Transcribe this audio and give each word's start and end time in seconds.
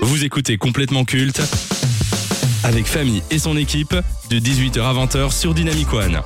Vous 0.00 0.24
écoutez 0.24 0.58
complètement 0.58 1.04
culte 1.04 1.40
avec 2.64 2.86
Famille 2.86 3.22
et 3.30 3.38
son 3.38 3.56
équipe 3.56 3.94
de 4.30 4.38
18h 4.38 4.80
à 4.82 4.92
20h 4.92 5.32
sur 5.32 5.54
Dynamic 5.54 5.92
One. 5.92 6.20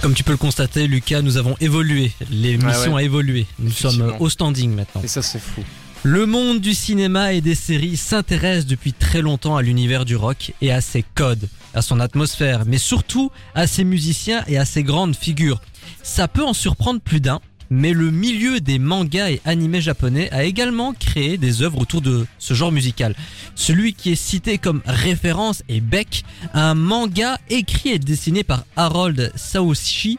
Comme 0.00 0.12
tu 0.12 0.22
peux 0.22 0.32
le 0.32 0.38
constater, 0.38 0.86
Lucas, 0.86 1.22
nous 1.22 1.38
avons 1.38 1.56
évolué. 1.60 2.12
L'émission 2.30 2.94
ouais. 2.94 3.00
a 3.00 3.04
évolué. 3.04 3.46
Nous 3.58 3.70
sommes 3.70 3.92
Effectivement. 3.94 4.20
au 4.20 4.28
standing 4.28 4.74
maintenant. 4.74 5.00
Et 5.02 5.08
ça, 5.08 5.22
c'est 5.22 5.38
fou. 5.40 5.62
Le 6.06 6.26
monde 6.26 6.60
du 6.60 6.74
cinéma 6.74 7.32
et 7.32 7.40
des 7.40 7.54
séries 7.54 7.96
s'intéresse 7.96 8.66
depuis 8.66 8.92
très 8.92 9.22
longtemps 9.22 9.56
à 9.56 9.62
l'univers 9.62 10.04
du 10.04 10.16
rock 10.16 10.52
et 10.60 10.70
à 10.70 10.82
ses 10.82 11.02
codes, 11.02 11.48
à 11.72 11.80
son 11.80 11.98
atmosphère, 11.98 12.64
mais 12.66 12.76
surtout 12.76 13.30
à 13.54 13.66
ses 13.66 13.84
musiciens 13.84 14.44
et 14.46 14.58
à 14.58 14.66
ses 14.66 14.82
grandes 14.82 15.16
figures. 15.16 15.62
Ça 16.02 16.28
peut 16.28 16.44
en 16.44 16.52
surprendre 16.52 17.00
plus 17.00 17.22
d'un, 17.22 17.40
mais 17.70 17.94
le 17.94 18.10
milieu 18.10 18.60
des 18.60 18.78
mangas 18.78 19.30
et 19.30 19.40
animés 19.46 19.80
japonais 19.80 20.30
a 20.30 20.44
également 20.44 20.92
créé 20.92 21.38
des 21.38 21.62
œuvres 21.62 21.78
autour 21.78 22.02
de 22.02 22.26
ce 22.38 22.52
genre 22.52 22.70
musical. 22.70 23.14
Celui 23.54 23.94
qui 23.94 24.12
est 24.12 24.14
cité 24.14 24.58
comme 24.58 24.82
référence 24.84 25.62
est 25.70 25.80
Beck, 25.80 26.22
un 26.52 26.74
manga 26.74 27.38
écrit 27.48 27.92
et 27.92 27.98
dessiné 27.98 28.44
par 28.44 28.66
Harold 28.76 29.32
Saoshi 29.36 30.18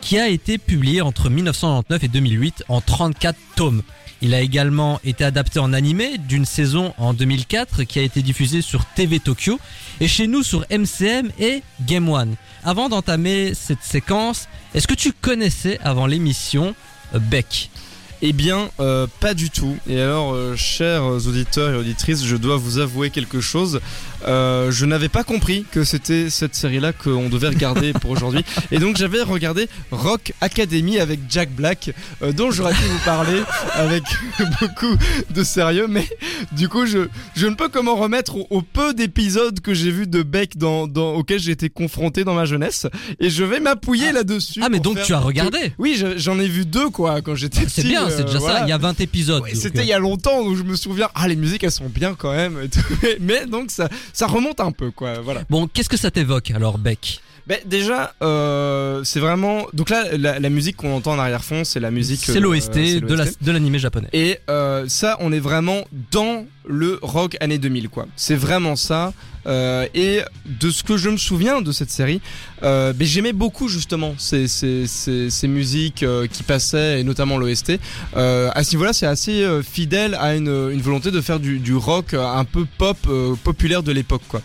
qui 0.00 0.18
a 0.18 0.28
été 0.28 0.56
publié 0.56 1.02
entre 1.02 1.28
1999 1.28 2.04
et 2.04 2.08
2008 2.08 2.64
en 2.68 2.80
34 2.80 3.38
tomes. 3.54 3.82
Il 4.22 4.34
a 4.34 4.40
également 4.40 4.98
été 5.04 5.24
adapté 5.24 5.58
en 5.58 5.72
animé 5.72 6.16
d'une 6.18 6.46
saison 6.46 6.94
en 6.96 7.12
2004 7.12 7.84
qui 7.84 7.98
a 7.98 8.02
été 8.02 8.22
diffusée 8.22 8.62
sur 8.62 8.84
TV 8.86 9.20
Tokyo 9.20 9.60
et 10.00 10.08
chez 10.08 10.26
nous 10.26 10.42
sur 10.42 10.64
MCM 10.70 11.30
et 11.38 11.62
Game 11.86 12.08
One. 12.08 12.36
Avant 12.64 12.88
d'entamer 12.88 13.52
cette 13.54 13.82
séquence, 13.82 14.48
est-ce 14.74 14.86
que 14.86 14.94
tu 14.94 15.12
connaissais 15.12 15.78
avant 15.82 16.06
l'émission 16.06 16.74
euh, 17.14 17.18
Beck? 17.18 17.70
Eh 18.22 18.32
bien, 18.32 18.70
euh, 18.80 19.06
pas 19.20 19.34
du 19.34 19.50
tout. 19.50 19.76
Et 19.86 20.00
alors, 20.00 20.32
euh, 20.32 20.56
chers 20.56 21.04
auditeurs 21.04 21.74
et 21.74 21.76
auditrices, 21.76 22.24
je 22.24 22.36
dois 22.36 22.56
vous 22.56 22.78
avouer 22.78 23.10
quelque 23.10 23.40
chose. 23.40 23.80
Euh, 24.26 24.70
je 24.70 24.84
n'avais 24.86 25.08
pas 25.08 25.24
compris 25.24 25.64
que 25.70 25.84
c'était 25.84 26.30
cette 26.30 26.54
série-là 26.54 26.92
qu'on 26.92 27.28
devait 27.28 27.48
regarder 27.48 27.92
pour 27.92 28.10
aujourd'hui. 28.10 28.44
Et 28.72 28.78
donc, 28.78 28.96
j'avais 28.96 29.22
regardé 29.22 29.68
Rock 29.90 30.32
Academy 30.40 30.98
avec 30.98 31.20
Jack 31.28 31.50
Black, 31.54 31.90
euh, 32.22 32.32
dont 32.32 32.50
j'aurais 32.50 32.72
pu 32.74 32.82
vous 32.82 33.04
parler 33.04 33.40
avec 33.74 34.02
beaucoup 34.60 34.96
de 35.30 35.44
sérieux. 35.44 35.86
Mais 35.88 36.06
du 36.52 36.68
coup, 36.68 36.86
je, 36.86 37.08
je 37.36 37.46
ne 37.46 37.54
peux 37.54 37.68
comment 37.68 37.94
remettre 37.96 38.36
au, 38.36 38.46
au 38.50 38.62
peu 38.62 38.94
d'épisodes 38.94 39.60
que 39.60 39.74
j'ai 39.74 39.90
vus 39.90 40.06
de 40.06 40.22
Beck 40.22 40.56
dans, 40.56 40.86
dans, 40.86 41.14
auxquels 41.14 41.40
j'ai 41.40 41.52
été 41.52 41.68
confronté 41.68 42.24
dans 42.24 42.34
ma 42.34 42.44
jeunesse. 42.44 42.86
Et 43.20 43.30
je 43.30 43.44
vais 43.44 43.60
m'appuyer 43.60 44.12
là-dessus. 44.12 44.60
Ah 44.62 44.68
mais 44.68 44.80
donc 44.80 45.00
tu 45.02 45.14
as 45.14 45.18
que- 45.18 45.22
regardé 45.24 45.72
Oui, 45.78 45.96
je- 45.98 46.18
j'en 46.18 46.38
ai 46.38 46.48
vu 46.48 46.64
deux, 46.66 46.90
quoi, 46.90 47.20
quand 47.22 47.34
j'étais 47.34 47.60
petit. 47.62 47.82
C'est 47.82 47.88
bien, 47.88 48.08
c'est 48.10 48.20
euh, 48.20 48.24
déjà 48.24 48.38
voilà. 48.38 48.58
ça, 48.60 48.64
il 48.66 48.68
y 48.70 48.72
a 48.72 48.78
20 48.78 49.00
épisodes. 49.00 49.42
Ouais, 49.42 49.54
C'était 49.54 49.80
euh, 49.80 49.82
il 49.82 49.88
y 49.88 49.92
a 49.92 49.98
longtemps, 49.98 50.42
donc 50.44 50.56
je 50.56 50.62
me 50.62 50.74
souviens. 50.76 51.08
Ah, 51.14 51.28
les 51.28 51.36
musiques 51.36 51.62
elles 51.64 51.70
sont 51.70 51.88
bien 51.88 52.14
quand 52.18 52.32
même. 52.32 52.58
et 52.64 52.68
tout. 52.68 52.80
Mais 53.20 53.46
donc 53.46 53.70
ça, 53.70 53.88
ça 54.16 54.26
remonte 54.26 54.60
un 54.60 54.72
peu, 54.72 54.90
quoi. 54.90 55.20
Voilà. 55.20 55.42
Bon, 55.50 55.68
qu'est-ce 55.68 55.90
que 55.90 55.98
ça 55.98 56.10
t'évoque 56.10 56.50
alors 56.50 56.78
Beck? 56.78 57.20
Ben 57.46 57.58
déjà, 57.64 58.12
euh, 58.22 59.04
c'est 59.04 59.20
vraiment. 59.20 59.66
Donc 59.72 59.90
là, 59.90 60.04
la, 60.16 60.40
la 60.40 60.48
musique 60.50 60.76
qu'on 60.76 60.96
entend 60.96 61.12
en 61.12 61.18
arrière-fond, 61.20 61.62
c'est 61.64 61.78
la 61.78 61.92
musique. 61.92 62.20
C'est 62.24 62.38
euh, 62.38 62.40
l'OST 62.40 62.72
c'est 62.74 63.00
de 63.00 63.14
la- 63.14 63.24
de 63.40 63.52
l'animé 63.52 63.78
japonais. 63.78 64.08
Et 64.12 64.38
euh, 64.50 64.84
ça, 64.88 65.16
on 65.20 65.30
est 65.32 65.38
vraiment 65.38 65.84
dans 66.10 66.44
le 66.68 66.98
rock 67.02 67.36
année 67.40 67.58
2000, 67.58 67.88
quoi. 67.88 68.06
C'est 68.16 68.34
vraiment 68.34 68.74
ça. 68.74 69.12
Euh, 69.46 69.86
et 69.94 70.22
de 70.44 70.70
ce 70.70 70.82
que 70.82 70.96
je 70.96 71.08
me 71.08 71.16
souviens 71.16 71.62
de 71.62 71.70
cette 71.70 71.90
série, 71.92 72.20
euh, 72.64 72.92
ben, 72.92 73.06
j'aimais 73.06 73.32
beaucoup 73.32 73.68
justement 73.68 74.16
ces, 74.18 74.48
ces, 74.48 74.88
ces, 74.88 75.30
ces 75.30 75.46
musiques 75.46 76.02
euh, 76.02 76.26
qui 76.26 76.42
passaient, 76.42 77.00
et 77.00 77.04
notamment 77.04 77.38
l'OST. 77.38 77.78
Euh, 78.16 78.50
à 78.56 78.64
ce 78.64 78.72
niveau-là, 78.72 78.92
c'est 78.92 79.06
assez 79.06 79.44
euh, 79.44 79.62
fidèle 79.62 80.16
à 80.18 80.34
une, 80.34 80.48
une 80.72 80.80
volonté 80.82 81.12
de 81.12 81.20
faire 81.20 81.38
du, 81.38 81.60
du 81.60 81.76
rock 81.76 82.12
euh, 82.14 82.26
un 82.26 82.44
peu 82.44 82.66
pop 82.76 82.96
euh, 83.08 83.36
populaire 83.44 83.84
de 83.84 83.92
l'époque, 83.92 84.22
quoi. 84.26 84.42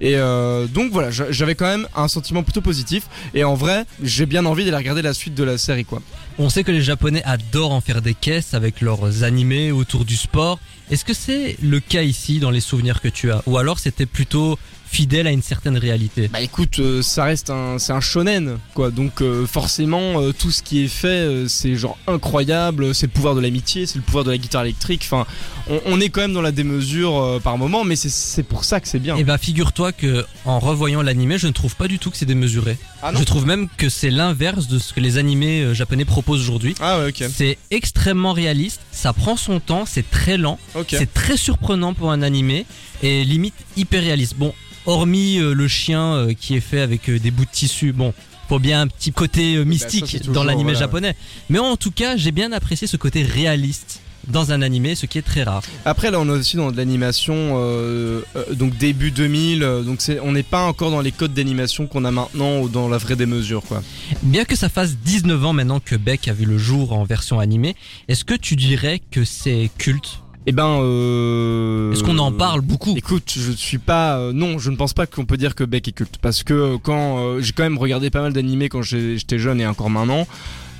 Et 0.00 0.16
euh, 0.16 0.66
donc 0.66 0.92
voilà, 0.92 1.10
j'a- 1.10 1.30
j'avais 1.30 1.54
quand 1.54 1.66
même 1.66 1.86
un 1.94 2.08
sentiment 2.08 2.42
plutôt 2.42 2.62
positif. 2.62 3.04
Et 3.34 3.44
en 3.44 3.54
vrai, 3.54 3.84
j'ai 4.02 4.24
bien 4.26 4.46
envie 4.46 4.64
d'aller 4.64 4.76
regarder 4.78 5.02
la 5.02 5.12
suite 5.14 5.34
de 5.34 5.44
la 5.44 5.58
série, 5.58 5.84
quoi. 5.84 6.00
On 6.38 6.48
sait 6.48 6.64
que 6.64 6.72
les 6.72 6.80
Japonais 6.80 7.22
adorent 7.24 7.72
en 7.72 7.80
faire 7.82 8.00
des 8.00 8.14
caisses 8.14 8.54
avec 8.54 8.80
leurs 8.80 9.24
animés 9.24 9.72
autour 9.72 10.04
du 10.06 10.16
sport. 10.16 10.58
Est-ce 10.90 11.04
que 11.04 11.12
c'est 11.14 11.56
le 11.62 11.80
cas 11.80 12.02
ici 12.02 12.38
dans 12.40 12.50
les 12.50 12.60
souvenirs 12.60 13.00
que 13.02 13.08
tu 13.08 13.30
as? 13.30 13.42
Ou 13.46 13.58
alors 13.58 13.78
c'était 13.78 14.06
plutôt 14.06 14.58
fidèle 14.90 15.26
à 15.26 15.30
une 15.30 15.42
certaine 15.42 15.76
réalité 15.76 16.28
Bah 16.28 16.40
écoute, 16.40 16.80
euh, 16.80 17.00
ça 17.00 17.24
reste 17.24 17.50
un, 17.50 17.78
c'est 17.78 17.92
un 17.92 18.00
shonen 18.00 18.58
quoi, 18.74 18.90
donc 18.90 19.22
euh, 19.22 19.46
forcément 19.46 20.20
euh, 20.20 20.32
tout 20.32 20.50
ce 20.50 20.62
qui 20.62 20.84
est 20.84 20.88
fait, 20.88 21.48
c'est 21.48 21.76
genre 21.76 21.96
incroyable, 22.08 22.94
c'est 22.94 23.06
le 23.06 23.12
pouvoir 23.12 23.34
de 23.36 23.40
l'amitié, 23.40 23.86
c'est 23.86 23.96
le 23.96 24.02
pouvoir 24.02 24.24
de 24.24 24.30
la 24.30 24.38
guitare 24.38 24.62
électrique. 24.62 25.02
Enfin, 25.04 25.26
on, 25.68 25.80
on 25.86 26.00
est 26.00 26.08
quand 26.08 26.22
même 26.22 26.32
dans 26.32 26.42
la 26.42 26.50
démesure 26.50 27.40
par 27.42 27.56
moment, 27.56 27.84
mais 27.84 27.94
c'est, 27.96 28.42
pour 28.42 28.64
ça 28.64 28.80
que 28.80 28.88
c'est 28.88 28.98
bien. 28.98 29.16
Eh 29.18 29.24
bah 29.24 29.38
figure-toi 29.38 29.92
que 29.92 30.24
en 30.44 30.58
revoyant 30.58 31.02
l'animé, 31.02 31.38
je 31.38 31.46
ne 31.46 31.52
trouve 31.52 31.76
pas 31.76 31.86
du 31.86 31.98
tout 31.98 32.10
que 32.10 32.16
c'est 32.16 32.26
démesuré. 32.26 32.76
Ah 33.02 33.12
je 33.16 33.22
trouve 33.22 33.46
même 33.46 33.68
que 33.76 33.88
c'est 33.88 34.10
l'inverse 34.10 34.66
de 34.66 34.78
ce 34.78 34.92
que 34.92 35.00
les 35.00 35.18
animés 35.18 35.74
japonais 35.74 36.04
proposent 36.04 36.40
aujourd'hui. 36.40 36.74
Ah 36.80 36.98
ouais, 36.98 37.08
ok, 37.08 37.24
C'est 37.32 37.58
extrêmement 37.70 38.32
réaliste, 38.32 38.80
ça 38.90 39.12
prend 39.12 39.36
son 39.36 39.60
temps, 39.60 39.84
c'est 39.86 40.08
très 40.08 40.36
lent, 40.36 40.58
c'est 40.88 41.12
très 41.12 41.36
surprenant 41.36 41.94
pour 41.94 42.10
un 42.10 42.22
animé 42.22 42.66
et 43.02 43.24
limite 43.24 43.54
hyper 43.76 44.02
réaliste. 44.02 44.34
Bon, 44.36 44.52
hormis 44.90 45.38
euh, 45.38 45.54
le 45.54 45.68
chien 45.68 46.14
euh, 46.14 46.32
qui 46.38 46.56
est 46.56 46.60
fait 46.60 46.80
avec 46.80 47.08
euh, 47.08 47.18
des 47.18 47.30
bouts 47.30 47.44
de 47.44 47.50
tissu, 47.50 47.92
bon, 47.92 48.12
faut 48.48 48.58
bien 48.58 48.80
un 48.82 48.86
petit 48.88 49.12
côté 49.12 49.54
euh, 49.56 49.64
mystique 49.64 50.02
Bah, 50.02 50.08
c'est 50.10 50.26
dans 50.32 50.42
voilà. 50.44 50.74
japonais. 50.74 51.14
Mais 51.48 51.58
en 51.58 51.76
tout 51.76 51.92
cas, 51.92 52.16
j'ai 52.16 52.32
bien 52.32 52.52
apprécié 52.52 52.86
ce 52.86 52.96
côté 52.96 53.22
réaliste 53.22 54.00
dans 54.28 54.52
un 54.52 54.62
animé, 54.62 54.94
ce 54.94 55.06
qui 55.06 55.18
est 55.18 55.22
très 55.22 55.42
rare. 55.42 55.62
Après 55.84 56.10
là, 56.10 56.20
on 56.20 56.26
est 56.26 56.32
aussi 56.32 56.56
dans 56.56 56.70
de 56.70 56.76
l'animation, 56.76 57.34
euh, 57.34 58.22
euh, 58.36 58.54
donc 58.54 58.76
début 58.76 59.10
2000, 59.10 59.62
euh, 59.62 59.82
donc 59.82 60.00
on 60.22 60.32
n'est 60.32 60.42
pas 60.42 60.66
encore 60.66 60.90
dans 60.90 61.00
les 61.00 61.12
codes 61.12 61.32
d'animation 61.32 61.86
qu'on 61.86 62.04
a 62.04 62.10
maintenant 62.10 62.60
ou 62.60 62.68
dans 62.68 62.88
la 62.88 62.98
vraie 62.98 63.16
démesure 63.16 63.62
quoi. 63.62 63.82
Bien 64.22 64.44
que 64.44 64.56
ça 64.56 64.68
fasse 64.68 64.96
19 64.96 65.44
ans 65.44 65.52
maintenant 65.52 65.80
que 65.80 65.96
Beck 65.96 66.28
a 66.28 66.32
vu 66.32 66.44
le 66.44 66.58
jour 66.58 66.92
en 66.92 67.04
version 67.04 67.40
animée, 67.40 67.76
est-ce 68.08 68.24
que 68.24 68.34
tu 68.34 68.56
dirais 68.56 69.00
que 69.10 69.24
c'est 69.24 69.70
culte? 69.78 70.20
Eh 70.46 70.52
ben, 70.52 70.80
euh... 70.82 71.92
Est-ce 71.92 72.02
qu'on 72.02 72.18
en 72.18 72.32
parle 72.32 72.62
beaucoup 72.62 72.94
Écoute, 72.96 73.32
je 73.36 73.50
ne 73.50 73.56
suis 73.56 73.78
pas. 73.78 74.16
euh, 74.18 74.32
non, 74.32 74.58
je 74.58 74.70
ne 74.70 74.76
pense 74.76 74.94
pas 74.94 75.06
qu'on 75.06 75.26
peut 75.26 75.36
dire 75.36 75.54
que 75.54 75.64
Beck 75.64 75.88
est 75.88 75.92
culte. 75.92 76.16
Parce 76.20 76.42
que 76.42 76.54
euh, 76.54 76.76
quand. 76.82 77.18
euh, 77.18 77.40
j'ai 77.40 77.52
quand 77.52 77.62
même 77.62 77.78
regardé 77.78 78.10
pas 78.10 78.22
mal 78.22 78.32
d'animés 78.32 78.68
quand 78.68 78.82
j'étais 78.82 79.38
jeune 79.38 79.60
et 79.60 79.66
encore 79.66 79.90
maintenant. 79.90 80.26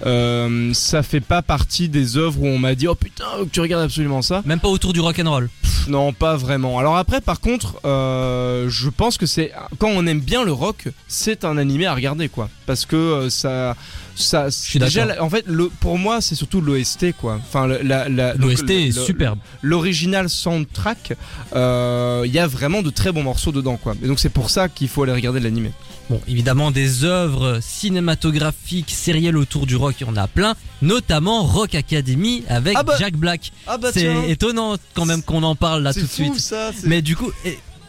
Euh, 0.06 0.72
ça 0.72 1.02
fait 1.02 1.20
pas 1.20 1.42
partie 1.42 1.90
des 1.90 2.16
œuvres 2.16 2.40
où 2.40 2.46
on 2.46 2.58
m'a 2.58 2.74
dit 2.74 2.88
oh 2.88 2.94
putain 2.94 3.26
tu 3.52 3.60
regardes 3.60 3.84
absolument 3.84 4.22
ça 4.22 4.40
Même 4.46 4.58
pas 4.58 4.68
autour 4.68 4.94
du 4.94 5.00
rock'n'roll. 5.00 5.50
Pff, 5.60 5.88
non 5.88 6.14
pas 6.14 6.36
vraiment 6.38 6.78
alors 6.78 6.96
après 6.96 7.20
par 7.20 7.38
contre 7.38 7.78
euh, 7.84 8.66
je 8.70 8.88
pense 8.88 9.18
que 9.18 9.26
c'est 9.26 9.52
quand 9.78 9.90
on 9.94 10.06
aime 10.06 10.20
bien 10.20 10.42
le 10.42 10.52
rock 10.52 10.88
c'est 11.06 11.44
un 11.44 11.58
animé 11.58 11.84
à 11.84 11.94
regarder 11.94 12.30
quoi 12.30 12.48
parce 12.64 12.86
que 12.86 13.28
ça 13.28 13.76
ça 14.14 14.48
déjà 14.74 15.22
en 15.22 15.30
fait 15.30 15.44
le, 15.46 15.68
pour 15.80 15.98
moi 15.98 16.20
c'est 16.20 16.34
surtout 16.34 16.60
l'OST 16.60 17.12
quoi 17.18 17.40
enfin 17.42 17.66
la 17.66 18.08
la 18.08 18.34
L'OST 18.34 18.70
est 18.70 18.92
superbe. 18.92 19.38
l'original 19.62 20.28
soundtrack, 20.28 21.14
euh, 21.54 22.22
il 22.26 22.32
y 22.32 22.38
a 22.38 22.46
vraiment 22.46 22.82
de 22.82 22.90
très 22.90 23.12
bons 23.12 23.22
morceaux 23.22 23.52
dedans, 23.52 23.76
quoi. 23.76 23.94
Et 24.02 24.06
donc 24.06 24.18
c'est 24.20 24.28
pour 24.30 24.50
ça 24.50 24.68
qu'il 24.68 24.88
faut 24.88 25.02
aller 25.02 25.12
regarder 25.12 25.40
l'animé. 25.40 25.70
Bon, 26.08 26.20
évidemment, 26.26 26.70
des 26.70 27.04
œuvres 27.04 27.60
cinématographiques, 27.62 28.90
sérielles 28.90 29.36
autour 29.36 29.66
du 29.66 29.76
rock, 29.76 29.96
il 30.00 30.06
y 30.06 30.10
en 30.10 30.16
a 30.16 30.26
plein, 30.26 30.54
notamment 30.82 31.44
Rock 31.44 31.74
Academy 31.74 32.42
avec 32.48 32.74
Ah 32.76 32.82
bah, 32.82 32.96
Jack 32.98 33.14
Black. 33.16 33.52
Ah 33.66 33.78
bah 33.78 33.90
c'est 33.92 34.28
étonnant 34.30 34.76
quand 34.94 35.04
même 35.04 35.22
qu'on 35.22 35.42
en 35.42 35.54
parle 35.54 35.82
là 35.82 35.94
tout 35.94 36.00
de 36.00 36.06
suite. 36.06 36.38
ça. 36.40 36.70
Mais 36.84 37.02
du 37.02 37.16
coup, 37.16 37.30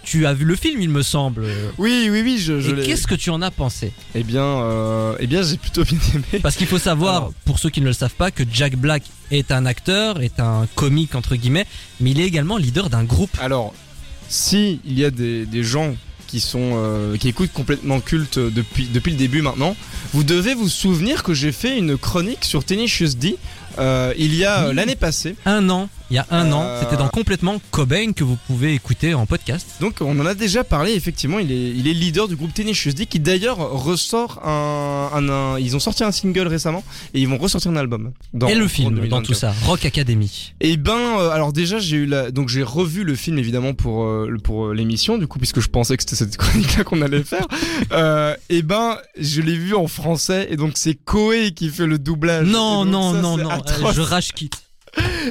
tu 0.04 0.26
as 0.26 0.34
vu 0.34 0.46
le 0.46 0.56
film, 0.56 0.82
il 0.82 0.90
me 0.90 1.02
semble. 1.02 1.46
Oui, 1.78 2.10
oui, 2.10 2.22
oui, 2.24 2.38
je, 2.40 2.60
je 2.60 2.76
Et 2.76 2.84
qu'est-ce 2.84 3.08
que 3.08 3.16
tu 3.16 3.30
en 3.30 3.42
as 3.42 3.52
pensé 3.52 3.92
Eh 4.16 4.24
bien, 4.24 4.44
euh, 4.44 5.16
eh 5.20 5.28
bien, 5.28 5.44
j'ai 5.44 5.58
plutôt 5.58 5.84
bien 5.84 6.00
aimé. 6.14 6.40
Parce 6.42 6.56
qu'il 6.56 6.68
faut 6.68 6.80
savoir, 6.80 7.16
Alors. 7.16 7.34
pour 7.46 7.59
ceux 7.59 7.70
qui 7.70 7.82
ne 7.82 7.86
le 7.86 7.94
savent 7.94 8.16
pas, 8.16 8.32
que 8.32 8.44
Jack 8.52 8.76
Black 8.76 9.03
est 9.32 9.52
un 9.52 9.66
acteur, 9.66 10.22
est 10.22 10.40
un 10.40 10.68
comique 10.76 11.16
entre 11.16 11.36
guillemets, 11.36 11.66
mais 12.00 12.12
il 12.12 12.20
est 12.20 12.26
également 12.26 12.58
leader 12.58 12.90
d'un 12.90 13.03
groupe. 13.03 13.36
Alors, 13.42 13.74
si 14.30 14.80
il 14.86 14.98
y 14.98 15.06
a 15.06 15.12
des, 15.12 15.46
des 15.46 15.64
gens 15.64 15.96
qui 16.28 16.40
sont 16.40 16.72
euh, 16.76 17.18
qui 17.18 17.28
écoutent 17.28 17.52
complètement 17.52 18.00
culte 18.00 18.40
depuis 18.40 18.88
depuis 18.88 19.12
le 19.12 19.18
début 19.18 19.42
maintenant, 19.42 19.76
vous 20.14 20.24
devez 20.24 20.54
vous 20.54 20.70
souvenir 20.70 21.24
que 21.24 21.34
j'ai 21.34 21.52
fait 21.52 21.78
une 21.78 21.97
chronique 21.97 22.46
sur 22.46 22.64
Tenacious 22.64 23.16
D 23.18 23.38
euh, 23.80 24.14
il 24.18 24.36
y 24.36 24.46
a 24.46 24.66
euh, 24.68 24.74
l'année 24.74 24.96
passée. 24.96 25.36
Un 25.46 25.70
an 25.70 25.90
il 26.11 26.16
y 26.16 26.17
a 26.19 26.28
un 26.29 26.52
an. 26.52 26.61
Euh. 26.63 26.79
C'était 26.81 26.97
dans 26.97 27.08
Complètement 27.08 27.59
Cobain 27.72 28.11
que 28.13 28.23
vous 28.23 28.35
pouvez 28.47 28.73
écouter 28.73 29.13
en 29.13 29.25
podcast. 29.25 29.66
Donc 29.79 29.96
on 30.02 30.19
en 30.19 30.25
a 30.25 30.34
déjà 30.35 30.63
parlé 30.63 30.91
effectivement, 30.93 31.40
il 31.40 31.52
est, 31.52 31.69
il 31.72 31.87
est 31.87 31.93
leader 31.93 32.28
du 32.28 32.35
groupe 32.35 32.53
Tenacious 32.53 32.91
D 32.93 33.05
qui 33.05 33.19
d'ailleurs 33.19 33.58
ressort 33.58 34.46
un, 34.47 35.09
un- 35.13 35.29
un- 35.29 35.59
Ils 35.59 35.75
ont 35.75 35.79
sorti 35.79 36.03
un 36.03 36.11
single 36.11 36.47
récemment 36.47 36.84
et 37.13 37.22
ils 37.22 37.28
vont 37.28 37.37
ressortir 37.37 37.72
un 37.72 37.75
album. 37.78 38.11
Dans, 38.34 38.47
et 38.47 38.55
le 38.55 38.67
film 38.67 38.90
dans 38.90 38.96
2024. 38.96 39.25
tout 39.25 39.34
ça, 39.34 39.53
Rock 39.66 39.85
Academy. 39.85 40.53
Et 40.59 40.78
ben 40.78 40.97
euh, 41.19 41.29
alors 41.31 41.53
déjà 41.53 41.79
j'ai 41.79 41.97
eu 41.97 42.05
la 42.05 42.29
donc 42.31 42.49
j'ai 42.49 42.63
revu 42.63 43.03
le 43.03 43.16
film 43.16 43.37
évidemment 43.40 43.73
pour 43.73 44.03
euh, 44.03 44.35
pour 44.43 44.67
euh, 44.67 44.73
l'émission 44.73 45.17
du 45.17 45.28
coup 45.28 45.40
puisque 45.40 45.59
je 45.61 45.69
pensais 45.69 45.96
que 45.97 46.03
c'était 46.03 46.16
cette 46.17 46.37
chronique 46.37 46.78
là 46.78 46.84
qu'on 46.84 47.02
allait 47.02 47.23
faire. 47.23 47.47
euh, 47.93 48.35
et 48.49 48.61
ben 48.61 48.97
je 49.17 49.41
l'ai 49.41 49.55
vu 49.55 49.75
en 49.75 49.87
français 49.87 50.47
et 50.49 50.58
donc 50.58 50.73
c'est 50.75 50.96
Koé 50.96 51.52
qui 51.52 51.69
fait 51.69 51.87
le 51.87 51.97
doublage. 51.97 52.47
Non, 52.47 52.84
donc 52.85 52.91
non, 52.93 53.13
ça, 53.13 53.22
non, 53.22 53.37
non, 53.37 53.91
je 53.93 54.02
rage 54.02 54.34
quitte. 54.34 54.61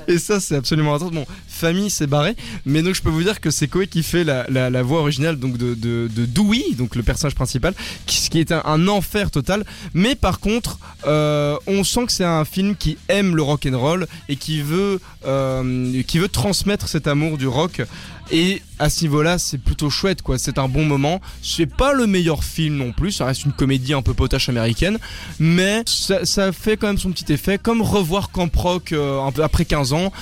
Et 0.09 0.19
ça, 0.19 0.41
c'est 0.41 0.57
absolument 0.57 0.95
atroce. 0.95 1.13
Bon, 1.13 1.27
famille, 1.49 1.91
c'est 1.91 2.07
barré. 2.07 2.35
Mais 2.65 2.83
donc, 2.83 2.95
je 2.95 3.03
peux 3.03 3.11
vous 3.11 3.23
dire 3.23 3.41
que 3.41 3.51
c'est 3.51 3.69
Koé 3.69 3.87
qui 3.87 4.03
fait 4.03 4.25
la, 4.25 4.47
la, 4.49 4.71
la 4.71 4.83
voix 4.83 5.01
originale 5.01 5.39
donc 5.39 5.59
de, 5.59 5.75
de, 5.75 6.09
de 6.09 6.25
Dewey, 6.27 6.75
donc 6.79 6.97
le 6.97 7.03
personnage 7.03 7.35
principal, 7.35 7.75
qui, 8.07 8.29
qui 8.31 8.39
est 8.41 8.53
un, 8.53 8.63
un 8.65 8.89
enfer 8.89 9.31
total. 9.31 9.65
Mais 9.93 10.15
par 10.15 10.41
contre, 10.41 10.79
euh, 11.07 11.57
on 11.67 11.85
sent 11.85 12.07
que 12.07 12.13
c'est 12.13 12.25
un 12.25 12.45
film 12.45 12.75
qui 12.77 12.97
aime 13.09 13.37
le 13.37 13.43
rock 13.43 13.67
and 13.71 13.79
roll 13.79 14.07
et 14.29 14.37
qui 14.37 14.63
veut, 14.63 15.01
euh, 15.27 16.03
qui 16.05 16.19
veut 16.19 16.29
transmettre 16.29 16.89
cet 16.89 17.07
amour 17.07 17.37
du 17.37 17.47
rock. 17.47 17.83
Et 18.33 18.63
à 18.79 18.89
ce 18.91 19.03
niveau-là, 19.03 19.39
c'est 19.39 19.59
plutôt 19.59 19.91
chouette, 19.91 20.23
quoi. 20.23 20.39
C'est 20.39 20.59
un 20.59 20.69
bon 20.69 20.85
moment. 20.85 21.21
C'est 21.43 21.67
pas 21.67 21.93
le 21.93 22.07
meilleur 22.07 22.45
film 22.45 22.77
non 22.77 22.93
plus. 22.93 23.13
Ça 23.13 23.27
reste 23.27 23.45
une 23.45 23.53
comédie 23.53 23.93
un 23.93 24.03
peu 24.03 24.15
potache 24.15 24.49
américaine, 24.49 24.99
mais 25.39 25.83
ça, 25.87 26.25
ça 26.25 26.53
fait 26.53 26.77
quand 26.77 26.87
même 26.87 26.99
son 26.99 27.11
petit 27.11 27.33
effet. 27.33 27.59
Comme 27.59 27.83
revoir 27.83 28.31
Camp 28.31 28.55
Rock 28.57 28.93
euh, 28.93 29.21
après 29.43 29.65
15 29.65 29.93
ans. 29.93 30.13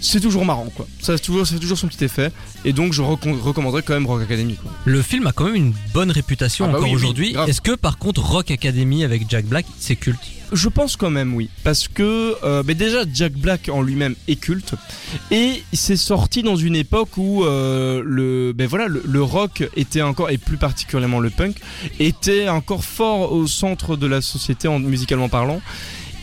C'est 0.00 0.20
toujours 0.20 0.44
marrant, 0.44 0.66
quoi. 0.74 0.86
Ça, 1.00 1.16
c'est 1.16 1.22
toujours, 1.22 1.46
ça 1.46 1.54
fait 1.54 1.60
toujours 1.60 1.78
son 1.78 1.88
petit 1.88 2.04
effet. 2.04 2.30
Et 2.66 2.74
donc, 2.74 2.92
je 2.92 3.00
recom- 3.00 3.40
recommanderais 3.40 3.80
quand 3.82 3.94
même 3.94 4.06
Rock 4.06 4.20
Academy, 4.20 4.56
quoi. 4.56 4.70
Le 4.84 5.00
film 5.00 5.26
a 5.26 5.32
quand 5.32 5.44
même 5.44 5.54
une 5.54 5.72
bonne 5.94 6.10
réputation 6.10 6.66
Ah 6.66 6.72
bah 6.72 6.78
encore 6.78 6.90
oui, 6.90 6.94
aujourd'hui. 6.94 7.34
Est-ce 7.46 7.62
que 7.62 7.72
par 7.74 7.96
contre 7.96 8.20
Rock 8.22 8.50
Academy 8.50 9.02
avec 9.02 9.22
Jack 9.30 9.46
Black, 9.46 9.64
c'est 9.78 9.96
culte? 9.96 10.20
Je 10.54 10.68
pense 10.68 10.96
quand 10.96 11.10
même, 11.10 11.34
oui. 11.34 11.50
Parce 11.64 11.88
que 11.88 12.36
euh, 12.44 12.62
mais 12.64 12.76
déjà, 12.76 12.98
Jack 13.12 13.32
Black 13.32 13.68
en 13.68 13.82
lui-même 13.82 14.14
est 14.28 14.36
culte. 14.36 14.74
Et 15.32 15.64
c'est 15.72 15.96
sorti 15.96 16.44
dans 16.44 16.54
une 16.54 16.76
époque 16.76 17.16
où 17.16 17.44
euh, 17.44 18.02
le, 18.06 18.52
ben 18.52 18.68
voilà, 18.68 18.86
le, 18.86 19.22
rock 19.22 19.68
était 19.74 20.02
encore, 20.02 20.30
et 20.30 20.38
plus 20.38 20.56
particulièrement 20.56 21.18
le 21.18 21.30
punk, 21.30 21.56
était 21.98 22.48
encore 22.48 22.84
fort 22.84 23.32
au 23.32 23.48
centre 23.48 23.96
de 23.96 24.06
la 24.06 24.22
société 24.22 24.68
en, 24.68 24.78
musicalement 24.78 25.28
parlant. 25.28 25.60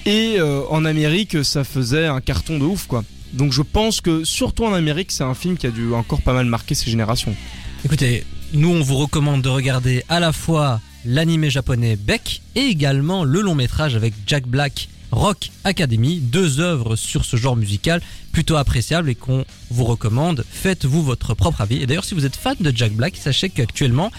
Et 0.06 0.36
euh, 0.40 0.62
en 0.70 0.86
Amérique, 0.86 1.44
ça 1.44 1.66
faisait 1.66 2.08
un 2.08 2.22
carton 2.22 2.58
de 2.58 2.64
ouf, 2.64 2.88
quoi. 2.88 3.04
Donc 3.34 3.52
je 3.52 3.62
pense 3.62 4.00
que, 4.00 4.24
surtout 4.24 4.64
en 4.64 4.74
Amérique, 4.74 5.12
c'est 5.12 5.26
un 5.26 5.36
film 5.36 5.58
qui 5.58 5.68
a 5.68 5.72
dû 5.72 5.94
encore 5.94 6.22
pas 6.22 6.34
mal 6.34 6.46
marquer 6.46 6.74
ces 6.74 6.90
générations. 6.90 7.36
Écoutez, 7.84 8.24
nous 8.54 8.70
on 8.70 8.82
vous 8.82 8.96
recommande 8.96 9.42
de 9.42 9.50
regarder 9.50 10.04
à 10.08 10.22
la 10.22 10.32
fois 10.32 10.80
l'animé 11.06 11.50
japonais 11.50 11.96
Beck 11.96 12.42
et 12.56 12.62
également 12.62 13.24
le 13.24 13.42
long 13.42 13.56
métrage 13.56 13.96
avec 13.96 14.14
Jack 14.28 14.48
Black 14.48 14.90
Rock 15.12 15.52
Academy, 15.66 16.20
deux 16.20 16.60
œuvres 16.60 16.96
sur 16.96 17.26
ce 17.26 17.36
genre 17.36 17.56
musical 17.56 18.02
plutôt 18.32 18.56
appréciables 18.56 19.10
et 19.10 19.16
qu'on 19.16 19.44
vous 19.70 19.84
recommande. 19.84 20.46
Faites-vous 20.50 21.04
votre 21.04 21.34
propre 21.34 21.60
avis. 21.62 21.82
Et 21.82 21.86
d'ailleurs, 21.86 22.06
si 22.06 22.16
vous 22.16 22.26
êtes 22.26 22.38
fan 22.38 22.56
de 22.60 22.72
Jack 22.74 22.94
Black, 22.94 23.18
sachez 23.18 23.50
qu'actuellement, 23.50 24.10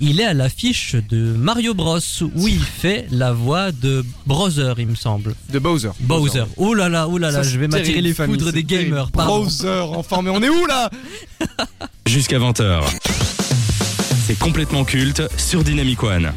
il 0.00 0.20
est 0.20 0.24
à 0.24 0.34
l'affiche 0.34 0.96
de 1.08 1.32
Mario 1.34 1.72
Bros 1.72 1.98
où 2.34 2.48
il 2.48 2.60
fait 2.60 3.06
la 3.12 3.32
voix 3.32 3.70
de 3.70 4.04
Brother, 4.26 4.80
il 4.80 4.88
me 4.88 4.96
semble. 4.96 5.36
De 5.52 5.60
Bowser. 5.60 5.90
Bowser. 6.00 6.44
Oh 6.56 6.74
là 6.74 6.88
là, 6.88 7.06
oh 7.08 7.16
là 7.16 7.30
là, 7.30 7.44
Ça, 7.44 7.48
je 7.48 7.58
vais 7.58 7.68
m'attirer 7.68 8.00
les 8.00 8.12
foudres 8.12 8.52
des 8.52 8.64
gamers. 8.64 9.10
Bowser, 9.10 9.84
enfin, 9.94 10.20
mais 10.22 10.30
on 10.30 10.42
est 10.42 10.50
où 10.50 10.66
là? 10.66 10.90
Jusqu'à 12.06 12.40
20h. 12.40 12.82
C'est 14.20 14.38
complètement 14.38 14.84
culte 14.84 15.22
sur 15.38 15.64
Dynamic 15.64 16.02
One. 16.02 16.32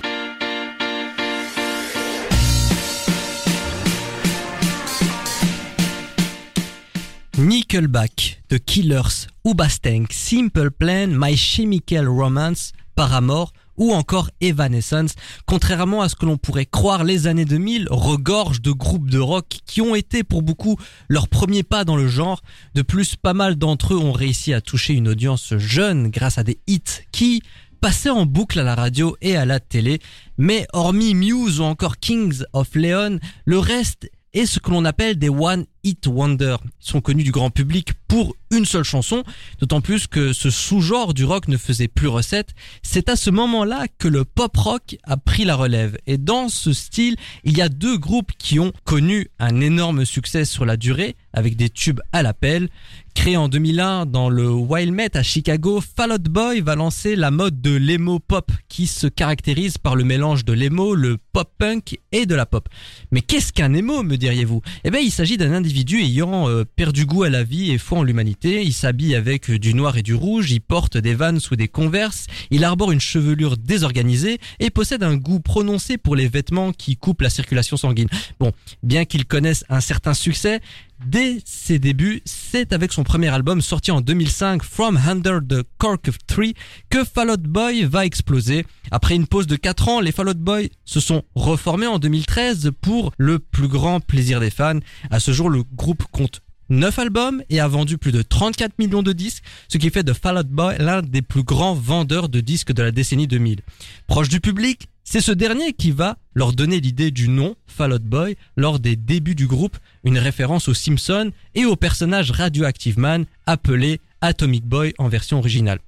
Nickelback, 7.37 8.41
The 8.49 8.59
Killers, 8.59 9.27
Ubastank, 9.45 10.11
Simple 10.13 10.71
Plan, 10.71 11.07
My 11.09 11.35
Chemical 11.35 12.07
Romance, 12.07 12.71
Paramore 12.95 13.51
ou 13.77 13.91
encore 13.91 14.29
Evanescence. 14.39 15.15
Contrairement 15.45 16.01
à 16.01 16.09
ce 16.09 16.15
que 16.15 16.25
l'on 16.25 16.37
pourrait 16.37 16.65
croire, 16.65 17.03
les 17.03 17.27
années 17.27 17.45
2000 17.45 17.87
regorgent 17.89 18.61
de 18.61 18.71
groupes 18.71 19.09
de 19.09 19.19
rock 19.19 19.47
qui 19.65 19.81
ont 19.81 19.95
été 19.95 20.23
pour 20.23 20.41
beaucoup 20.41 20.77
leur 21.09 21.27
premier 21.27 21.63
pas 21.63 21.83
dans 21.83 21.95
le 21.95 22.07
genre. 22.07 22.41
De 22.75 22.81
plus, 22.81 23.15
pas 23.15 23.33
mal 23.33 23.55
d'entre 23.55 23.93
eux 23.93 23.97
ont 23.97 24.11
réussi 24.11 24.53
à 24.53 24.61
toucher 24.61 24.93
une 24.93 25.07
audience 25.07 25.57
jeune 25.57 26.09
grâce 26.09 26.37
à 26.37 26.43
des 26.43 26.59
hits 26.67 26.81
qui 27.11 27.41
passaient 27.83 28.09
en 28.09 28.25
boucle 28.25 28.61
à 28.61 28.63
la 28.63 28.75
radio 28.75 29.17
et 29.19 29.35
à 29.35 29.43
la 29.43 29.59
télé. 29.59 29.99
Mais 30.37 30.65
hormis 30.71 31.15
Muse 31.15 31.59
ou 31.59 31.63
encore 31.63 31.97
Kings 31.97 32.43
of 32.53 32.75
Leon, 32.75 33.19
le 33.43 33.59
reste 33.59 34.09
est 34.31 34.45
ce 34.45 34.61
que 34.61 34.71
l'on 34.71 34.85
appelle 34.85 35.19
des 35.19 35.27
One 35.27 35.65
Hit 35.83 36.07
Wonder. 36.07 36.57
Sont 36.79 37.01
connus 37.01 37.23
du 37.23 37.31
grand 37.31 37.49
public 37.49 37.93
pour 38.07 38.35
une 38.51 38.65
seule 38.65 38.83
chanson, 38.83 39.23
d'autant 39.59 39.81
plus 39.81 40.07
que 40.07 40.33
ce 40.33 40.49
sous-genre 40.49 41.13
du 41.13 41.25
rock 41.25 41.47
ne 41.47 41.57
faisait 41.57 41.87
plus 41.87 42.07
recette. 42.07 42.53
C'est 42.83 43.09
à 43.09 43.15
ce 43.15 43.29
moment-là 43.29 43.87
que 43.97 44.07
le 44.07 44.25
pop 44.25 44.55
rock 44.55 44.95
a 45.03 45.17
pris 45.17 45.43
la 45.43 45.55
relève. 45.55 45.97
Et 46.05 46.17
dans 46.17 46.49
ce 46.49 46.71
style, 46.71 47.15
il 47.43 47.57
y 47.57 47.61
a 47.61 47.69
deux 47.69 47.97
groupes 47.97 48.31
qui 48.37 48.59
ont 48.59 48.71
connu 48.83 49.29
un 49.39 49.59
énorme 49.59 50.05
succès 50.05 50.45
sur 50.45 50.65
la 50.65 50.77
durée, 50.77 51.15
avec 51.33 51.55
des 51.55 51.69
tubes 51.69 52.01
à 52.11 52.21
l'appel. 52.21 52.69
Créé 53.15 53.37
en 53.37 53.47
2001 53.47 54.07
dans 54.07 54.29
le 54.29 54.49
Wilmette 54.49 55.15
à 55.15 55.23
Chicago, 55.23 55.81
Fall 55.81 56.13
Out 56.13 56.23
Boy 56.23 56.61
va 56.61 56.75
lancer 56.75 57.15
la 57.15 57.29
mode 57.29 57.61
de 57.61 57.75
l'emo 57.75 58.19
pop 58.19 58.51
qui 58.69 58.87
se 58.87 59.05
caractérise 59.05 59.77
par 59.77 59.95
le 59.95 60.03
mélange 60.03 60.45
de 60.45 60.53
l'emo, 60.53 60.95
le 60.95 61.17
pop 61.31 61.51
punk 61.57 61.99
et 62.11 62.25
de 62.25 62.33
la 62.35 62.45
pop. 62.45 62.67
Mais 63.11 63.21
qu'est-ce 63.21 63.53
qu'un 63.53 63.73
emo, 63.73 64.01
me 64.03 64.17
diriez-vous? 64.17 64.61
Eh 64.83 64.89
bien, 64.89 64.99
il 64.99 65.11
s'agit 65.11 65.37
d'un 65.37 65.53
individu 65.53 65.72
ayant 65.79 66.49
euh, 66.49 66.63
perdu 66.63 67.05
goût 67.05 67.23
à 67.23 67.29
la 67.29 67.43
vie 67.43 67.71
et 67.71 67.77
foi 67.77 67.99
en 67.99 68.03
l'humanité. 68.03 68.63
Il 68.63 68.73
s'habille 68.73 69.15
avec 69.15 69.49
du 69.49 69.73
noir 69.73 69.97
et 69.97 70.03
du 70.03 70.13
rouge, 70.13 70.51
il 70.51 70.61
porte 70.61 70.97
des 70.97 71.15
vannes 71.15 71.39
ou 71.51 71.55
des 71.55 71.67
converses, 71.67 72.27
il 72.51 72.63
arbore 72.63 72.91
une 72.91 73.01
chevelure 73.01 73.57
désorganisée 73.57 74.39
et 74.59 74.69
possède 74.69 75.03
un 75.03 75.15
goût 75.15 75.39
prononcé 75.39 75.97
pour 75.97 76.15
les 76.15 76.27
vêtements 76.27 76.71
qui 76.71 76.97
coupent 76.97 77.21
la 77.21 77.29
circulation 77.29 77.77
sanguine. 77.77 78.09
Bon, 78.39 78.51
bien 78.83 79.05
qu'il 79.05 79.25
connaisse 79.25 79.65
un 79.69 79.81
certain 79.81 80.13
succès, 80.13 80.61
Dès 81.05 81.39
ses 81.43 81.79
débuts, 81.79 82.21
c'est 82.25 82.71
avec 82.71 82.93
son 82.93 83.03
premier 83.03 83.27
album 83.27 83.61
sorti 83.61 83.91
en 83.91 83.99
2005, 83.99 84.63
From 84.63 84.97
Under 84.97 85.39
the 85.41 85.63
Cork 85.77 86.07
of 86.07 86.17
Tree, 86.27 86.53
que 86.89 87.03
Fall 87.03 87.29
Out 87.31 87.41
Boy 87.41 87.83
va 87.83 88.05
exploser. 88.05 88.65
Après 88.89 89.15
une 89.15 89.27
pause 89.27 89.47
de 89.47 89.57
4 89.57 89.89
ans, 89.89 89.99
les 89.99 90.13
Fall 90.13 90.29
Out 90.29 90.37
Boy 90.37 90.69
se 90.85 91.01
sont 91.01 91.23
reformés 91.35 91.87
en 91.87 91.99
2013 91.99 92.71
pour 92.81 93.11
le 93.17 93.39
plus 93.39 93.67
grand 93.67 93.99
plaisir 93.99 94.39
des 94.39 94.49
fans. 94.49 94.79
À 95.11 95.19
ce 95.19 95.31
jour, 95.31 95.49
le 95.49 95.63
groupe 95.75 96.03
compte 96.11 96.41
9 96.69 96.97
albums 96.99 97.43
et 97.49 97.59
a 97.59 97.67
vendu 97.67 97.97
plus 97.97 98.13
de 98.13 98.21
34 98.21 98.79
millions 98.79 99.03
de 99.03 99.11
disques, 99.11 99.43
ce 99.67 99.77
qui 99.77 99.89
fait 99.89 100.03
de 100.03 100.13
Fall 100.13 100.37
Out 100.37 100.47
Boy 100.47 100.77
l'un 100.79 101.01
des 101.01 101.21
plus 101.21 101.43
grands 101.43 101.75
vendeurs 101.75 102.29
de 102.29 102.39
disques 102.39 102.71
de 102.71 102.81
la 102.81 102.91
décennie 102.91 103.27
2000. 103.27 103.59
Proche 104.07 104.29
du 104.29 104.39
public, 104.39 104.87
c'est 105.03 105.21
ce 105.21 105.31
dernier 105.31 105.73
qui 105.73 105.91
va 105.91 106.17
leur 106.33 106.53
donner 106.53 106.79
l'idée 106.79 107.11
du 107.11 107.27
nom 107.27 107.55
Fall 107.67 107.93
Out 107.93 108.03
Boy 108.03 108.35
lors 108.55 108.79
des 108.79 108.95
débuts 108.95 109.35
du 109.35 109.47
groupe, 109.47 109.77
une 110.03 110.17
référence 110.17 110.67
aux 110.67 110.73
Simpsons 110.73 111.31
et 111.55 111.65
au 111.65 111.75
personnage 111.75 112.31
Radioactive 112.31 112.97
Man 112.97 113.25
appelé 113.45 113.99
Atomic 114.21 114.65
Boy 114.65 114.93
en 114.97 115.09
version 115.09 115.39
originale. 115.39 115.79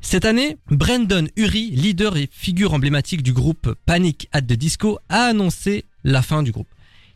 Cette 0.00 0.24
année, 0.24 0.56
Brandon 0.70 1.26
Urie, 1.36 1.70
leader 1.70 2.16
et 2.16 2.28
figure 2.30 2.72
emblématique 2.72 3.22
du 3.22 3.32
groupe 3.32 3.74
Panic 3.86 4.28
at 4.32 4.42
the 4.42 4.52
Disco, 4.52 4.98
a 5.08 5.24
annoncé 5.24 5.84
la 6.04 6.22
fin 6.22 6.42
du 6.42 6.52
groupe. 6.52 6.68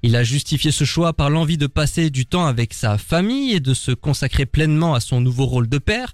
Il 0.03 0.17
a 0.17 0.25
justifié 0.25 0.73
ce 0.73 0.85
choix 0.85 1.13
par 1.13 1.31
l'envie 1.31 1.59
de 1.59 1.69
passer 1.69 2.11
du 2.11 2.27
temps 2.27 2.47
avec 2.47 2.75
sa 2.75 2.99
famille 2.99 3.53
et 3.53 3.61
de 3.61 3.73
se 3.73 3.93
consacrer 3.93 4.47
pleinement 4.47 4.95
à 4.95 5.01
son 5.01 5.21
nouveau 5.21 5.47
rôle 5.47 5.69
de 5.69 5.79
père. 5.79 6.13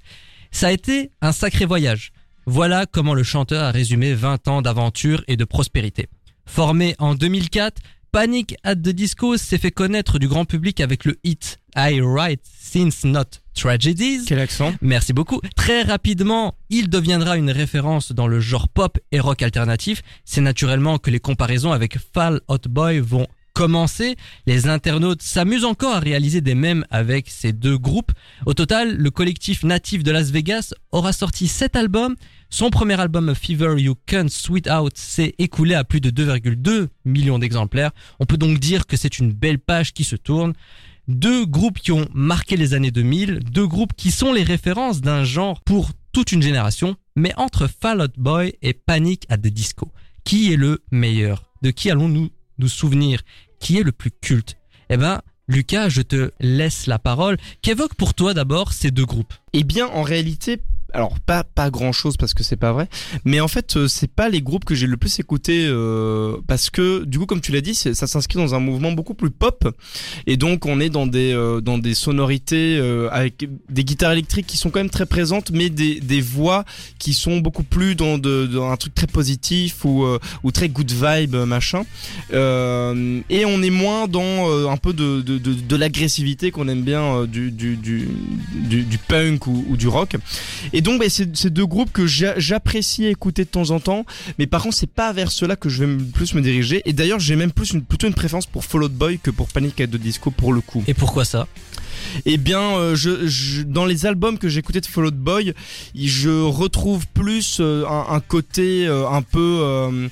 Ça 0.51 0.69
a 0.69 0.73
été 0.73 1.11
un 1.23 1.33
sacré 1.33 1.65
voyage. 1.65 2.13
Voilà 2.51 2.87
comment 2.87 3.13
le 3.13 3.25
chanteur 3.25 3.63
a 3.63 3.71
résumé 3.71 4.15
20 4.15 4.49
ans 4.49 4.63
d'aventure 4.63 5.23
et 5.29 5.37
de 5.37 5.45
prospérité. 5.45 6.07
Formé 6.47 6.95
en 6.99 7.15
2004, 7.15 7.83
Panic 8.11 8.55
at 8.65 8.77
the 8.77 8.89
Disco 8.89 9.37
s'est 9.37 9.59
fait 9.59 9.71
connaître 9.71 10.19
du 10.19 10.29
grand 10.29 10.47
public 10.47 10.81
avec 10.81 11.05
le 11.05 11.19
hit 11.25 11.59
I 11.77 12.01
Write 12.01 12.41
Since 12.59 13.05
Not 13.05 13.43
Tragedies. 13.53 14.25
Quel 14.27 14.39
accent 14.39 14.73
Merci 14.81 15.13
beaucoup. 15.13 15.43
Très 15.57 15.83
rapidement, 15.83 16.55
il 16.71 16.89
deviendra 16.89 17.37
une 17.37 17.51
référence 17.51 18.13
dans 18.13 18.27
le 18.27 18.41
genre 18.41 18.71
pop 18.71 18.99
et 19.13 19.21
rock 19.21 19.43
alternatif. 19.43 20.01
C'est 20.25 20.41
naturellement 20.41 20.97
que 20.97 21.11
les 21.11 21.21
comparaisons 21.21 21.73
avec 21.73 21.99
Fall 21.99 22.41
Out 22.49 22.67
Boy 22.67 23.01
vont 23.01 23.27
commencer. 23.59 24.15
Les 24.47 24.69
internautes 24.69 25.21
s'amusent 25.21 25.65
encore 25.65 25.97
à 25.97 25.99
réaliser 25.99 26.41
des 26.41 26.55
mèmes 26.55 26.85
avec 26.91 27.29
ces 27.29 27.53
deux 27.53 27.77
groupes. 27.77 28.13
Au 28.47 28.55
total, 28.55 28.97
le 28.97 29.11
collectif 29.11 29.65
natif 29.65 30.05
de 30.05 30.13
Las 30.13 30.31
Vegas 30.31 30.73
aura 30.93 31.13
sorti 31.13 31.49
7 31.49 31.75
albums. 31.75 32.15
Son 32.51 32.71
premier 32.71 33.01
album 33.01 33.35
Fever 33.35 33.75
You 33.79 33.97
Can't 34.07 34.29
Sweet 34.29 34.71
Out 34.71 34.97
s'est 34.97 35.35
écoulé 35.39 35.75
à 35.75 35.83
plus 35.83 36.01
de 36.01 36.11
2,2 36.11 36.87
millions 37.05 37.41
d'exemplaires. 37.41 37.91
On 38.21 38.27
peut 38.27 38.37
donc 38.37 38.61
dire 38.61 38.87
que 38.87 38.97
c'est 38.97 39.19
une 39.19 39.33
belle 39.33 39.59
page 39.59 39.93
qui 39.93 40.05
se 40.05 40.15
tourne. 40.15 40.53
deux 41.09 41.45
groupes 41.45 41.81
qui 41.81 41.91
ont 41.91 42.07
marqué 42.15 42.57
les 42.57 42.75
années 42.75 42.93
2000, 42.93 43.41
deux 43.51 43.67
groupes 43.67 43.95
qui 43.97 44.13
sont 44.13 44.33
les 44.33 44.45
références 44.45 45.01
d'un 45.01 45.25
genre 45.25 45.63
pour 45.63 45.91
toute 46.13 46.31
une 46.31 46.43
génération, 46.43 46.95
mais 47.17 47.35
entre 47.37 47.67
Fall 47.67 48.03
Out 48.03 48.13
Boy 48.19 48.55
et 48.63 48.73
Panic 48.73 49.25
at 49.29 49.39
the 49.39 49.49
Disco, 49.49 49.91
qui 50.23 50.53
est 50.53 50.57
le 50.57 50.81
meilleur? 50.93 51.51
De 51.63 51.73
qui 51.73 51.91
allons-nous 51.91 52.31
nous 52.59 52.69
souvenir? 52.69 53.23
Qui 53.61 53.79
est 53.79 53.83
le 53.83 53.93
plus 53.93 54.11
culte 54.11 54.57
Eh 54.91 54.97
ben, 54.97 55.21
Lucas, 55.49 55.89
je 55.89 56.03
te 56.03 56.31
laisse 56.41 56.87
la 56.87 56.99
parole. 56.99 57.37
Qu'évoque 57.63 57.95
pour 57.95 58.15
toi 58.15 58.35
d'abord 58.35 58.73
ces 58.73 58.91
deux 58.91 59.07
groupes? 59.07 59.35
Eh 59.53 59.65
bien, 59.65 59.87
en 59.87 60.03
réalité, 60.03 60.61
alors 60.95 61.19
pas 61.21 61.45
pas 61.45 61.71
grand 61.71 61.93
chose 61.93 62.17
parce 62.17 62.35
que 62.35 62.43
c'est 62.43 62.57
pas 62.57 62.73
vrai 62.73 62.89
mais 63.25 63.41
en 63.41 63.49
fait 63.49 63.77
euh, 63.77 63.89
c'est 63.89 64.11
pas 64.11 64.29
les 64.29 64.41
groupes 64.41 64.65
que 64.65 64.75
j'ai 64.75 64.87
le 64.87 64.97
plus 64.97 65.19
écouté 65.19 65.67
euh, 65.67 66.37
parce 66.47 66.71
que 66.71 67.05
du 67.05 67.19
coup 67.19 67.27
comme 67.27 67.41
tu 67.41 67.53
l'as 67.53 67.61
dit 67.61 67.75
ça 67.75 67.95
s'inscrit 67.95 68.39
dans 68.39 68.55
un 68.55 68.61
mouvement 68.61 68.93
beaucoup 68.93 69.15
plus 69.15 69.31
pop. 69.31 69.69
Et 70.27 70.37
donc 70.37 70.67
on 70.67 70.81
est 70.81 70.89
dans 70.89 71.07
des 71.07 71.33
euh, 71.33 71.61
dans 71.61 71.79
des 71.79 71.95
sonorités 71.95 72.79
avec 73.11 73.49
des 73.69 73.85
guitares 73.85 74.13
électriques 74.13 74.47
qui 74.47 74.57
sont 74.57 74.71
quand 74.71 74.81
même 74.81 74.91
très 74.91 75.07
présentes 75.07 75.51
mais 75.51 75.71
des, 75.71 76.01
des 76.01 76.21
voix 76.21 76.65
qui 76.99 77.13
sont 77.13 77.39
beaucoup 77.39 77.63
plus 77.63 77.95
dans, 77.95 78.19
de, 78.19 78.47
dans 78.47 78.71
un 78.71 78.77
truc 78.77 78.95
très 78.95 79.07
positif 79.07 79.85
ou 79.85 80.07
ou 80.43 80.53
très 80.53 80.69
good 80.69 80.91
vibe 80.91 81.37
machin. 81.37 81.85
Et 82.31 83.45
on 83.45 83.63
est 83.63 83.71
moins 83.71 84.09
dans 84.09 84.69
un 84.69 84.77
peu 84.77 84.93
de 84.93 85.21
de, 85.21 85.39
de, 85.39 85.53
de 85.53 85.77
l'agressivité 85.77 86.51
qu'on 86.51 86.69
aime 86.69 86.83
bien 86.83 87.25
du 87.25 87.51
du, 87.51 87.77
du 87.77 88.09
du, 88.55 88.99
punk 88.99 89.47
ou, 89.47 89.65
ou 89.69 89.77
du 89.77 89.89
rock 89.89 90.17
donc, 90.81 91.01
bah, 91.01 91.07
c'est 91.09 91.51
deux 91.51 91.67
groupes 91.67 91.93
que 91.93 92.07
j'apprécie 92.07 93.07
écouter 93.07 93.45
de 93.45 93.51
temps 93.51 93.71
en 93.71 93.81
temps, 93.81 94.05
mais 94.39 94.47
par 94.47 94.63
contre, 94.63 94.77
c'est 94.77 94.91
pas 94.91 95.13
vers 95.13 95.31
cela 95.31 95.57
que 95.57 95.69
je 95.69 95.85
vais 95.85 96.05
plus 96.13 96.35
me 96.35 96.41
diriger. 96.41 96.83
Et 96.85 96.93
d'ailleurs, 96.93 97.21
j'ai 97.21 97.37
même 97.37 97.53
plus 97.53 97.73
une, 97.73 97.83
plutôt 97.83 98.07
une 98.07 98.15
préférence 98.15 98.47
pour 98.47 98.65
Fall 98.65 98.85
Out 98.85 98.93
Boy 98.93 99.19
que 99.19 99.31
pour 99.31 99.49
Panic 99.49 99.81
at 99.81 99.87
the 99.87 99.97
Disco 99.97 100.31
pour 100.31 100.53
le 100.53 100.61
coup. 100.61 100.83
Et 100.87 100.95
pourquoi 100.95 101.25
ça? 101.25 101.47
Eh 102.25 102.37
bien, 102.37 102.77
euh, 102.77 102.95
je, 102.95 103.63
dans 103.63 103.85
les 103.85 104.07
albums 104.07 104.39
que 104.39 104.49
j'écoutais 104.49 104.81
de 104.81 104.87
Fall 104.87 105.07
Out 105.07 105.17
Boy, 105.17 105.55
je 105.95 106.43
retrouve 106.43 107.07
plus 107.09 107.59
euh, 107.61 107.85
un, 107.87 108.21
côté 108.21 108.87
euh, 108.87 109.09
un 109.09 109.23
peu 109.23 110.09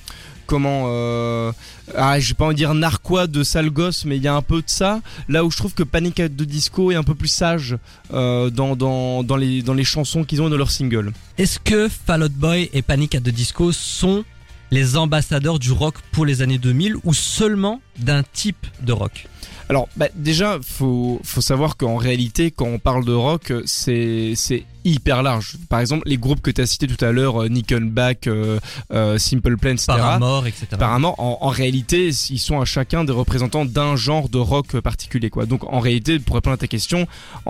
comment 0.47 0.85
euh, 0.87 1.51
ah, 1.95 2.19
je 2.19 2.29
vais 2.29 2.33
pas 2.33 2.45
en 2.45 2.53
dire 2.53 2.73
narquois 2.73 3.27
de 3.27 3.43
sale 3.43 3.69
gosse 3.69 4.05
mais 4.05 4.17
il 4.17 4.23
y 4.23 4.27
a 4.27 4.33
un 4.33 4.41
peu 4.41 4.57
de 4.57 4.69
ça. 4.69 5.01
Là 5.29 5.45
où 5.45 5.51
je 5.51 5.57
trouve 5.57 5.73
que 5.73 5.83
Panic 5.83 6.19
at 6.19 6.29
the 6.29 6.43
Disco 6.43 6.91
est 6.91 6.95
un 6.95 7.03
peu 7.03 7.13
plus 7.13 7.27
sage 7.27 7.77
euh, 8.13 8.49
dans, 8.49 9.35
les, 9.37 9.83
chansons 9.83 10.23
qu'ils 10.23 10.41
ont 10.41 10.49
dans 10.49 10.57
leur 10.57 10.71
single 10.71 11.11
est-ce 11.37 11.59
que 11.59 11.87
Fall 11.87 12.23
Out 12.23 12.31
Boy 12.31 12.69
et 12.73 12.81
Panic 12.81 13.13
at 13.13 13.19
the 13.19 13.29
Disco 13.29 13.71
sont 13.71 14.23
les 14.71 14.97
ambassadeurs 14.97 15.59
du 15.59 15.71
rock 15.71 15.95
pour 16.11 16.25
les 16.25 16.41
années 16.41 16.57
2000 16.57 16.95
ou 17.03 17.13
seulement 17.13 17.81
d'un 17.99 18.23
type 18.23 18.65
de 18.81 18.91
rock? 18.91 19.27
Alors 19.69 19.89
bah, 19.95 20.07
déjà 20.15 20.59
faut 20.61 21.19
faut 21.23 21.41
savoir 21.41 21.77
qu'en 21.77 21.97
réalité 21.97 22.51
quand 22.51 22.67
on 22.67 22.79
parle 22.79 23.05
de 23.05 23.13
rock 23.13 23.53
c'est 23.65 24.33
c'est 24.35 24.63
hyper 24.87 25.21
large. 25.21 25.57
Par 25.69 25.79
exemple, 25.79 26.07
les 26.07 26.17
groupes 26.17 26.41
que 26.41 26.51
tu 26.51 26.61
as 26.61 26.65
cités 26.65 26.87
tout 26.87 27.03
à 27.03 27.11
l'heure, 27.11 27.43
euh, 27.43 27.49
Nickelback, 27.49 28.27
euh, 28.27 28.59
euh, 28.93 29.17
Simple 29.17 29.57
Plan, 29.57 29.71
etc. 29.71 29.85
Paramore, 29.87 30.47
etc. 30.47 30.67
Paramore, 30.79 31.15
en, 31.19 31.39
en, 31.41 31.49
réalité, 31.49 32.07
ils 32.07 32.39
sont 32.39 32.59
à 32.61 32.65
chacun 32.65 33.03
des 33.03 33.11
représentants 33.11 33.65
d'un 33.65 33.95
genre 33.95 34.29
de 34.29 34.37
rock 34.37 34.79
particulier. 34.79 35.29
Quoi. 35.29 35.45
Donc 35.45 35.63
en 35.71 35.79
réalité, 35.79 36.19
pour 36.19 36.35
répondre 36.35 36.53
à 36.53 36.57
ta 36.57 36.67
question, 36.67 37.07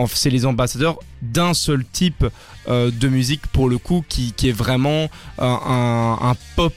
c'est 0.07 0.29
les 0.29 0.45
ambassadeurs 0.45 0.97
d'un 1.21 1.53
seul 1.53 1.83
type 1.85 2.25
de 2.67 3.07
musique 3.07 3.47
pour 3.47 3.69
le 3.69 3.77
coup 3.77 4.03
qui, 4.07 4.33
qui 4.33 4.49
est 4.49 4.53
vraiment 4.53 5.09
un, 5.39 6.17
un, 6.21 6.35
pop 6.55 6.73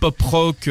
pop 0.00 0.22
rock 0.22 0.68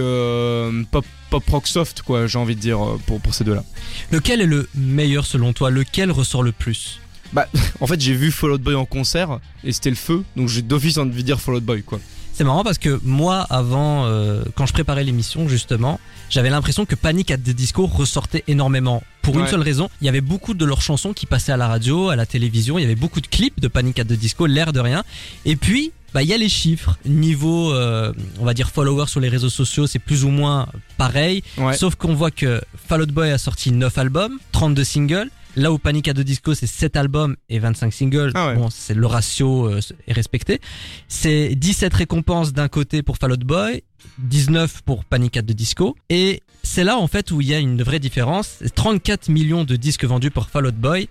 pop 0.91 1.05
pop 1.29 1.47
rock 1.49 1.67
soft 1.67 2.01
quoi 2.01 2.27
j'ai 2.27 2.39
envie 2.39 2.55
de 2.55 2.61
dire 2.61 2.79
pour, 3.05 3.19
pour 3.19 3.33
ces 3.33 3.43
deux 3.43 3.53
là 3.53 3.63
lequel 4.11 4.41
est 4.41 4.45
le 4.45 4.67
meilleur 4.75 5.25
selon 5.25 5.53
toi? 5.53 5.69
Lequel 5.69 6.11
ressort 6.11 6.43
le 6.43 6.51
plus? 6.51 6.99
Bah, 7.33 7.47
en 7.79 7.87
fait, 7.87 7.99
j'ai 7.99 8.13
vu 8.13 8.31
Fall 8.31 8.51
Out 8.51 8.61
Boy 8.61 8.75
en 8.75 8.85
concert 8.85 9.39
et 9.63 9.71
c'était 9.71 9.89
le 9.89 9.95
feu, 9.95 10.23
donc 10.35 10.49
j'ai 10.49 10.61
d'office 10.61 10.97
envie 10.97 11.11
de 11.11 11.21
dire 11.21 11.39
Fall 11.39 11.55
Out 11.55 11.63
Boy, 11.63 11.83
quoi. 11.83 11.99
C'est 12.39 12.45
marrant 12.45 12.63
parce 12.63 12.77
que 12.77 13.01
moi, 13.03 13.45
avant, 13.49 14.05
euh, 14.05 14.43
quand 14.55 14.65
je 14.65 14.71
préparais 14.71 15.03
l'émission, 15.03 15.49
justement, 15.49 15.99
j'avais 16.29 16.49
l'impression 16.49 16.85
que 16.85 16.95
Panic 16.95 17.31
at 17.31 17.37
the 17.37 17.49
Disco 17.49 17.85
ressortait 17.85 18.45
énormément. 18.47 19.03
Pour 19.21 19.37
une 19.37 19.45
seule 19.45 19.59
raison, 19.59 19.89
il 19.99 20.05
y 20.05 20.07
avait 20.07 20.21
beaucoup 20.21 20.53
de 20.53 20.63
leurs 20.63 20.81
chansons 20.81 21.11
qui 21.11 21.25
passaient 21.25 21.51
à 21.51 21.57
la 21.57 21.67
radio, 21.67 22.07
à 22.07 22.15
la 22.15 22.25
télévision, 22.25 22.79
il 22.79 22.83
y 22.83 22.85
avait 22.85 22.95
beaucoup 22.95 23.19
de 23.19 23.27
clips 23.27 23.59
de 23.59 23.67
Panic 23.67 23.99
at 23.99 24.05
the 24.05 24.13
Disco, 24.13 24.45
l'air 24.45 24.71
de 24.71 24.79
rien. 24.79 25.03
Et 25.43 25.57
puis, 25.57 25.91
bah 26.13 26.23
il 26.23 26.29
y 26.29 26.33
a 26.33 26.37
les 26.37 26.47
chiffres. 26.47 26.97
Niveau 27.03 27.73
euh, 27.73 28.13
on 28.39 28.45
va 28.45 28.53
dire 28.53 28.69
followers 28.69 29.07
sur 29.07 29.19
les 29.19 29.27
réseaux 29.27 29.49
sociaux 29.49 29.85
c'est 29.85 29.99
plus 29.99 30.23
ou 30.23 30.29
moins 30.29 30.67
pareil. 30.97 31.43
Sauf 31.73 31.95
qu'on 31.95 32.15
voit 32.15 32.31
que 32.31 32.61
Fall 32.87 33.01
Out 33.01 33.09
Boy 33.09 33.31
a 33.31 33.37
sorti 33.37 33.73
9 33.73 33.97
albums 33.97 34.39
32 34.53 34.83
singles 34.85 35.29
Là 35.59 35.73
où 35.73 35.77
Panic 35.77 36.07
at 36.07 36.13
the 36.13 36.21
Disco 36.21 36.53
c'est 36.53 36.67
7 36.67 36.95
albums 36.95 37.35
et 37.49 37.59
25 37.59 37.93
singles, 37.93 38.31
ah 38.33 38.53
bon, 38.55 38.69
c'est 38.69 38.93
le 38.93 39.05
ratio 39.05 39.67
euh, 39.67 39.81
est 40.07 40.13
respecté. 40.13 40.61
C'est 41.09 41.53
17 41.53 41.93
récompenses 41.93 42.53
d'un 42.53 42.69
côté 42.69 43.03
pour 43.03 43.17
Fall 43.17 43.33
Out 43.33 43.41
Boy, 43.41 43.83
19 44.19 44.83
pour 44.83 45.03
Panic 45.03 45.35
at 45.35 45.41
the 45.41 45.51
Disco 45.51 45.97
et 46.09 46.41
c'est 46.63 46.85
là 46.85 46.97
en 46.97 47.07
fait 47.07 47.31
où 47.31 47.41
il 47.41 47.47
y 47.47 47.53
a 47.53 47.59
une 47.59 47.83
vraie 47.83 47.99
différence. 47.99 48.59
34 48.73 49.27
millions 49.27 49.65
de 49.65 49.75
disques 49.75 50.05
vendus 50.05 50.31
pour 50.31 50.47
Fall 50.47 50.67
Out 50.67 50.75
Boy 50.75 51.09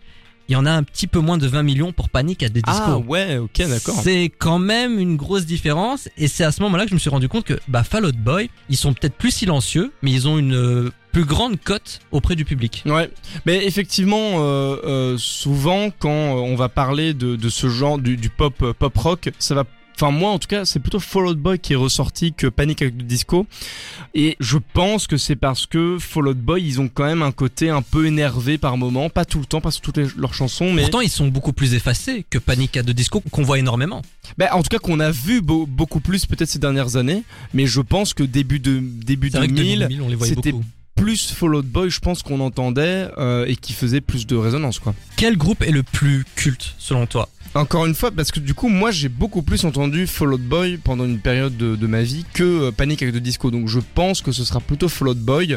il 0.48 0.54
y 0.54 0.56
en 0.56 0.64
a 0.64 0.70
un 0.70 0.82
petit 0.82 1.06
peu 1.06 1.20
moins 1.20 1.36
de 1.36 1.46
20 1.46 1.62
millions 1.62 1.92
pour 1.92 2.08
Panic 2.08 2.42
at 2.42 2.48
the 2.48 2.52
Disco. 2.54 2.70
Ah 2.70 2.98
ouais, 2.98 3.36
ok, 3.36 3.58
d'accord. 3.68 4.00
C'est 4.02 4.32
quand 4.38 4.58
même 4.58 4.98
une 4.98 5.16
grosse 5.16 5.44
différence 5.44 6.08
et 6.16 6.26
c'est 6.26 6.44
à 6.44 6.52
ce 6.52 6.62
moment-là 6.62 6.84
que 6.84 6.90
je 6.90 6.94
me 6.94 6.98
suis 6.98 7.10
rendu 7.10 7.28
compte 7.28 7.44
que 7.44 7.58
bah 7.68 7.84
Fall 7.84 8.06
Out 8.06 8.16
Boy, 8.16 8.48
ils 8.70 8.76
sont 8.76 8.94
peut-être 8.94 9.14
plus 9.14 9.30
silencieux, 9.30 9.92
mais 10.02 10.10
ils 10.10 10.26
ont 10.26 10.38
une 10.38 10.54
euh, 10.54 10.90
plus 11.12 11.26
grande 11.26 11.60
cote 11.60 12.00
auprès 12.12 12.34
du 12.34 12.46
public. 12.46 12.82
Ouais, 12.86 13.10
mais 13.44 13.66
effectivement, 13.66 14.36
euh, 14.36 14.76
euh, 14.84 15.18
souvent 15.18 15.90
quand 15.90 16.08
on 16.08 16.56
va 16.56 16.70
parler 16.70 17.12
de, 17.12 17.36
de 17.36 17.48
ce 17.50 17.68
genre 17.68 17.98
du, 17.98 18.16
du 18.16 18.30
pop 18.30 18.72
pop 18.72 18.96
rock, 18.96 19.30
ça 19.38 19.54
va 19.54 19.64
Enfin 20.00 20.12
moi 20.12 20.30
en 20.30 20.38
tout 20.38 20.46
cas 20.46 20.64
c'est 20.64 20.78
plutôt 20.78 21.00
Fall 21.00 21.26
Out 21.26 21.38
Boy 21.38 21.58
qui 21.58 21.72
est 21.72 21.76
ressorti 21.76 22.32
que 22.32 22.46
Panic 22.46 22.82
at 22.82 22.90
the 22.90 23.02
Disco. 23.02 23.46
Et 24.14 24.36
je 24.38 24.58
pense 24.72 25.08
que 25.08 25.16
c'est 25.16 25.34
parce 25.34 25.66
que 25.66 25.98
Fall 25.98 26.28
Out 26.28 26.38
Boy 26.38 26.62
ils 26.62 26.80
ont 26.80 26.88
quand 26.88 27.04
même 27.04 27.22
un 27.22 27.32
côté 27.32 27.68
un 27.68 27.82
peu 27.82 28.06
énervé 28.06 28.58
par 28.58 28.76
moment, 28.76 29.10
pas 29.10 29.24
tout 29.24 29.40
le 29.40 29.44
temps, 29.44 29.60
pas 29.60 29.72
sur 29.72 29.82
toutes 29.82 29.98
leurs 30.16 30.34
chansons 30.34 30.72
mais 30.72 30.82
pourtant 30.82 31.00
ils 31.00 31.10
sont 31.10 31.26
beaucoup 31.26 31.52
plus 31.52 31.74
effacés 31.74 32.24
que 32.30 32.38
Panic 32.38 32.76
at 32.76 32.84
the 32.84 32.90
Disco 32.90 33.20
qu'on 33.32 33.42
voit 33.42 33.58
énormément. 33.58 34.02
Ben 34.36 34.48
en 34.52 34.62
tout 34.62 34.68
cas 34.68 34.78
qu'on 34.78 35.00
a 35.00 35.10
vu 35.10 35.40
beaucoup 35.40 35.98
plus 35.98 36.26
peut-être 36.26 36.48
ces 36.48 36.60
dernières 36.60 36.94
années. 36.94 37.24
Mais 37.52 37.66
je 37.66 37.80
pense 37.80 38.14
que 38.14 38.22
début 38.22 38.60
de 38.60 38.80
début 38.80 39.30
2000, 39.30 39.88
2000 39.90 40.16
c'était 40.22 40.54
plus 40.94 41.32
Fall 41.32 41.54
Out 41.54 41.66
Boy, 41.66 41.90
je 41.90 42.00
pense 42.00 42.22
qu'on 42.22 42.40
entendait 42.40 43.08
euh, 43.18 43.46
et 43.46 43.56
qui 43.56 43.72
faisait 43.72 44.00
plus 44.00 44.26
de 44.26 44.36
résonance 44.36 44.78
quoi. 44.78 44.94
Quel 45.16 45.36
groupe 45.36 45.62
est 45.62 45.70
le 45.70 45.82
plus 45.82 46.24
culte 46.36 46.74
selon 46.78 47.06
toi? 47.06 47.28
Encore 47.54 47.86
une 47.86 47.94
fois, 47.94 48.10
parce 48.10 48.30
que 48.30 48.40
du 48.40 48.54
coup, 48.54 48.68
moi 48.68 48.90
j'ai 48.90 49.08
beaucoup 49.08 49.42
plus 49.42 49.64
entendu 49.64 50.06
Fall 50.06 50.36
Boy 50.38 50.76
pendant 50.76 51.04
une 51.04 51.18
période 51.18 51.56
de, 51.56 51.86
ma 51.86 52.02
vie 52.02 52.24
que 52.34 52.42
euh, 52.42 52.70
Panic 52.70 53.02
avec 53.02 53.14
de 53.14 53.18
Disco. 53.18 53.50
Donc 53.50 53.68
je 53.68 53.80
pense 53.94 54.20
que 54.20 54.32
ce 54.32 54.44
sera 54.44 54.60
plutôt 54.60 54.88
Fall 54.88 55.14
Boy. 55.14 55.56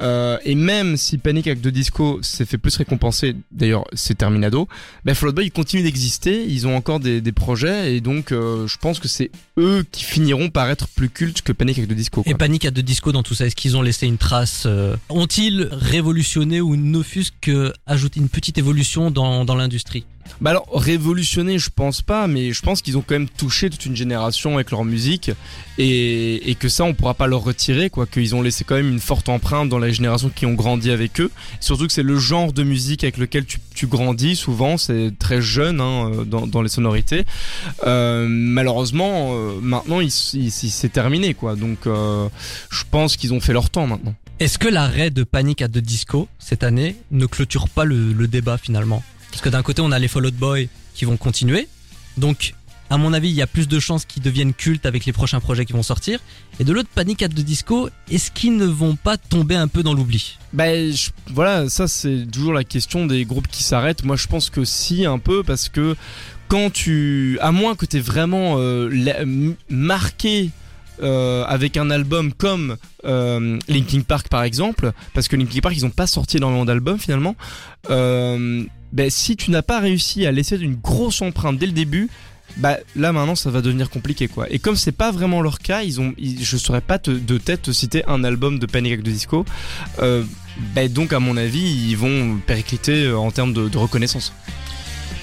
Euh, 0.00 0.38
et 0.44 0.54
même 0.54 0.96
si 0.96 1.18
Panic 1.18 1.46
avec 1.46 1.60
de 1.60 1.70
Disco 1.70 2.18
s'est 2.22 2.46
fait 2.46 2.58
plus 2.58 2.76
récompenser, 2.76 3.36
d'ailleurs 3.50 3.84
c'est 3.92 4.16
Terminado, 4.18 4.68
ben 5.04 5.14
Fall 5.14 5.30
Out 5.30 5.34
Boy 5.36 5.50
continue 5.50 5.82
d'exister. 5.82 6.44
Ils 6.44 6.66
ont 6.66 6.76
encore 6.76 7.00
des, 7.00 7.20
projets 7.32 7.94
et 7.94 8.00
donc 8.00 8.32
euh, 8.32 8.66
je 8.66 8.78
pense 8.78 8.98
que 8.98 9.08
c'est 9.08 9.30
eux 9.58 9.84
qui 9.92 10.04
finiront 10.04 10.48
par 10.48 10.70
être 10.70 10.88
plus 10.88 11.10
cultes 11.10 11.42
que 11.42 11.52
Panic 11.52 11.76
avec 11.76 11.90
de 11.90 11.94
Disco. 11.94 12.22
Et 12.24 12.34
Panic 12.34 12.64
at 12.64 12.70
the 12.70 12.80
Disco 12.80 13.12
dans 13.12 13.22
tout 13.22 13.34
ça, 13.34 13.46
est-ce 13.46 13.56
qu'ils 13.56 13.76
ont 13.76 13.82
laissé 13.82 14.06
une 14.06 14.16
trace 14.16 14.66
Ont-ils 15.10 15.68
révolutionné 15.70 16.60
ou 16.60 16.76
n'offusque 16.76 17.50
ajouté 17.86 18.20
une 18.20 18.30
petite 18.30 18.56
évolution 18.56 19.10
dans 19.10 19.54
l'industrie? 19.54 20.06
Bah 20.40 20.50
alors 20.50 20.66
révolutionner, 20.72 21.58
je 21.58 21.70
pense 21.74 22.02
pas, 22.02 22.26
mais 22.26 22.52
je 22.52 22.62
pense 22.62 22.82
qu'ils 22.82 22.98
ont 22.98 23.02
quand 23.06 23.14
même 23.14 23.28
touché 23.28 23.70
toute 23.70 23.86
une 23.86 23.96
génération 23.96 24.54
avec 24.54 24.70
leur 24.70 24.84
musique 24.84 25.30
et, 25.78 26.56
que 26.58 26.68
ça 26.68 26.84
on 26.84 26.94
pourra 26.94 27.14
pas 27.14 27.26
leur 27.26 27.42
retirer 27.42 27.90
quoi, 27.90 28.06
qu'ils 28.06 28.34
ont 28.34 28.42
laissé 28.42 28.64
quand 28.64 28.76
même 28.76 28.88
une 28.88 29.00
forte 29.00 29.28
empreinte 29.28 29.68
dans 29.68 29.78
la 29.78 29.90
génération 29.90 30.30
qui 30.34 30.46
ont 30.46 30.54
grandi 30.54 30.90
avec 30.90 31.20
eux. 31.20 31.30
Surtout 31.60 31.86
que 31.86 31.92
c'est 31.92 32.02
le 32.02 32.18
genre 32.18 32.52
de 32.52 32.62
musique 32.62 33.04
avec 33.04 33.18
lequel 33.18 33.44
tu, 33.46 33.86
grandis 33.86 34.36
souvent, 34.36 34.78
c'est 34.78 35.12
très 35.18 35.40
jeune 35.42 35.80
hein, 35.80 36.10
dans, 36.26 36.46
dans, 36.46 36.62
les 36.62 36.68
sonorités. 36.68 37.24
Euh, 37.86 38.26
malheureusement, 38.28 39.32
euh, 39.32 39.60
maintenant 39.60 40.00
c'est 40.08 40.92
terminé 40.92 41.34
quoi, 41.34 41.56
donc 41.56 41.86
euh, 41.86 42.28
je 42.70 42.84
pense 42.90 43.16
qu'ils 43.16 43.32
ont 43.34 43.40
fait 43.40 43.52
leur 43.52 43.70
temps 43.70 43.86
maintenant. 43.86 44.14
Est-ce 44.38 44.58
que 44.58 44.68
l'arrêt 44.68 45.10
de 45.10 45.24
Panic 45.24 45.62
à 45.62 45.68
de 45.68 45.80
Disco 45.80 46.28
cette 46.38 46.62
année 46.62 46.96
ne 47.10 47.24
clôture 47.26 47.68
pas 47.68 47.84
le 47.84 48.26
débat 48.26 48.58
finalement? 48.58 49.02
Parce 49.36 49.44
que 49.44 49.50
d'un 49.50 49.62
côté, 49.62 49.82
on 49.82 49.92
a 49.92 49.98
les 49.98 50.08
Fall 50.08 50.24
Out 50.24 50.34
Boy 50.34 50.70
qui 50.94 51.04
vont 51.04 51.18
continuer. 51.18 51.68
Donc, 52.16 52.54
à 52.88 52.96
mon 52.96 53.12
avis, 53.12 53.28
il 53.28 53.34
y 53.34 53.42
a 53.42 53.46
plus 53.46 53.68
de 53.68 53.78
chances 53.78 54.06
qu'ils 54.06 54.22
deviennent 54.22 54.54
cultes 54.54 54.86
avec 54.86 55.04
les 55.04 55.12
prochains 55.12 55.40
projets 55.40 55.66
qui 55.66 55.74
vont 55.74 55.82
sortir. 55.82 56.20
Et 56.58 56.64
de 56.64 56.72
l'autre, 56.72 56.88
Panic 56.94 57.22
at 57.22 57.28
the 57.28 57.40
Disco, 57.40 57.90
est-ce 58.10 58.30
qu'ils 58.30 58.56
ne 58.56 58.64
vont 58.64 58.96
pas 58.96 59.18
tomber 59.18 59.54
un 59.54 59.68
peu 59.68 59.82
dans 59.82 59.92
l'oubli? 59.92 60.38
Ben 60.54 60.90
voilà, 61.34 61.68
ça 61.68 61.86
c'est 61.86 62.24
toujours 62.32 62.54
la 62.54 62.64
question 62.64 63.04
des 63.04 63.26
groupes 63.26 63.48
qui 63.48 63.62
s'arrêtent. 63.62 64.04
Moi, 64.04 64.16
je 64.16 64.26
pense 64.26 64.48
que 64.48 64.64
si 64.64 65.04
un 65.04 65.18
peu 65.18 65.42
parce 65.42 65.68
que 65.68 65.96
quand 66.48 66.72
tu, 66.72 67.38
à 67.42 67.52
moins 67.52 67.74
que 67.74 67.84
tu 67.84 67.98
aies 67.98 68.00
vraiment 68.00 68.54
euh, 68.56 69.52
marqué 69.68 70.50
euh, 71.02 71.44
avec 71.44 71.76
un 71.76 71.90
album 71.90 72.32
comme 72.32 72.78
euh, 73.04 73.58
Linkin 73.68 74.00
Park 74.00 74.28
par 74.28 74.44
exemple, 74.44 74.92
parce 75.12 75.28
que 75.28 75.36
Linkin 75.36 75.60
Park 75.60 75.74
ils 75.76 75.84
ont 75.84 75.90
pas 75.90 76.06
sorti 76.06 76.38
énormément 76.38 76.64
d'albums 76.64 76.98
finalement. 76.98 77.36
Euh, 77.90 78.64
ben, 78.92 79.10
si 79.10 79.36
tu 79.36 79.50
n'as 79.50 79.62
pas 79.62 79.80
réussi 79.80 80.26
à 80.26 80.32
laisser 80.32 80.56
une 80.56 80.76
grosse 80.76 81.22
empreinte 81.22 81.58
dès 81.58 81.66
le 81.66 81.72
début, 81.72 82.08
bah 82.56 82.78
là 82.94 83.12
maintenant 83.12 83.34
ça 83.34 83.50
va 83.50 83.60
devenir 83.60 83.90
compliqué 83.90 84.28
quoi. 84.28 84.46
Et 84.50 84.58
comme 84.58 84.76
c'est 84.76 84.92
pas 84.92 85.10
vraiment 85.10 85.42
leur 85.42 85.58
cas, 85.58 85.82
ils 85.82 86.00
ont, 86.00 86.14
je 86.18 86.56
saurais 86.56 86.80
pas 86.80 86.98
de 86.98 87.38
tête 87.38 87.62
te 87.62 87.72
citer 87.72 88.04
un 88.06 88.24
album 88.24 88.58
de 88.58 88.66
Panic 88.66 89.02
the 89.02 89.08
Disco. 89.08 89.44
Euh, 90.00 90.22
bah 90.74 90.88
donc 90.88 91.12
à 91.12 91.20
mon 91.20 91.36
avis 91.36 91.60
ils 91.60 91.96
vont 91.96 92.38
péricliter 92.46 93.04
euh, 93.04 93.18
en 93.18 93.30
termes 93.30 93.52
de, 93.52 93.68
de 93.68 93.78
reconnaissance. 93.78 94.32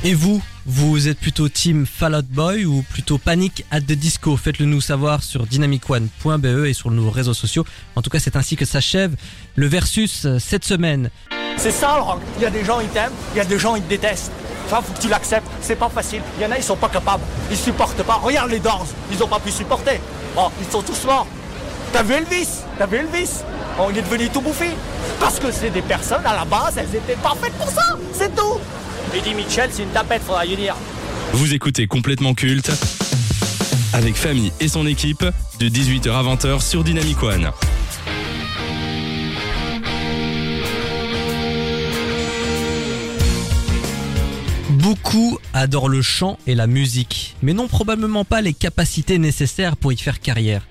Et 0.06 0.16
vous, 0.16 0.42
vous 0.66 1.08
êtes 1.08 1.18
plutôt 1.18 1.48
team 1.48 1.86
Fall 1.86 2.16
Out 2.16 2.26
Boy 2.26 2.66
ou 2.66 2.82
plutôt 2.82 3.18
Panic 3.18 3.64
at 3.72 3.80
the 3.80 3.94
Disco? 3.94 4.36
Faites-le 4.36 4.66
nous 4.66 4.82
savoir 4.82 5.24
sur 5.24 5.46
dynamicone.be 5.46 6.66
et 6.66 6.74
sur 6.74 6.92
nos 6.92 7.10
réseaux 7.10 7.34
sociaux. 7.34 7.66
En 7.96 8.02
tout 8.02 8.10
cas, 8.10 8.20
c'est 8.20 8.36
ainsi 8.36 8.58
que 8.58 8.66
s'achève 8.66 9.16
le 9.56 9.66
versus 9.66 10.26
euh, 10.26 10.40
cette 10.40 10.66
semaine. 10.66 11.10
C'est 11.56 11.72
ça 11.72 11.96
le 11.96 12.02
rock. 12.02 12.20
Il 12.36 12.44
y 12.44 12.46
a 12.46 12.50
des 12.50 12.66
gens 12.66 12.82
ils 12.82 12.90
t'aiment, 12.90 13.14
il 13.34 13.38
y 13.38 13.40
a 13.40 13.46
des 13.46 13.58
gens 13.58 13.78
ils 13.78 13.82
te 13.82 13.88
détestent. 13.88 14.34
Ça 14.70 14.82
faut 14.82 14.92
que 14.92 15.00
tu 15.00 15.08
l'acceptes, 15.08 15.48
c'est 15.62 15.78
pas 15.78 15.88
facile. 15.88 16.22
Il 16.38 16.44
y 16.44 16.46
en 16.46 16.52
a 16.52 16.58
ils 16.58 16.64
sont 16.64 16.76
pas 16.76 16.90
capables, 16.90 17.24
ils 17.50 17.56
supportent 17.56 18.04
pas. 18.04 18.16
Regarde 18.16 18.52
les 18.52 18.60
Doors, 18.60 18.88
ils 19.10 19.24
ont 19.24 19.28
pas 19.30 19.40
pu 19.40 19.52
supporter. 19.52 20.02
Bon, 20.36 20.52
ils 20.60 20.70
sont 20.70 20.82
tous 20.82 21.06
morts. 21.06 21.28
T'as 21.94 22.04
vu 22.04 22.16
Elvis? 22.16 22.50
T'as 22.78 22.88
vu 22.88 22.98
Elvis? 22.98 23.30
Bon, 23.78 23.90
il 23.90 23.98
est 24.00 24.02
devenu 24.02 24.28
tout 24.28 24.42
bouffi. 24.42 24.72
Parce 25.22 25.40
que 25.40 25.50
c'est 25.50 25.70
des 25.70 25.82
personnes 25.82 26.26
à 26.26 26.36
la 26.36 26.44
base, 26.44 26.78
elles 26.78 26.94
étaient 26.94 27.22
pas 27.22 27.36
faites 27.42 27.54
pour 27.54 27.70
ça, 27.70 27.98
c'est 28.14 28.36
tout. 28.36 28.60
Eddie 29.16 29.36
Mitchell, 29.36 29.70
c'est 29.72 29.84
une 29.84 29.90
tapette, 29.90 30.24
faudra 30.24 30.46
y 30.46 30.56
dire. 30.56 30.76
Vous 31.34 31.54
écoutez 31.54 31.86
complètement 31.86 32.34
culte 32.34 32.72
avec 33.94 34.16
Famille 34.16 34.52
et 34.60 34.68
son 34.68 34.88
équipe 34.88 35.24
de 35.60 35.70
18h 35.70 36.12
à 36.12 36.24
20h 36.24 36.62
sur 36.62 36.84
Dynamic 36.84 37.22
One. 37.22 37.52
Beaucoup 44.72 45.38
adorent 45.54 45.90
le 45.90 46.02
chant 46.02 46.40
et 46.48 46.56
la 46.56 46.66
musique, 46.66 47.36
mais 47.44 47.54
n'ont 47.54 47.68
probablement 47.68 48.26
pas 48.26 48.42
les 48.42 48.54
capacités 48.54 49.20
nécessaires 49.20 49.78
pour 49.78 49.94
y 49.94 49.98
faire 49.98 50.20
carrière. 50.20 50.64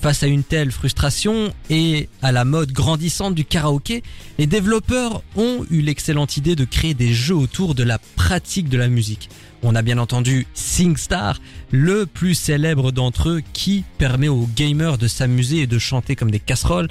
Face 0.00 0.22
à 0.22 0.28
une 0.28 0.44
telle 0.44 0.70
frustration 0.70 1.52
et 1.68 2.08
à 2.22 2.32
la 2.32 2.46
mode 2.46 2.72
grandissante 2.72 3.34
du 3.34 3.44
karaoké, 3.44 4.02
les 4.38 4.46
développeurs 4.46 5.22
ont 5.36 5.66
eu 5.70 5.82
l'excellente 5.82 6.38
idée 6.38 6.56
de 6.56 6.64
créer 6.64 6.94
des 6.94 7.12
jeux 7.12 7.34
autour 7.34 7.74
de 7.74 7.82
la 7.82 7.98
pratique 8.16 8.70
de 8.70 8.78
la 8.78 8.88
musique. 8.88 9.28
On 9.62 9.74
a 9.74 9.82
bien 9.82 9.98
entendu 9.98 10.46
SingStar, 10.54 11.38
le 11.70 12.06
plus 12.06 12.34
célèbre 12.34 12.92
d'entre 12.92 13.28
eux 13.28 13.42
qui 13.52 13.84
permet 13.98 14.28
aux 14.28 14.48
gamers 14.56 14.96
de 14.96 15.06
s'amuser 15.06 15.58
et 15.60 15.66
de 15.66 15.78
chanter 15.78 16.16
comme 16.16 16.30
des 16.30 16.40
casseroles. 16.40 16.88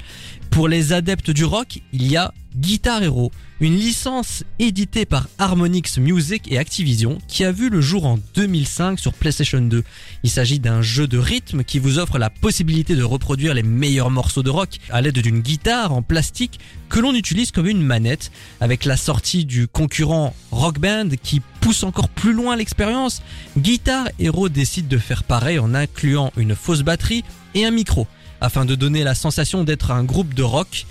Pour 0.50 0.68
les 0.68 0.92
adeptes 0.92 1.30
du 1.30 1.44
rock, 1.44 1.80
il 1.92 2.10
y 2.10 2.16
a 2.16 2.32
Guitar 2.56 3.02
Hero, 3.02 3.30
une 3.60 3.76
licence 3.76 4.42
éditée 4.58 5.04
par 5.04 5.28
Harmonix 5.38 5.98
Music 5.98 6.50
et 6.50 6.58
Activision 6.58 7.18
qui 7.28 7.44
a 7.44 7.52
vu 7.52 7.70
le 7.70 7.80
jour 7.80 8.06
en 8.06 8.18
2005 8.34 8.98
sur 8.98 9.12
PlayStation 9.12 9.60
2. 9.60 9.84
Il 10.24 10.30
s'agit 10.30 10.58
d'un 10.58 10.82
jeu 10.82 11.06
de 11.06 11.18
rythme 11.18 11.62
qui 11.62 11.78
vous 11.78 11.98
offre 11.98 12.18
la 12.18 12.30
possibilité 12.30 12.96
de 12.96 13.04
reproduire 13.04 13.54
les 13.54 13.62
meilleurs 13.62 14.10
morceaux 14.10 14.42
de 14.42 14.50
rock 14.50 14.78
à 14.90 15.00
l'aide 15.00 15.18
d'une 15.18 15.40
guitare 15.40 15.92
en 15.92 16.02
plastique 16.02 16.58
que 16.90 17.00
l'on 17.00 17.14
utilise 17.14 17.52
comme 17.52 17.68
une 17.68 17.82
manette. 17.82 18.30
Avec 18.60 18.84
la 18.84 18.98
sortie 18.98 19.46
du 19.46 19.68
concurrent 19.68 20.34
Rock 20.50 20.78
Band 20.78 21.08
qui 21.22 21.40
pousse 21.60 21.84
encore 21.84 22.10
plus 22.10 22.34
loin 22.34 22.56
l'expérience, 22.56 23.22
Guitar 23.56 24.08
Hero 24.18 24.50
décide 24.50 24.88
de 24.88 24.98
faire 24.98 25.22
pareil 25.24 25.58
en 25.58 25.74
incluant 25.74 26.32
une 26.36 26.54
fausse 26.54 26.82
batterie 26.82 27.24
et 27.54 27.64
un 27.64 27.70
micro 27.70 28.06
afin 28.40 28.64
de 28.64 28.74
donner 28.74 29.04
la 29.04 29.14
sensation 29.14 29.64
d'être 29.64 29.90
un 29.90 30.04
groupe 30.04 30.34
de 30.34 30.42
rock. 30.42 30.86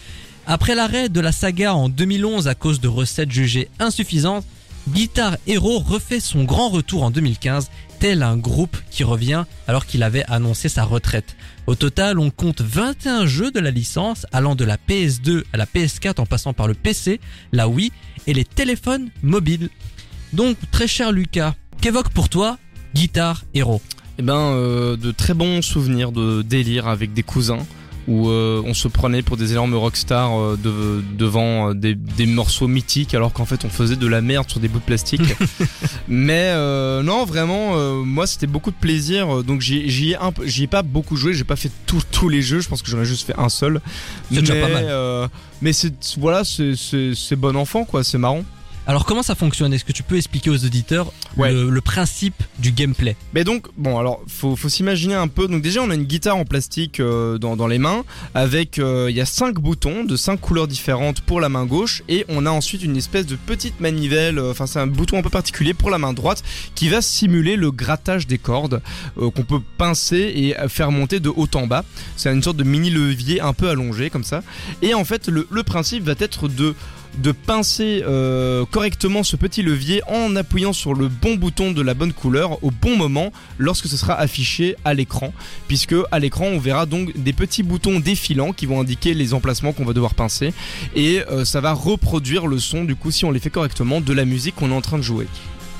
Après 0.47 0.75
l'arrêt 0.75 1.09
de 1.09 1.19
la 1.19 1.31
saga 1.31 1.73
en 1.73 1.89
2011 1.89 2.47
à 2.47 2.55
cause 2.55 2.79
de 2.79 2.87
recettes 2.87 3.31
jugées 3.31 3.69
insuffisantes, 3.79 4.45
Guitar 4.87 5.37
Hero 5.45 5.79
refait 5.79 6.19
son 6.19 6.43
grand 6.43 6.69
retour 6.69 7.03
en 7.03 7.11
2015, 7.11 7.69
tel 7.99 8.23
un 8.23 8.37
groupe 8.37 8.77
qui 8.89 9.03
revient 9.03 9.45
alors 9.67 9.85
qu'il 9.85 10.03
avait 10.03 10.25
annoncé 10.25 10.69
sa 10.69 10.83
retraite. 10.83 11.35
Au 11.69 11.75
total, 11.75 12.17
on 12.17 12.31
compte 12.31 12.61
21 12.61 13.27
jeux 13.27 13.51
de 13.51 13.59
la 13.59 13.69
licence 13.69 14.25
allant 14.31 14.55
de 14.55 14.65
la 14.65 14.77
PS2 14.77 15.43
à 15.53 15.57
la 15.57 15.67
PS4 15.67 16.19
en 16.19 16.25
passant 16.25 16.51
par 16.51 16.67
le 16.67 16.73
PC, 16.73 17.19
la 17.51 17.67
Wii 17.67 17.91
et 18.25 18.33
les 18.33 18.43
téléphones 18.43 19.11
mobiles. 19.21 19.69
Donc, 20.33 20.57
très 20.71 20.87
cher 20.87 21.11
Lucas, 21.11 21.53
qu'évoque 21.79 22.09
pour 22.09 22.27
toi 22.27 22.57
Guitar 22.95 23.43
Hero? 23.53 23.83
Eh 24.17 24.23
ben 24.23 24.33
euh, 24.33 24.97
de 24.97 25.11
très 25.11 25.35
bons 25.35 25.61
souvenirs 25.61 26.11
de 26.11 26.41
délire 26.41 26.87
avec 26.87 27.13
des 27.13 27.21
cousins 27.21 27.67
où 28.09 28.27
euh, 28.29 28.61
on 28.65 28.73
se 28.73 28.87
prenait 28.89 29.21
pour 29.21 29.37
des 29.37 29.51
énormes 29.53 29.75
rockstars 29.75 30.37
euh, 30.37 30.57
de- 30.61 31.01
devant 31.17 31.69
euh, 31.69 31.73
des, 31.73 31.95
des 31.95 32.25
morceaux 32.25 32.67
mythiques 32.67 33.13
alors 33.13 33.31
qu'en 33.31 33.45
fait 33.45 33.63
on 33.63 33.69
faisait 33.69 33.95
de 33.95 34.07
la 34.07 34.19
merde 34.21 34.49
sur 34.49 34.59
des 34.59 34.67
bouts 34.67 34.79
de 34.79 34.83
plastique. 34.83 35.21
Mais 36.09 36.51
euh, 36.55 37.03
non 37.03 37.23
vraiment 37.25 37.77
moi 38.03 38.25
c'était 38.27 38.47
beaucoup 38.47 38.71
de 38.71 38.75
plaisir 38.75 39.43
donc 39.43 39.61
j'y 39.61 40.11
ai 40.13 40.67
pas 40.67 40.81
beaucoup 40.81 41.15
joué 41.15 41.33
j'ai 41.33 41.43
pas 41.43 41.55
fait 41.55 41.71
tous 41.85 42.29
les 42.29 42.41
jeux 42.41 42.59
je 42.59 42.67
pense 42.67 42.81
que 42.81 42.89
j'en 42.89 42.99
ai 43.01 43.05
juste 43.05 43.25
fait 43.27 43.37
un 43.37 43.49
seul. 43.49 43.79
C'est 44.31 44.41
déjà 44.41 44.55
Mais, 44.55 44.61
pas 44.61 44.69
mal. 44.69 45.29
mais 45.61 45.71
c'est 45.73 45.93
voilà 46.17 46.43
c'est 46.43 47.35
bon 47.37 47.55
enfant 47.55 47.85
quoi 47.85 48.03
c'est 48.03 48.17
marrant. 48.17 48.43
Alors 48.89 49.05
comment 49.05 49.21
ça 49.21 49.35
fonctionne? 49.35 49.71
Est-ce 49.71 49.85
que 49.85 49.91
tu 49.91 50.01
peux 50.01 50.17
expliquer 50.17 50.49
aux 50.49 50.65
auditeurs 50.65 51.13
Ouais. 51.37 51.53
le, 51.53 51.69
le 51.69 51.79
principe 51.79 52.41
du 52.57 52.71
gameplay? 52.71 53.15
Mais 53.35 53.43
donc, 53.43 53.67
bon, 53.77 53.99
alors, 53.99 54.19
faut, 54.27 54.55
faut 54.55 54.67
s'imaginer 54.67 55.13
un 55.13 55.27
peu. 55.27 55.47
Donc, 55.47 55.61
déjà, 55.61 55.83
on 55.83 55.91
a 55.91 55.93
une 55.93 56.05
guitare 56.05 56.37
en 56.37 56.43
plastique 56.43 56.99
euh, 56.99 57.37
dans, 57.37 57.55
dans 57.55 57.67
les 57.67 57.77
mains, 57.77 58.03
avec, 58.33 58.79
euh, 58.79 59.05
il 59.11 59.15
y 59.15 59.21
a 59.21 59.27
cinq 59.27 59.59
boutons 59.59 60.05
de 60.05 60.15
cinq 60.15 60.41
couleurs 60.41 60.67
différentes 60.67 61.21
pour 61.21 61.39
la 61.39 61.49
main 61.49 61.67
gauche, 61.67 62.01
et 62.09 62.25
on 62.29 62.47
a 62.47 62.49
ensuite 62.49 62.81
une 62.81 62.97
espèce 62.97 63.27
de 63.27 63.35
petite 63.35 63.79
manivelle, 63.79 64.39
euh, 64.39 64.49
enfin, 64.49 64.65
c'est 64.65 64.79
un 64.79 64.87
bouton 64.87 65.19
un 65.19 65.21
peu 65.21 65.29
particulier 65.29 65.75
pour 65.75 65.91
la 65.91 65.99
main 65.99 66.13
droite, 66.13 66.41
qui 66.73 66.89
va 66.89 67.03
simuler 67.03 67.57
le 67.57 67.69
grattage 67.69 68.25
des 68.25 68.39
cordes, 68.39 68.81
euh, 69.19 69.29
qu'on 69.29 69.43
peut 69.43 69.61
pincer 69.77 70.33
et 70.35 70.55
faire 70.67 70.89
monter 70.91 71.19
de 71.19 71.29
haut 71.29 71.47
en 71.53 71.67
bas. 71.67 71.85
C'est 72.15 72.33
une 72.33 72.41
sorte 72.41 72.57
de 72.57 72.63
mini 72.63 72.89
levier 72.89 73.39
un 73.39 73.53
peu 73.53 73.69
allongé, 73.69 74.09
comme 74.09 74.23
ça. 74.23 74.41
Et 74.81 74.95
en 74.95 75.05
fait, 75.05 75.27
le, 75.27 75.47
le 75.51 75.61
principe 75.61 76.05
va 76.05 76.15
être 76.17 76.47
de 76.47 76.73
de 77.17 77.31
pincer 77.31 78.03
euh, 78.07 78.65
correctement 78.65 79.23
ce 79.23 79.35
petit 79.35 79.61
levier 79.61 80.01
en 80.07 80.35
appuyant 80.35 80.73
sur 80.73 80.93
le 80.93 81.07
bon 81.07 81.35
bouton 81.35 81.71
de 81.71 81.81
la 81.81 81.93
bonne 81.93 82.13
couleur 82.13 82.63
au 82.63 82.71
bon 82.71 82.95
moment 82.95 83.31
lorsque 83.57 83.87
ce 83.87 83.97
sera 83.97 84.13
affiché 84.13 84.75
à 84.85 84.93
l'écran 84.93 85.33
puisque 85.67 85.95
à 86.11 86.19
l'écran 86.19 86.45
on 86.45 86.59
verra 86.59 86.85
donc 86.85 87.17
des 87.17 87.33
petits 87.33 87.63
boutons 87.63 87.99
défilants 87.99 88.53
qui 88.53 88.65
vont 88.65 88.79
indiquer 88.79 89.13
les 89.13 89.33
emplacements 89.33 89.73
qu'on 89.73 89.85
va 89.85 89.93
devoir 89.93 90.13
pincer 90.13 90.53
et 90.95 91.21
euh, 91.29 91.45
ça 91.45 91.61
va 91.61 91.73
reproduire 91.73 92.47
le 92.47 92.59
son 92.59 92.83
du 92.83 92.95
coup 92.95 93.11
si 93.11 93.25
on 93.25 93.31
les 93.31 93.39
fait 93.39 93.49
correctement 93.49 94.01
de 94.01 94.13
la 94.13 94.25
musique 94.25 94.55
qu'on 94.55 94.71
est 94.71 94.75
en 94.75 94.81
train 94.81 94.97
de 94.97 95.03
jouer. 95.03 95.27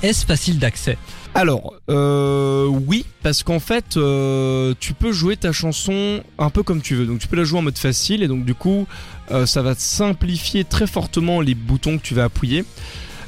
Est-ce 0.02 0.26
facile 0.26 0.60
d'accès? 0.60 0.98
Alors, 1.36 1.74
euh, 1.90 2.66
oui, 2.66 3.06
parce 3.22 3.44
qu'en 3.44 3.60
fait, 3.60 3.98
euh, 3.98 4.74
tu 4.80 4.94
peux 4.94 5.12
jouer 5.12 5.38
ta 5.38 5.52
chanson 5.52 6.24
un 6.38 6.50
peu 6.50 6.64
comme 6.64 6.82
tu 6.82 6.96
veux. 6.96 7.06
Donc, 7.06 7.20
tu 7.20 7.28
peux 7.28 7.38
la 7.38 7.44
jouer 7.44 7.60
en 7.60 7.62
mode 7.62 7.78
facile, 7.78 8.24
et 8.24 8.28
donc 8.28 8.46
du 8.46 8.56
coup, 8.56 8.88
euh, 9.32 9.46
ça 9.46 9.62
va 9.62 9.76
simplifier 9.76 10.64
très 10.64 10.88
fortement 10.88 11.40
les 11.42 11.56
boutons 11.56 11.98
que 11.98 12.04
tu 12.04 12.14
vas 12.16 12.26
appuyer. 12.26 12.66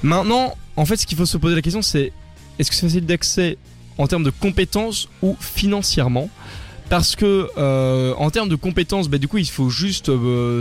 Maintenant, 0.03 0.55
en 0.75 0.85
fait, 0.85 0.97
ce 0.97 1.05
qu'il 1.05 1.17
faut 1.17 1.25
se 1.25 1.37
poser 1.37 1.55
la 1.55 1.61
question, 1.61 1.81
c'est 1.81 2.11
est-ce 2.57 2.69
que 2.71 2.75
c'est 2.75 2.87
facile 2.87 3.05
d'accès 3.05 3.57
en 3.97 4.07
termes 4.07 4.23
de 4.23 4.31
compétences 4.31 5.07
ou 5.21 5.37
financièrement? 5.39 6.29
Parce 6.89 7.15
que 7.15 7.47
euh, 7.57 8.13
en 8.17 8.29
termes 8.31 8.49
de 8.49 8.55
compétences, 8.55 9.07
bah, 9.07 9.19
du 9.19 9.29
coup, 9.29 9.37
il 9.37 9.47
faut 9.47 9.69
juste 9.69 10.11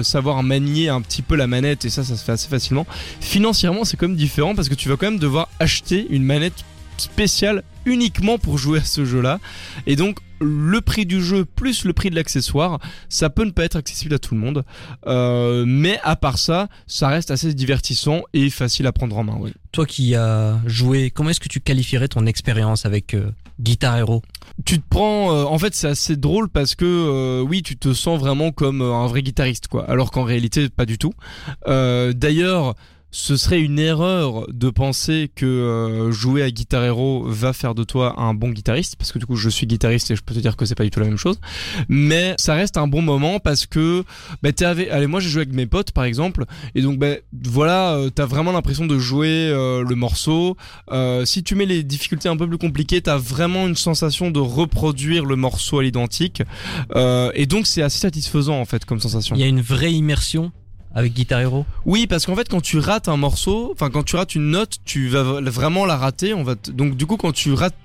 savoir 0.04 0.42
manier 0.44 0.88
un 0.88 1.00
petit 1.00 1.22
peu 1.22 1.34
la 1.34 1.48
manette 1.48 1.84
et 1.84 1.90
ça, 1.90 2.04
ça 2.04 2.16
se 2.16 2.22
fait 2.24 2.32
assez 2.32 2.48
facilement. 2.48 2.86
Financièrement, 3.20 3.84
c'est 3.84 3.96
quand 3.96 4.06
même 4.06 4.16
différent 4.16 4.54
parce 4.54 4.68
que 4.68 4.74
tu 4.74 4.88
vas 4.88 4.96
quand 4.96 5.10
même 5.10 5.18
devoir 5.18 5.48
acheter 5.58 6.06
une 6.10 6.22
manette 6.22 6.64
spéciale 7.00 7.64
uniquement 7.84 8.38
pour 8.38 8.58
jouer 8.58 8.80
à 8.80 8.84
ce 8.84 9.04
jeu-là. 9.04 9.40
Et 9.86 9.96
donc, 9.96 10.18
le 10.40 10.80
prix 10.80 11.06
du 11.06 11.22
jeu 11.22 11.44
plus 11.44 11.84
le 11.84 11.92
prix 11.92 12.10
de 12.10 12.14
l'accessoire, 12.14 12.80
ça 13.08 13.30
peut 13.30 13.44
ne 13.44 13.50
pas 13.50 13.64
être 13.64 13.76
accessible 13.76 14.14
à 14.14 14.18
tout 14.18 14.34
le 14.34 14.40
monde. 14.40 14.64
Euh, 15.06 15.64
mais 15.66 15.98
à 16.02 16.16
part 16.16 16.38
ça, 16.38 16.68
ça 16.86 17.08
reste 17.08 17.30
assez 17.30 17.52
divertissant 17.54 18.22
et 18.32 18.48
facile 18.50 18.86
à 18.86 18.92
prendre 18.92 19.16
en 19.16 19.24
main. 19.24 19.36
Oui. 19.38 19.52
Toi 19.72 19.86
qui 19.86 20.14
as 20.14 20.58
joué, 20.66 21.10
comment 21.10 21.30
est-ce 21.30 21.40
que 21.40 21.48
tu 21.48 21.60
qualifierais 21.60 22.08
ton 22.08 22.26
expérience 22.26 22.86
avec 22.86 23.14
euh, 23.14 23.30
Guitar 23.60 23.98
Hero? 23.98 24.22
Tu 24.64 24.78
te 24.78 24.84
prends, 24.88 25.34
euh, 25.34 25.44
en 25.44 25.58
fait, 25.58 25.74
c'est 25.74 25.88
assez 25.88 26.16
drôle 26.16 26.48
parce 26.48 26.74
que 26.74 27.42
oui, 27.42 27.62
tu 27.62 27.76
te 27.76 27.92
sens 27.92 28.18
vraiment 28.18 28.50
comme 28.50 28.82
un 28.82 29.06
vrai 29.06 29.22
guitariste, 29.22 29.68
quoi. 29.68 29.88
Alors 29.88 30.10
qu'en 30.10 30.24
réalité, 30.24 30.68
pas 30.68 30.86
du 30.86 30.98
tout. 30.98 31.12
D'ailleurs. 31.66 32.74
Ce 33.10 33.36
serait 33.36 33.60
une 33.60 33.78
erreur 33.78 34.46
de 34.52 34.70
penser 34.70 35.30
que 35.34 35.46
euh, 35.46 36.12
jouer 36.12 36.42
à 36.42 36.50
Guitar 36.50 36.84
Hero 36.84 37.24
va 37.26 37.52
faire 37.52 37.74
de 37.74 37.82
toi 37.82 38.20
un 38.20 38.34
bon 38.34 38.50
guitariste, 38.50 38.96
parce 38.96 39.10
que 39.10 39.18
du 39.18 39.26
coup 39.26 39.36
je 39.36 39.48
suis 39.48 39.66
guitariste 39.66 40.10
et 40.10 40.16
je 40.16 40.22
peux 40.22 40.34
te 40.34 40.38
dire 40.38 40.56
que 40.56 40.64
c'est 40.64 40.74
pas 40.74 40.84
du 40.84 40.90
tout 40.90 41.00
la 41.00 41.06
même 41.06 41.16
chose. 41.16 41.40
Mais 41.88 42.34
ça 42.38 42.54
reste 42.54 42.76
un 42.76 42.86
bon 42.86 43.02
moment 43.02 43.40
parce 43.40 43.66
que 43.66 44.04
bah, 44.42 44.52
t'es 44.52 44.64
avec, 44.64 44.90
allez 44.90 45.06
moi 45.06 45.20
j'ai 45.20 45.28
joué 45.28 45.42
avec 45.42 45.54
mes 45.54 45.66
potes 45.66 45.90
par 45.92 46.04
exemple, 46.04 46.44
et 46.74 46.82
donc 46.82 46.98
bah, 46.98 47.14
voilà, 47.32 47.94
euh, 47.94 48.10
t'as 48.10 48.26
vraiment 48.26 48.52
l'impression 48.52 48.86
de 48.86 48.98
jouer 48.98 49.48
euh, 49.50 49.82
le 49.82 49.94
morceau. 49.96 50.56
Si 51.24 51.42
tu 51.42 51.54
mets 51.54 51.66
les 51.66 51.82
difficultés 51.82 52.28
un 52.28 52.36
peu 52.36 52.46
plus 52.46 52.58
compliquées, 52.58 53.00
t'as 53.00 53.16
vraiment 53.16 53.66
une 53.66 53.76
sensation 53.76 54.30
de 54.30 54.40
reproduire 54.40 55.24
le 55.24 55.36
morceau 55.36 55.78
à 55.78 55.82
l'identique, 55.82 56.42
et 56.94 57.46
donc 57.46 57.66
c'est 57.66 57.82
assez 57.82 57.98
satisfaisant 57.98 58.60
en 58.60 58.64
fait 58.64 58.84
comme 58.84 59.00
sensation. 59.00 59.34
Il 59.34 59.40
y 59.40 59.44
a 59.44 59.48
une 59.48 59.60
vraie 59.60 59.92
immersion 59.92 60.52
avec 60.94 61.12
Guitar 61.12 61.40
Hero. 61.40 61.66
Oui, 61.84 62.06
parce 62.06 62.26
qu'en 62.26 62.36
fait, 62.36 62.48
quand 62.48 62.60
tu 62.60 62.78
rates 62.78 63.08
un 63.08 63.16
morceau, 63.16 63.70
enfin 63.72 63.90
quand 63.90 64.02
tu 64.02 64.16
rates 64.16 64.34
une 64.34 64.50
note, 64.50 64.78
tu 64.84 65.08
vas 65.08 65.22
vraiment 65.22 65.86
la 65.86 65.96
rater. 65.96 66.34
On 66.34 66.42
va 66.42 66.54
donc 66.72 66.96
du 66.96 67.06
coup, 67.06 67.16
quand 67.16 67.32
tu 67.32 67.52
rates, 67.52 67.76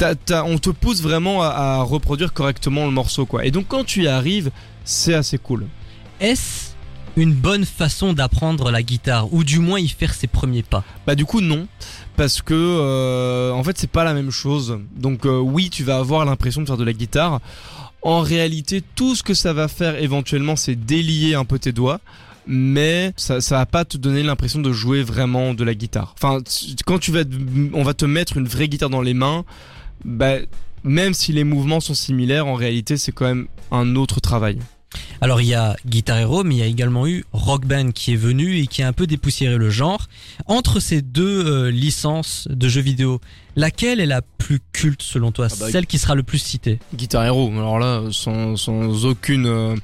on 0.00 0.58
te 0.58 0.70
pousse 0.70 1.02
vraiment 1.02 1.42
à, 1.42 1.48
à 1.48 1.82
reproduire 1.82 2.32
correctement 2.32 2.84
le 2.86 2.92
morceau, 2.92 3.26
quoi. 3.26 3.44
Et 3.44 3.50
donc 3.50 3.66
quand 3.68 3.84
tu 3.84 4.02
y 4.04 4.08
arrives, 4.08 4.50
c'est 4.84 5.14
assez 5.14 5.38
cool. 5.38 5.66
Est-ce 6.20 6.74
une 7.16 7.32
bonne 7.32 7.64
façon 7.64 8.12
d'apprendre 8.12 8.70
la 8.70 8.82
guitare 8.82 9.32
ou 9.32 9.44
du 9.44 9.60
moins 9.60 9.78
y 9.78 9.88
faire 9.88 10.14
ses 10.14 10.26
premiers 10.26 10.64
pas? 10.64 10.82
Bah 11.06 11.14
du 11.14 11.24
coup 11.24 11.40
non, 11.40 11.68
parce 12.16 12.42
que 12.42 12.54
euh, 12.54 13.52
en 13.52 13.62
fait 13.62 13.78
c'est 13.78 13.90
pas 13.90 14.04
la 14.04 14.14
même 14.14 14.30
chose. 14.30 14.78
Donc 14.96 15.24
euh, 15.24 15.38
oui, 15.38 15.70
tu 15.70 15.84
vas 15.84 15.98
avoir 15.98 16.24
l'impression 16.24 16.60
de 16.60 16.66
faire 16.66 16.76
de 16.76 16.84
la 16.84 16.92
guitare. 16.92 17.40
En 18.02 18.20
réalité, 18.20 18.82
tout 18.96 19.14
ce 19.14 19.22
que 19.22 19.32
ça 19.32 19.54
va 19.54 19.66
faire 19.66 19.96
éventuellement, 19.96 20.56
c'est 20.56 20.74
délier 20.74 21.34
un 21.34 21.44
peu 21.46 21.58
tes 21.58 21.72
doigts. 21.72 22.00
Mais 22.46 23.12
ça, 23.16 23.40
ça 23.40 23.58
va 23.58 23.66
pas 23.66 23.84
te 23.84 23.96
donner 23.96 24.22
l'impression 24.22 24.60
de 24.60 24.72
jouer 24.72 25.02
vraiment 25.02 25.54
de 25.54 25.64
la 25.64 25.74
guitare. 25.74 26.14
Enfin, 26.18 26.40
quand 26.86 26.98
tu 26.98 27.10
vas, 27.10 27.22
on 27.72 27.82
va 27.82 27.94
te 27.94 28.04
mettre 28.04 28.36
une 28.36 28.46
vraie 28.46 28.68
guitare 28.68 28.90
dans 28.90 29.02
les 29.02 29.14
mains, 29.14 29.44
bah, 30.04 30.36
même 30.82 31.14
si 31.14 31.32
les 31.32 31.44
mouvements 31.44 31.80
sont 31.80 31.94
similaires, 31.94 32.46
en 32.46 32.54
réalité, 32.54 32.96
c'est 32.96 33.12
quand 33.12 33.24
même 33.24 33.46
un 33.70 33.96
autre 33.96 34.20
travail. 34.20 34.58
Alors 35.20 35.40
il 35.40 35.46
y 35.48 35.54
a 35.54 35.76
Guitar 35.86 36.18
Hero, 36.18 36.44
mais 36.44 36.54
il 36.56 36.58
y 36.58 36.62
a 36.62 36.66
également 36.66 37.06
eu 37.06 37.24
Rock 37.32 37.66
Band 37.66 37.90
qui 37.92 38.12
est 38.12 38.16
venu 38.16 38.58
et 38.58 38.66
qui 38.66 38.82
a 38.82 38.88
un 38.88 38.92
peu 38.92 39.06
dépoussiéré 39.06 39.56
le 39.56 39.70
genre. 39.70 40.06
Entre 40.46 40.80
ces 40.80 41.02
deux 41.02 41.44
euh, 41.46 41.70
licences 41.70 42.46
de 42.50 42.68
jeux 42.68 42.80
vidéo, 42.82 43.20
laquelle 43.56 44.00
est 44.00 44.06
la 44.06 44.20
plus 44.22 44.60
culte 44.72 45.02
selon 45.02 45.32
toi? 45.32 45.48
Ah 45.50 45.54
bah, 45.58 45.66
Celle 45.70 45.86
qui 45.86 45.98
sera 45.98 46.14
le 46.14 46.22
plus 46.22 46.38
citée? 46.38 46.78
Guitar 46.94 47.24
Hero, 47.24 47.50
alors 47.52 47.78
là, 47.78 48.02
sans, 48.10 48.56
sans 48.56 49.06
aucune, 49.06 49.46
euh, 49.46 49.76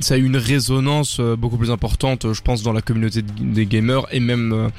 ça 0.00 0.14
a 0.14 0.16
eu 0.18 0.24
une 0.24 0.36
résonance 0.36 1.18
euh, 1.20 1.34
beaucoup 1.36 1.56
plus 1.56 1.70
importante, 1.70 2.32
je 2.32 2.40
pense, 2.42 2.62
dans 2.62 2.72
la 2.72 2.82
communauté 2.82 3.22
de- 3.22 3.30
des 3.40 3.66
gamers 3.66 4.06
et 4.12 4.20
même 4.20 4.70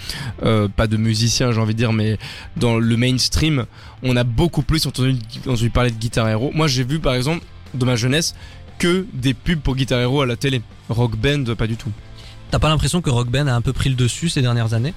pas 0.76 0.88
de 0.88 0.98
musiciens, 0.98 1.52
j'ai 1.52 1.60
envie 1.60 1.74
de 1.74 1.78
dire, 1.80 1.93
mais 1.93 2.17
dans 2.58 2.78
le 2.78 2.98
mainstream, 2.98 3.65
on 4.04 4.15
a 4.15 4.24
beaucoup 4.24 4.62
plus 4.62 4.86
entendu, 4.88 5.15
entendu 5.41 5.69
parler 5.69 5.91
de 5.91 5.98
Guitar 5.98 6.28
Hero. 6.30 6.52
Moi, 6.54 6.67
j'ai 6.67 6.84
vu, 6.84 7.00
par 7.00 7.15
exemple, 7.15 7.43
dans 7.74 7.86
ma 7.86 7.95
jeunesse, 7.95 8.36
que 8.78 9.06
des 9.14 9.34
pubs 9.34 9.60
pour 9.60 9.76
Guitar 9.76 10.00
Hero 10.00 10.22
à 10.22 10.26
la 10.26 10.36
télé. 10.36 10.62
Rock 10.90 11.16
Band, 11.16 11.44
pas 11.56 11.68
du 11.68 11.76
tout. 11.76 11.92
T'as 12.52 12.60
pas 12.60 12.70
l'impression 12.70 13.02
que 13.02 13.10
Rock 13.10 13.30
Band 13.30 13.48
a 13.48 13.54
un 13.54 13.62
peu 13.62 13.74
pris 13.74 13.90
le 13.90 13.96
dessus 13.96 14.30
ces 14.30 14.42
dernières 14.42 14.74
années? 14.74 14.94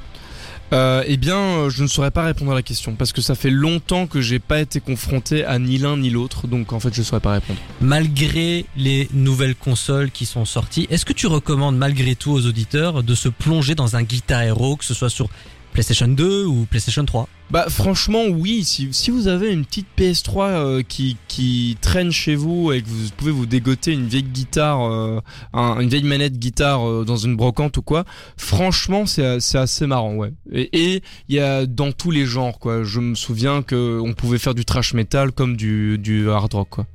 Euh, 0.73 1.03
eh 1.07 1.17
bien, 1.17 1.39
euh, 1.39 1.71
je 1.71 1.83
ne 1.83 1.89
saurais 1.89 2.11
pas 2.11 2.25
répondre 2.25 2.53
à 2.53 2.55
la 2.55 2.63
question 2.63 2.95
parce 2.95 3.13
que 3.13 3.23
ça 3.23 3.35
fait 3.35 3.51
longtemps 3.51 4.07
que 4.07 4.21
j'ai 4.21 4.39
pas 4.39 4.61
été 4.61 4.81
confronté 4.81 5.45
à 5.45 5.59
ni 5.59 5.79
l'un 5.79 5.97
ni 5.97 6.11
l'autre, 6.11 6.47
donc 6.47 6.75
en 6.75 6.81
fait, 6.81 6.93
je 6.93 7.03
saurais 7.03 7.23
pas 7.23 7.33
répondre. 7.33 7.59
Malgré 7.81 8.67
les 8.77 9.09
nouvelles 9.15 9.55
consoles 9.55 10.11
qui 10.11 10.27
sont 10.27 10.45
sorties, 10.45 10.87
est-ce 10.91 11.07
que 11.07 11.15
tu 11.15 11.27
recommandes 11.27 11.77
malgré 11.79 12.15
tout 12.17 12.33
aux 12.33 12.45
auditeurs 12.47 13.03
de 13.03 13.15
se 13.15 13.31
plonger 13.31 13.75
dans 13.75 13.97
un 13.97 14.03
Guitar 14.03 14.43
Hero, 14.43 14.77
que 14.77 14.85
ce 14.85 14.93
soit 14.93 15.09
sur 15.09 15.31
PlayStation 15.79 16.09
2 16.09 16.45
ou 16.45 16.67
PlayStation 16.69 17.05
3 17.05 17.29
Bah 17.53 17.67
franchement 17.69 18.25
oui, 18.29 18.65
si, 18.65 18.89
si 18.93 19.13
vous 19.13 19.29
avez 19.29 19.53
une 19.53 19.65
petite 19.65 19.87
PS3 19.97 20.41
euh, 20.51 20.83
qui, 20.83 21.17
qui 21.29 21.77
traîne 21.81 22.11
chez 22.11 22.35
vous 22.35 22.73
et 22.73 22.83
que 22.83 22.89
vous 22.89 23.09
pouvez 23.17 23.31
vous 23.31 23.47
dégoter 23.47 23.93
une 23.93 24.09
vieille 24.09 24.25
guitare, 24.25 24.83
euh, 24.91 25.21
un- 25.53 25.79
une 25.79 25.89
vieille 25.89 26.03
manette 26.03 26.37
guitare 26.37 26.85
euh, 26.85 27.05
dans 27.05 27.17
une 27.17 27.37
brocante 27.37 27.77
ou 27.77 27.83
quoi, 27.83 28.05
franchement 28.37 29.07
c'est 29.07 29.25
assez 29.57 29.87
marrant 29.87 30.15
ouais. 30.17 30.33
Et 30.53 31.01
il 31.29 31.37
y 31.37 31.39
a 31.39 31.65
dans 31.65 31.93
tous 31.93 32.11
les 32.11 32.27
genres 32.27 32.59
quoi. 32.59 32.83
Je 32.83 32.99
me 32.99 33.15
souviens 33.15 33.63
que 33.63 34.01
on 34.05 34.15
pouvait 34.15 34.39
faire 34.39 34.57
du 34.57 34.65
trash 34.65 34.95
metal 34.95 35.31
comme 35.31 35.57
du, 35.57 35.97
du 35.99 36.29
hard 36.29 36.55
rock 36.55 36.69
quoi. 36.71 36.87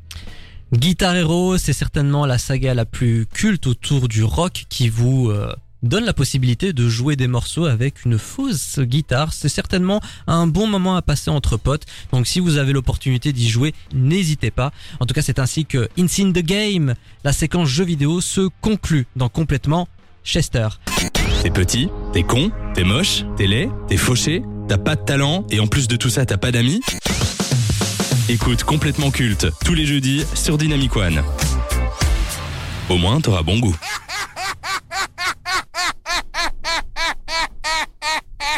Guitar 0.74 1.16
Hero, 1.16 1.58
c'est 1.58 1.72
certainement 1.72 2.26
la 2.26 2.38
saga 2.40 2.74
la 2.74 2.86
plus 2.86 3.28
culte 3.28 3.68
autour 3.68 4.08
du 4.08 4.24
rock 4.24 4.66
qui 4.70 4.90
vous 4.90 5.30
euh, 5.30 5.54
donne 5.84 6.06
la 6.06 6.14
possibilité 6.14 6.74
de 6.74 6.90
jouer 6.90 7.16
des 7.16 7.28
morceaux 7.28 7.66
avec 7.66 8.06
une 8.06 8.18
fausse 8.18 8.80
guitare. 8.80 9.34
C'est 9.34 9.50
certainement 9.50 10.02
un 10.28 10.48
bon 10.48 10.66
moment 10.66 10.96
à 10.96 11.02
passer 11.02 11.30
entre 11.30 11.58
potes. 11.58 11.86
Donc 12.12 12.26
si 12.26 12.40
vous 12.40 12.58
avez 12.58 12.74
l'opportunité 12.74 13.34
d'y 13.34 13.50
jouer, 13.50 13.74
n'hésitez 13.94 14.50
pas. 14.50 14.72
En 15.00 15.06
tout 15.06 15.14
cas, 15.14 15.22
c'est 15.22 15.40
ainsi 15.40 15.66
que 15.66 15.90
It's 15.98 16.20
in 16.20 16.32
the 16.32 16.40
Game, 16.44 16.96
la 17.24 17.34
séquence 17.34 17.68
jeu 17.68 17.84
vidéo, 17.84 18.22
se 18.22 18.50
conclut 18.62 19.06
dans 19.16 19.30
complètement 19.30 19.88
Chester. 20.24 20.68
T'es 21.42 21.50
petit, 21.50 21.90
t'es 22.14 22.24
con, 22.24 22.52
t'es 22.74 22.86
moche, 22.86 23.26
t'es 23.36 23.48
laid, 23.48 23.70
t'es 23.90 23.98
fauché, 23.98 24.42
t'as 24.70 24.78
pas 24.78 24.96
de 24.96 25.02
talent 25.02 25.46
et 25.50 25.60
en 25.60 25.68
plus 25.68 25.88
de 25.90 25.98
tout 25.98 26.10
ça 26.10 26.26
t'as 26.26 26.38
pas 26.38 26.52
d'amis 26.52 26.80
Écoute 28.30 28.64
complètement 28.64 29.12
culte 29.12 29.48
tous 29.66 29.74
les 29.74 29.86
jeudis 29.86 30.24
sur 30.34 30.58
Dynamic 30.58 30.96
One. 30.96 31.22
Au 32.90 32.98
moins 32.98 33.20
t'auras 33.20 33.44
bon 33.44 33.60
goût. 33.60 33.76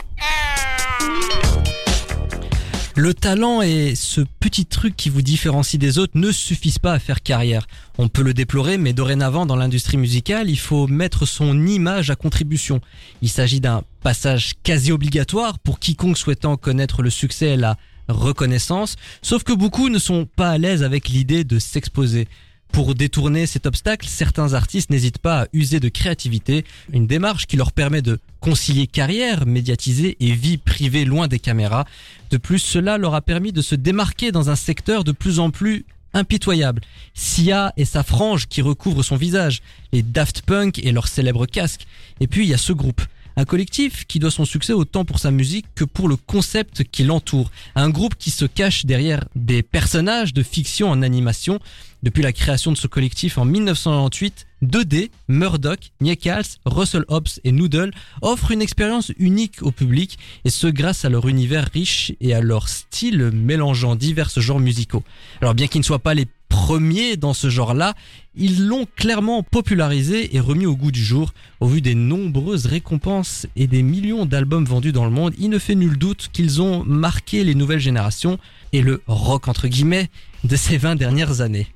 Le 2.98 3.13
talent 3.13 3.62
et 3.62 3.93
ce 3.93 4.21
petit 4.39 4.65
truc 4.65 4.95
qui 4.95 5.10
vous 5.10 5.21
différencie 5.21 5.78
des 5.78 5.98
autres 5.98 6.13
ne 6.15 6.32
suffisent 6.32 6.80
pas 6.80 6.93
à 6.93 7.00
faire 7.00 7.21
carrière. 7.21 7.67
On 7.98 8.08
peut 8.08 8.21
le 8.21 8.34
déplorer, 8.34 8.78
mais 8.78 8.93
dorénavant 8.93 9.45
dans 9.45 9.58
l'industrie 9.58 9.98
musicale, 9.98 10.50
il 10.50 10.58
faut 10.58 10.88
mettre 10.88 11.26
son 11.26 11.67
image 11.67 12.10
à 12.10 12.15
contribution. 12.15 12.80
Il 13.21 13.28
s'agit 13.28 13.60
d'un 13.60 13.84
passage 14.02 14.54
quasi 14.63 14.93
obligatoire 14.93 15.60
pour 15.60 15.80
quiconque 15.80 16.17
souhaitant 16.17 16.56
connaître 16.56 17.02
le 17.02 17.10
succès 17.10 17.50
et 17.50 17.58
la 17.58 17.76
reconnaissance, 18.08 18.95
sauf 19.21 19.43
que 19.43 19.52
beaucoup 19.52 19.89
ne 19.89 20.00
sont 20.00 20.26
pas 20.26 20.52
à 20.52 20.58
l'aise 20.58 20.82
avec 20.82 21.10
l'idée 21.10 21.43
de 21.43 21.60
s'exposer. 21.60 22.30
Pour 22.76 22.94
détourner 22.94 23.46
cet 23.46 23.68
obstacle, 23.68 24.06
certains 24.06 24.54
artistes 24.54 24.90
n'hésitent 24.90 25.20
pas 25.20 25.44
à 25.44 25.48
user 25.54 25.80
de 25.80 25.88
créativité, 25.88 26.66
une 26.92 27.08
démarche 27.08 27.48
qui 27.48 27.56
leur 27.56 27.72
permet 27.72 28.02
de 28.02 28.20
concilier 28.42 28.86
carrière 28.86 29.46
médiatisée 29.46 30.18
et 30.20 30.34
vie 30.34 30.58
privée 30.58 31.06
loin 31.06 31.30
des 31.30 31.40
caméras. 31.40 31.86
De 32.32 32.38
plus, 32.38 32.60
cela 32.60 32.98
leur 32.98 33.16
a 33.16 33.22
permis 33.22 33.54
de 33.54 33.62
se 33.62 33.76
démarquer 33.76 34.34
dans 34.34 34.50
un 34.50 34.58
secteur 34.58 35.06
de 35.06 35.14
plus 35.14 35.40
en 35.40 35.52
plus 35.52 35.86
impitoyable. 36.14 36.82
Sia 37.14 37.72
et 37.78 37.86
sa 37.86 38.04
frange 38.04 38.48
qui 38.48 38.62
recouvre 38.62 39.04
son 39.04 39.16
visage, 39.16 39.62
les 39.94 40.04
Daft 40.04 40.42
Punk 40.42 40.78
et 40.80 40.92
leur 40.92 41.08
célèbre 41.08 41.46
casque. 41.46 41.88
Et 42.20 42.28
puis 42.28 42.44
il 42.44 42.50
y 42.50 42.54
a 42.54 42.58
ce 42.58 42.74
groupe. 42.74 43.02
Un 43.38 43.45
collectif 43.45 44.06
qui 44.06 44.19
doit 44.19 44.32
son 44.32 44.45
succès 44.45 44.71
autant 44.71 45.04
pour 45.04 45.19
sa 45.19 45.32
musique 45.32 45.65
que 45.76 45.84
pour 45.84 46.08
le 46.08 46.15
concept 46.15 46.84
qui 46.86 47.04
l'entoure. 47.04 47.52
Un 47.76 47.89
groupe 47.89 48.15
qui 48.15 48.32
se 48.32 48.45
cache 48.45 48.86
derrière 48.86 49.26
des 49.36 49.62
personnages 49.62 50.34
de 50.34 50.41
fiction 50.41 50.89
en 50.89 51.02
animation. 51.02 51.60
Depuis 52.02 52.24
la 52.24 52.32
création 52.32 52.71
de 52.71 52.78
ce 52.78 52.88
collectif 52.88 53.38
en 53.38 53.45
1998, 53.45 54.45
2D, 54.63 55.10
Murdoch, 55.28 55.91
Niekals, 56.02 56.45
Russell 56.65 57.04
Hobbs 57.08 57.39
et 57.43 57.52
Noodle 57.52 57.91
offrent 58.21 58.52
une 58.52 58.62
expérience 58.62 59.12
unique 59.17 59.62
au 59.63 59.71
public 59.71 60.17
et 60.45 60.50
ce 60.50 60.67
grâce 60.67 61.04
à 61.04 61.10
leur 61.10 61.28
univers 61.28 61.69
riche 61.74 62.13
et 62.21 62.34
à 62.34 62.41
leur 62.41 62.69
style 62.69 63.32
mélangeant 63.34 63.95
divers 63.95 64.30
genres 64.36 64.60
musicaux. 64.60 65.04
Alors 65.41 65.56
bien 65.56 65.67
qu'ils 65.67 65.82
ne 65.82 65.86
soient 65.86 66.00
pas 66.00 66.13
les 66.13 66.28
premiers 66.49 67.17
dans 67.17 67.34
ce 67.34 67.49
genre-là, 67.49 67.93
ils 68.36 68.67
l'ont 68.67 68.88
clairement 68.95 69.43
popularisé 69.43 70.36
et 70.36 70.39
remis 70.39 70.65
au 70.65 70.75
goût 70.75 70.91
du 70.91 71.03
jour. 71.03 71.34
Au 71.60 71.67
vu 71.67 71.81
des 71.81 71.95
nombreuses 71.95 72.65
récompenses 72.65 73.47
et 73.55 73.67
des 73.67 73.84
millions 73.84 74.25
d'albums 74.25 74.65
vendus 74.65 74.91
dans 74.91 75.05
le 75.05 75.12
monde, 75.12 75.34
il 75.38 75.49
ne 75.49 75.60
fait 75.60 75.75
nul 75.75 75.97
doute 75.97 76.29
qu'ils 76.34 76.62
ont 76.62 76.84
marqué 76.84 77.43
les 77.43 77.55
nouvelles 77.55 77.79
générations 77.79 78.39
et 78.73 78.81
le 78.81 79.01
rock 79.08 79.47
entre 79.47 79.67
guillemets 79.67 80.10
de 80.43 80.55
ces 80.55 80.77
20 80.77 80.95
dernières 80.95 81.41
années. 81.41 81.67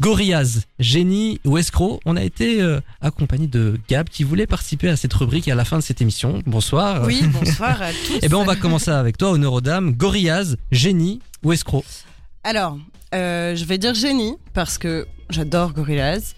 Gorillaz, 0.00 0.64
Génie 0.78 1.40
ou 1.46 1.56
Escroc, 1.56 2.00
on 2.04 2.16
a 2.16 2.22
été 2.22 2.60
euh, 2.60 2.80
accompagné 3.00 3.46
de 3.46 3.78
Gab 3.88 4.08
qui 4.08 4.24
voulait 4.24 4.46
participer 4.46 4.88
à 4.90 4.96
cette 4.96 5.14
rubrique 5.14 5.48
à 5.48 5.54
la 5.54 5.64
fin 5.64 5.78
de 5.78 5.82
cette 5.82 6.02
émission. 6.02 6.42
Bonsoir. 6.44 7.04
Oui, 7.06 7.22
bonsoir 7.32 7.80
à 7.80 7.90
tous. 8.06 8.18
Eh 8.20 8.28
ben 8.28 8.36
on 8.36 8.44
va 8.44 8.56
commencer 8.56 8.90
avec 8.90 9.16
toi, 9.16 9.30
Honorodame. 9.30 9.92
Gorillaz, 9.92 10.56
Génie 10.70 11.20
ou 11.42 11.52
Escroc? 11.52 11.84
Alors, 12.46 12.78
euh, 13.12 13.56
je 13.56 13.64
vais 13.64 13.76
dire 13.76 13.94
génie 13.94 14.36
parce 14.54 14.78
que 14.78 15.08
j'adore 15.30 15.72
Gorillaz. 15.72 16.36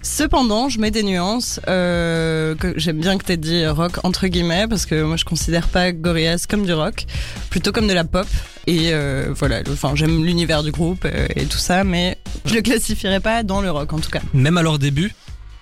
Cependant, 0.00 0.70
je 0.70 0.80
mets 0.80 0.90
des 0.90 1.02
nuances. 1.02 1.60
Euh, 1.68 2.54
que 2.54 2.72
j'aime 2.78 2.98
bien 2.98 3.18
que 3.18 3.26
tu 3.26 3.32
aies 3.32 3.36
dit 3.36 3.66
rock 3.66 4.02
entre 4.02 4.26
guillemets 4.28 4.66
parce 4.66 4.86
que 4.86 5.02
moi 5.02 5.18
je 5.18 5.26
considère 5.26 5.68
pas 5.68 5.92
Gorillaz 5.92 6.46
comme 6.48 6.64
du 6.64 6.72
rock, 6.72 7.04
plutôt 7.50 7.72
comme 7.72 7.86
de 7.86 7.92
la 7.92 8.04
pop. 8.04 8.26
Et 8.66 8.94
euh, 8.94 9.34
voilà, 9.36 9.60
enfin 9.70 9.92
j'aime 9.96 10.24
l'univers 10.24 10.62
du 10.62 10.70
groupe 10.70 11.04
et 11.04 11.44
tout 11.44 11.58
ça, 11.58 11.84
mais 11.84 12.16
je 12.46 12.54
le 12.54 12.62
classifierais 12.62 13.20
pas 13.20 13.42
dans 13.42 13.60
le 13.60 13.70
rock 13.70 13.92
en 13.92 13.98
tout 13.98 14.10
cas. 14.10 14.22
Même 14.32 14.56
à 14.56 14.62
leur 14.62 14.78
début, 14.78 15.12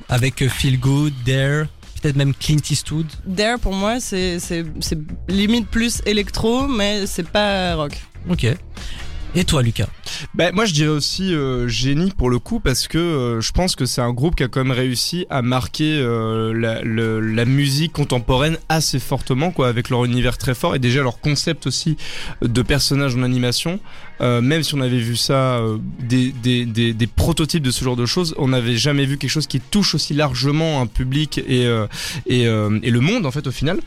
avec 0.09 0.47
Feel 0.49 0.79
Good, 0.79 1.13
Dare, 1.27 1.67
peut-être 2.01 2.15
même 2.15 2.35
Clint 2.35 2.63
Eastwood. 2.71 3.09
Dare 3.27 3.59
pour 3.59 3.73
moi 3.73 3.99
c'est 3.99 4.39
limite 5.27 5.67
plus 5.67 6.03
électro 6.07 6.69
mais 6.69 7.09
c'est 7.09 7.29
pas 7.29 7.75
rock. 7.75 7.99
Ok. 8.31 8.47
Et 9.35 9.45
toi, 9.45 9.62
Lucas 9.62 9.88
Bah, 10.35 10.53
moi, 10.53 10.64
je 10.64 10.73
dirais 10.73 10.91
aussi 10.91 11.35
euh, 11.35 11.69
génie 11.69 12.11
pour 12.11 12.31
le 12.31 12.38
coup 12.38 12.61
parce 12.61 12.88
que 12.88 12.99
euh, 12.99 13.41
je 13.41 13.53
pense 13.53 13.77
que 13.77 13.85
c'est 13.85 14.01
un 14.01 14.12
groupe 14.12 14.35
qui 14.35 14.43
a 14.43 14.49
quand 14.49 14.64
même 14.64 14.77
réussi 14.77 15.27
à 15.29 15.43
marquer 15.43 15.99
euh, 16.01 16.53
la, 16.55 16.83
la 16.83 17.45
musique 17.45 17.93
contemporaine 17.93 18.57
assez 18.69 18.99
fortement, 18.99 19.51
quoi, 19.51 19.69
avec 19.69 19.91
leur 19.91 20.05
univers 20.07 20.38
très 20.38 20.55
fort 20.55 20.75
et 20.75 20.79
déjà 20.79 21.03
leur 21.03 21.21
concept 21.21 21.67
aussi 21.67 21.97
de 22.41 22.62
personnages 22.62 23.17
en 23.17 23.23
animation. 23.23 23.81
Euh, 24.20 24.40
même 24.40 24.62
si 24.62 24.74
on 24.74 24.81
avait 24.81 24.98
vu 24.98 25.16
ça, 25.16 25.59
euh, 25.59 25.78
des, 26.00 26.33
des, 26.33 26.64
des, 26.66 26.92
des 26.92 27.07
prototypes 27.07 27.62
de 27.62 27.70
ce 27.70 27.85
genre 27.85 27.96
de 27.96 28.07
choses, 28.07 28.35
on 28.38 28.48
n'avait 28.48 28.76
jamais 28.76 29.04
vu 29.07 29.16
quelque 29.18 29.31
chose 29.31 29.46
qui 29.46 29.61
touche 29.61 29.94
aussi 29.94 30.14
largement 30.14 30.81
un 30.81 30.87
public 30.87 31.38
et, 31.38 31.66
euh, 31.66 31.87
et, 32.26 32.46
euh, 32.46 32.78
et 32.83 32.90
le 32.90 33.00
monde 33.00 33.26
en 33.26 33.31
fait 33.31 33.46
au 33.46 33.52
final. 33.52 33.81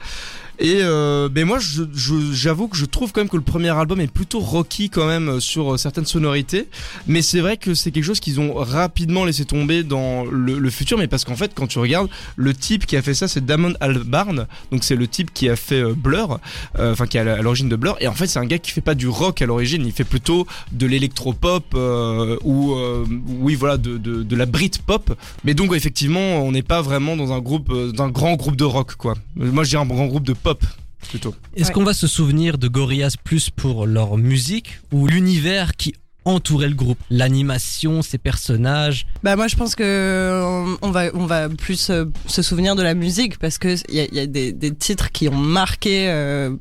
Et 0.59 0.81
euh, 0.83 1.27
ben 1.27 1.43
moi, 1.47 1.57
je- 1.57 1.81
je- 1.95 2.33
j'avoue 2.33 2.67
que 2.67 2.77
je 2.77 2.85
trouve 2.85 3.11
quand 3.11 3.21
même 3.21 3.29
que 3.29 3.37
le 3.37 3.41
premier 3.41 3.69
album 3.69 3.99
est 3.99 4.05
plutôt 4.11 4.39
rocky 4.39 4.91
quand 4.91 5.07
même 5.07 5.39
sur 5.39 5.73
euh, 5.73 5.77
certaines 5.77 6.05
sonorités. 6.05 6.67
Mais 7.07 7.23
c'est 7.23 7.39
vrai 7.39 7.57
que 7.57 7.73
c'est 7.73 7.89
quelque 7.89 8.03
chose 8.03 8.19
qu'ils 8.19 8.39
ont 8.39 8.53
rapidement 8.53 9.25
laissé 9.25 9.43
tomber 9.45 9.81
dans 9.81 10.23
le, 10.25 10.59
le 10.59 10.69
futur. 10.69 10.99
Mais 10.99 11.07
parce 11.07 11.23
qu'en 11.25 11.35
fait, 11.35 11.53
quand 11.55 11.65
tu 11.65 11.79
regardes, 11.79 12.09
le 12.35 12.53
type 12.53 12.85
qui 12.85 12.95
a 12.95 13.01
fait 13.01 13.15
ça, 13.15 13.27
c'est 13.27 13.43
Damon 13.43 13.73
Albarn. 13.79 14.45
Donc 14.71 14.83
c'est 14.83 14.95
le 14.95 15.07
type 15.07 15.33
qui 15.33 15.49
a 15.49 15.55
fait 15.55 15.81
Blur, 15.95 16.39
euh, 16.77 16.91
enfin 16.91 17.07
qui 17.07 17.17
est 17.17 17.21
à 17.21 17.41
l'origine 17.41 17.69
de 17.69 17.75
Blur. 17.75 17.95
Et 17.99 18.07
en 18.07 18.13
fait, 18.13 18.27
c'est 18.27 18.37
un 18.39 18.45
gars 18.45 18.59
qui 18.59 18.69
fait 18.69 18.81
pas 18.81 18.93
du 18.93 19.07
rock 19.07 19.41
à 19.41 19.47
l'origine. 19.47 19.83
Il 19.83 19.93
fait 19.93 20.03
plutôt 20.21 20.45
de 20.71 20.86
l'électropop 20.86 21.63
euh, 21.73 22.38
ou 22.43 22.73
euh, 22.75 23.05
oui 23.39 23.55
voilà 23.55 23.77
de, 23.77 23.97
de, 23.97 24.21
de 24.23 24.36
la 24.36 24.45
Britpop. 24.45 25.17
Mais 25.43 25.53
donc 25.53 25.73
effectivement, 25.75 26.43
on 26.45 26.51
n'est 26.51 26.62
pas 26.62 26.81
vraiment 26.81 27.15
dans 27.17 27.31
un 27.34 27.39
groupe, 27.39 27.69
euh, 27.71 27.91
dans 27.91 28.03
un 28.05 28.10
grand 28.10 28.36
groupe 28.36 28.55
de 28.55 28.63
rock 28.63 28.95
quoi. 28.95 29.15
Moi, 29.36 29.63
je 29.63 29.71
dirais 29.71 29.81
un 29.81 29.86
grand 29.88 30.05
groupe 30.07 30.23
de 30.25 30.34
pop 30.34 30.63
plutôt. 31.10 31.34
Est-ce 31.55 31.67
Ouais. 31.69 31.73
qu'on 31.73 31.84
va 31.84 31.93
se 31.95 32.05
souvenir 32.07 32.57
de 32.60 32.67
Gorillaz 32.67 33.15
plus 33.23 33.49
pour 33.49 33.88
leur 33.88 34.17
musique 34.17 34.79
ou 34.91 35.07
l'univers 35.07 35.75
qui 35.75 35.95
entourait 36.23 36.69
le 36.69 36.75
groupe? 36.75 36.99
L'animation, 37.10 38.03
ses 38.03 38.19
personnages? 38.19 39.07
Bah 39.23 39.36
moi 39.36 39.47
je 39.47 39.55
pense 39.55 39.73
que 39.75 40.41
on- 40.43 40.77
on 40.88 40.91
va 40.91 41.05
on 41.15 41.25
va 41.25 41.49
plus 41.49 41.89
euh, 41.89 42.05
se 42.27 42.43
souvenir 42.43 42.75
de 42.75 42.84
la 42.84 42.93
musique 42.93 43.39
parce 43.39 43.57
que 43.57 43.75
il 43.89 43.95
y 43.95 43.99
a, 44.01 44.05
il 44.05 44.13
y 44.13 44.19
a 44.19 44.27
des, 44.27 44.53
des 44.53 44.71
titres 44.75 45.12
qui 45.12 45.27
ont 45.29 45.36
marqué 45.36 46.07
euh, 46.10 46.51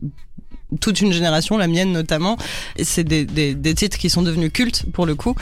toute 0.80 1.00
une 1.00 1.12
génération, 1.12 1.56
la 1.58 1.66
mienne 1.66 1.92
notamment. 1.92 2.36
C'est 2.82 3.04
des, 3.04 3.24
des, 3.24 3.54
des 3.54 3.74
titres 3.74 3.98
qui 3.98 4.10
sont 4.10 4.22
devenus 4.22 4.52
cultes 4.52 4.84
pour 4.92 5.06
le 5.06 5.14
coup. 5.14 5.34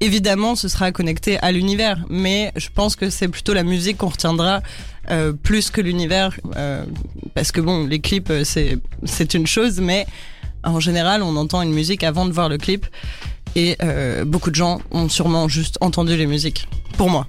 Évidemment, 0.00 0.56
ce 0.56 0.68
sera 0.68 0.92
connecté 0.92 1.38
à 1.38 1.52
l'univers, 1.52 2.04
mais 2.10 2.52
je 2.56 2.68
pense 2.74 2.96
que 2.96 3.10
c'est 3.10 3.28
plutôt 3.28 3.54
la 3.54 3.62
musique 3.62 3.98
qu'on 3.98 4.08
retiendra 4.08 4.60
euh, 5.10 5.32
plus 5.32 5.70
que 5.70 5.80
l'univers, 5.80 6.38
euh, 6.56 6.84
parce 7.34 7.52
que 7.52 7.60
bon, 7.60 7.86
les 7.86 8.00
clips 8.00 8.30
euh, 8.30 8.44
c'est 8.44 8.78
c'est 9.04 9.34
une 9.34 9.46
chose, 9.46 9.80
mais 9.80 10.06
en 10.64 10.80
général, 10.80 11.22
on 11.22 11.36
entend 11.36 11.62
une 11.62 11.72
musique 11.72 12.02
avant 12.04 12.26
de 12.26 12.32
voir 12.32 12.48
le 12.48 12.58
clip. 12.58 12.86
Et 13.56 13.76
euh, 13.82 14.24
beaucoup 14.24 14.50
de 14.50 14.56
gens 14.56 14.80
ont 14.90 15.08
sûrement 15.08 15.46
juste 15.46 15.78
entendu 15.80 16.16
les 16.16 16.26
musiques. 16.26 16.66
Pour 16.98 17.08
moi. 17.08 17.26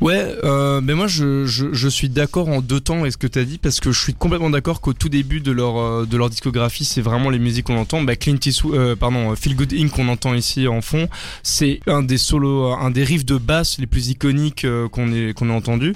Ouais, 0.00 0.34
euh, 0.44 0.80
mais 0.80 0.94
moi 0.94 1.06
je, 1.06 1.46
je, 1.46 1.88
suis 1.88 2.08
d'accord 2.08 2.48
en 2.48 2.60
deux 2.60 2.80
temps 2.80 3.00
avec 3.00 3.12
ce 3.12 3.18
que 3.18 3.26
tu 3.26 3.38
as 3.38 3.44
dit 3.44 3.58
parce 3.58 3.80
que 3.80 3.92
je 3.92 4.00
suis 4.00 4.14
complètement 4.14 4.50
d'accord 4.50 4.80
qu'au 4.80 4.92
tout 4.92 5.08
début 5.08 5.40
de 5.40 5.52
leur 5.52 5.78
euh, 5.78 6.06
de 6.06 6.16
leur 6.16 6.30
discographie, 6.30 6.84
c'est 6.84 7.00
vraiment 7.02 7.30
les 7.30 7.38
musiques 7.38 7.66
qu'on 7.66 7.76
entend. 7.76 8.02
Bah, 8.02 8.16
Clint 8.16 8.38
Eastwood, 8.44 8.74
euh, 8.74 8.96
pardon, 8.96 9.34
Feel 9.36 9.56
Good 9.56 9.72
Inc 9.74 9.90
qu'on 9.90 10.08
entend 10.08 10.34
ici 10.34 10.66
en 10.68 10.80
fond, 10.80 11.08
c'est 11.42 11.80
un 11.86 12.02
des 12.02 12.18
solos, 12.18 12.72
un 12.72 12.90
des 12.90 13.04
riffs 13.04 13.26
de 13.26 13.36
basse 13.36 13.78
les 13.78 13.86
plus 13.86 14.08
iconiques 14.08 14.64
euh, 14.64 14.88
qu'on 14.88 15.12
ait 15.12 15.34
qu'on 15.34 15.50
ait 15.50 15.54
entendu. 15.54 15.94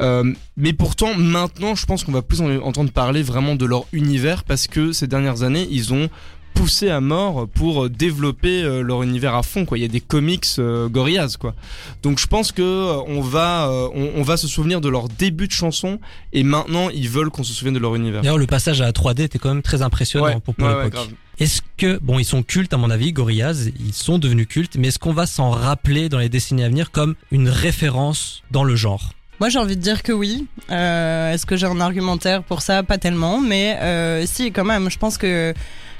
Euh, 0.00 0.32
mais 0.56 0.72
pourtant 0.72 1.14
maintenant, 1.14 1.74
je 1.74 1.86
pense 1.86 2.04
qu'on 2.04 2.12
va 2.12 2.22
plus 2.22 2.40
en- 2.40 2.50
entendre 2.62 2.90
parler 2.90 3.22
vraiment 3.22 3.54
de 3.54 3.66
leur 3.66 3.84
univers 3.92 4.44
parce 4.44 4.66
que 4.66 4.92
ces 4.92 5.06
dernières 5.06 5.42
années, 5.42 5.66
ils 5.70 5.92
ont 5.92 6.08
poussé 6.54 6.88
à 6.88 7.00
mort 7.00 7.48
pour 7.48 7.90
développer 7.90 8.62
euh, 8.62 8.82
leur 8.82 9.02
univers 9.02 9.34
à 9.34 9.42
fond 9.42 9.64
quoi 9.64 9.76
il 9.78 9.82
y 9.82 9.84
a 9.84 9.88
des 9.88 10.00
comics 10.00 10.46
euh, 10.58 10.88
Gorillaz 10.88 11.36
quoi 11.38 11.54
donc 12.02 12.18
je 12.18 12.26
pense 12.26 12.52
que 12.52 12.62
euh, 12.62 13.02
on 13.06 13.20
va 13.20 13.68
euh, 13.68 13.88
on, 13.94 14.12
on 14.16 14.22
va 14.22 14.36
se 14.36 14.46
souvenir 14.48 14.80
de 14.80 14.88
leur 14.88 15.08
début 15.08 15.46
de 15.46 15.52
chanson 15.52 15.98
et 16.32 16.42
maintenant 16.42 16.88
ils 16.90 17.08
veulent 17.08 17.30
qu'on 17.30 17.44
se 17.44 17.52
souvienne 17.52 17.74
de 17.74 17.78
leur 17.78 17.94
univers. 17.94 18.22
D'ailleurs, 18.22 18.38
le 18.38 18.46
passage 18.46 18.80
à 18.80 18.84
la 18.84 18.92
3D 18.92 19.22
était 19.22 19.38
quand 19.38 19.48
même 19.48 19.62
très 19.62 19.82
impressionnant 19.82 20.26
Ouais, 20.26 20.40
pour, 20.40 20.54
pour 20.54 20.66
ouais, 20.68 20.84
l'époque. 20.84 21.08
Est-ce 21.38 21.62
que, 21.76 21.98
bon, 22.00 22.18
ils 22.18 22.24
sont 22.24 22.42
cultes 22.42 22.72
à 22.72 22.76
mon 22.76 22.90
avis, 22.90 23.12
Gorillaz, 23.12 23.70
ils 23.80 23.92
sont 23.92 24.18
devenus 24.18 24.46
cultes, 24.46 24.76
mais 24.76 24.88
est-ce 24.88 24.98
qu'on 25.00 25.12
va 25.12 25.26
s'en 25.26 25.50
rappeler 25.50 26.08
dans 26.08 26.18
les 26.18 26.28
décennies 26.28 26.62
à 26.62 26.68
venir 26.68 26.90
comme 26.92 27.14
une 27.32 27.48
référence 27.48 28.42
dans 28.50 28.62
le 28.64 28.76
genre? 28.76 29.12
Moi, 29.40 29.48
j'ai 29.48 29.58
envie 29.58 29.76
de 29.76 29.82
dire 29.82 30.02
que 30.02 30.12
oui. 30.12 30.46
Euh, 30.70 31.32
Est-ce 31.32 31.44
que 31.46 31.56
j'ai 31.56 31.66
un 31.66 31.80
argumentaire 31.80 32.42
pour 32.42 32.62
ça? 32.62 32.82
Pas 32.82 32.98
tellement, 32.98 33.40
mais 33.40 33.76
euh, 33.80 34.24
si, 34.26 34.52
quand 34.52 34.64
même. 34.64 34.90
Je 34.90 34.98
pense 34.98 35.18
que 35.18 35.52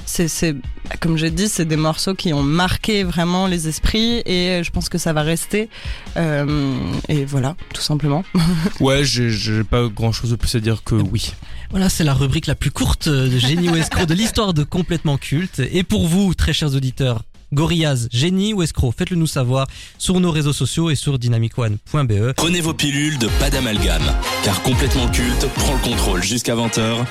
c'est, 0.07 0.29
c'est, 0.29 0.55
comme 1.01 1.17
j'ai 1.17 1.31
dit, 1.31 1.49
c'est 1.49 1.65
des 1.65 1.77
morceaux 1.77 2.15
qui 2.15 2.33
ont 2.33 2.43
marqué 2.43 3.05
vraiment 3.05 3.47
les 3.47 3.69
esprits 3.69 4.23
et 4.27 4.63
je 4.63 4.71
pense 4.71 4.89
que 4.89 4.99
ça 4.99 5.13
va 5.13 5.23
rester. 5.23 5.69
Euh, 6.17 6.77
et 7.09 7.25
voilà, 7.25 7.57
tout 7.73 7.83
simplement. 7.83 8.25
Ouais, 8.81 9.05
j'ai 9.05 9.31
j'ai 9.31 9.65
pas 9.65 9.87
grand 9.89 10.13
chose 10.13 10.31
de 10.31 10.37
plus 10.37 10.55
à 10.55 10.61
dire 10.61 10.83
que 10.85 10.95
oui. 10.95 11.33
Voilà, 11.71 11.89
c'est 11.89 12.05
la 12.05 12.15
rubrique 12.15 12.47
la 12.47 12.55
plus 12.55 12.71
courte 12.71 13.09
de 13.09 13.39
Génie 13.39 13.69
ou 13.69 13.77
Escroc 13.77 14.07
de 14.07 14.15
l'histoire 14.15 14.53
de 14.55 14.63
Complètement 14.63 15.17
Culte. 15.17 15.61
Et 15.73 15.83
pour 15.83 16.07
vous, 16.07 16.35
très 16.35 16.53
chers 16.53 16.75
auditeurs, 16.75 17.23
Gorillaz, 17.55 18.09
génie 18.11 18.53
ou 18.53 18.63
escroc, 18.63 18.93
faites-le 18.97 19.17
nous 19.17 19.27
savoir 19.27 19.67
sur 19.99 20.21
nos 20.21 20.31
réseaux 20.31 20.53
sociaux 20.53 20.91
et 20.91 20.95
sur 20.95 21.19
dynamicone.be. 21.19 22.33
Prenez 22.37 22.61
vos 22.61 22.75
pilules 22.75 23.19
de 23.19 23.29
pas 23.39 23.51
d'amalgame, 23.51 24.03
car 24.43 24.63
complètement 24.63 25.09
culte 25.09 25.47
prend 25.55 25.73
le 25.75 25.79
contrôle 25.79 26.23
jusqu'à 26.23 26.55
20h 26.55 27.07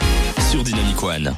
sur 0.51 0.63
Dynamic 0.63 1.01
One. 1.01 1.33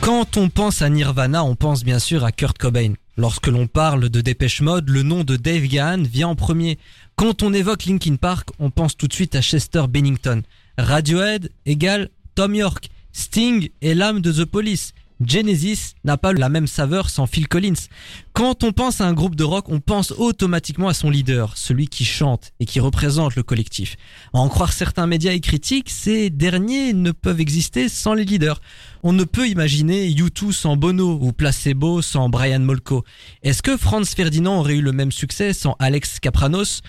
Quand 0.00 0.38
on 0.38 0.48
pense 0.48 0.80
à 0.80 0.88
Nirvana, 0.88 1.44
on 1.44 1.54
pense 1.54 1.84
bien 1.84 1.98
sûr 1.98 2.24
à 2.24 2.32
Kurt 2.32 2.56
Cobain. 2.56 2.94
Lorsque 3.18 3.48
l'on 3.48 3.66
parle 3.66 4.10
de 4.10 4.20
Dépêche 4.20 4.60
Mode, 4.60 4.88
le 4.90 5.02
nom 5.02 5.24
de 5.24 5.34
Dave 5.34 5.66
Gahan 5.66 6.04
vient 6.04 6.28
en 6.28 6.36
premier. 6.36 6.78
Quand 7.16 7.42
on 7.42 7.52
évoque 7.52 7.86
Linkin 7.86 8.14
Park, 8.14 8.50
on 8.60 8.70
pense 8.70 8.96
tout 8.96 9.08
de 9.08 9.12
suite 9.12 9.34
à 9.34 9.42
Chester 9.42 9.82
Bennington. 9.88 10.42
Radiohead 10.78 11.50
égale 11.66 12.10
Tom 12.36 12.54
York. 12.54 12.90
Sting 13.10 13.70
est 13.82 13.94
l'âme 13.94 14.20
de 14.20 14.30
The 14.30 14.44
Police. 14.44 14.94
Genesis 15.24 15.94
n'a 16.04 16.16
pas 16.16 16.32
la 16.32 16.48
même 16.48 16.66
saveur 16.66 17.10
sans 17.10 17.26
Phil 17.26 17.48
Collins. 17.48 17.88
Quand 18.32 18.62
on 18.62 18.72
pense 18.72 19.00
à 19.00 19.06
un 19.06 19.12
groupe 19.12 19.34
de 19.34 19.44
rock, 19.44 19.68
on 19.68 19.80
pense 19.80 20.12
automatiquement 20.12 20.88
à 20.88 20.94
son 20.94 21.10
leader, 21.10 21.56
celui 21.56 21.88
qui 21.88 22.04
chante 22.04 22.52
et 22.60 22.66
qui 22.66 22.78
représente 22.78 23.34
le 23.34 23.42
collectif. 23.42 23.96
À 24.32 24.38
en 24.38 24.48
croire 24.48 24.72
certains 24.72 25.06
médias 25.06 25.32
et 25.32 25.40
critiques, 25.40 25.90
ces 25.90 26.30
derniers 26.30 26.92
ne 26.92 27.10
peuvent 27.10 27.40
exister 27.40 27.88
sans 27.88 28.14
les 28.14 28.24
leaders. 28.24 28.60
On 29.02 29.12
ne 29.12 29.24
peut 29.24 29.48
imaginer 29.48 30.08
U2 30.08 30.52
sans 30.52 30.76
Bono 30.76 31.18
ou 31.20 31.32
Placebo 31.32 32.00
sans 32.00 32.28
Brian 32.28 32.60
Molko. 32.60 33.04
Est-ce 33.42 33.62
que 33.62 33.76
Franz 33.76 34.14
Ferdinand 34.14 34.60
aurait 34.60 34.76
eu 34.76 34.82
le 34.82 34.92
même 34.92 35.12
succès 35.12 35.52
sans 35.52 35.74
Alex 35.80 36.20
Kapranos 36.20 36.82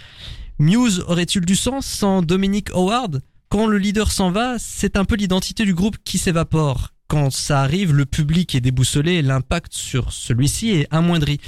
Muse 0.60 1.04
aurait-il 1.08 1.46
du 1.46 1.56
sens 1.56 1.86
sans 1.86 2.22
Dominic 2.22 2.70
Howard? 2.72 3.22
Quand 3.48 3.66
le 3.66 3.80
leader 3.80 4.12
s'en 4.12 4.30
va, 4.30 4.60
c'est 4.60 4.98
un 4.98 5.06
peu 5.06 5.16
l'identité 5.16 5.66
du 5.66 5.74
groupe 5.74 5.98
qui 6.04 6.20
s'évapore. 6.20 6.92
Quand 7.10 7.32
ça 7.32 7.62
arrive, 7.62 7.92
le 7.92 8.06
public 8.06 8.54
est 8.54 8.62
déboussolé 8.62 9.14
et 9.14 9.22
l'impact 9.24 9.74
sur 9.74 10.14
celui-ci 10.14 10.70
est 10.70 10.88
amoindri. 10.92 11.40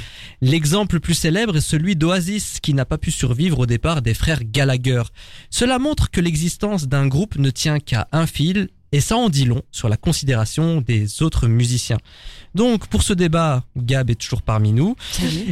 L'exemple 0.42 0.96
le 0.96 1.00
plus 1.00 1.14
célèbre 1.14 1.56
est 1.56 1.62
celui 1.62 1.96
d'Oasis 1.96 2.60
qui 2.60 2.74
n'a 2.74 2.84
pas 2.84 2.98
pu 2.98 3.12
survivre 3.12 3.60
au 3.60 3.66
départ 3.68 4.02
des 4.02 4.16
frères 4.16 4.44
Gallagher. 4.44 5.04
Cela 5.52 5.78
montre 5.78 6.10
que 6.10 6.20
l'existence 6.20 6.88
d'un 6.88 7.06
groupe 7.06 7.38
ne 7.38 7.52
tient 7.52 7.80
qu'à 7.80 8.08
un 8.12 8.26
fil 8.26 8.70
et 8.92 9.02
ça 9.02 9.18
en 9.18 9.30
dit 9.30 9.46
long 9.46 9.62
sur 9.72 9.88
la 9.88 9.98
considération 9.98 10.82
des 10.82 11.22
autres 11.22 11.48
musiciens. 11.48 12.00
Donc 12.56 12.88
pour 12.88 13.04
ce 13.04 13.14
débat, 13.14 13.64
Gab 13.78 14.10
est 14.10 14.16
toujours 14.16 14.42
parmi 14.42 14.74
nous. 14.74 14.96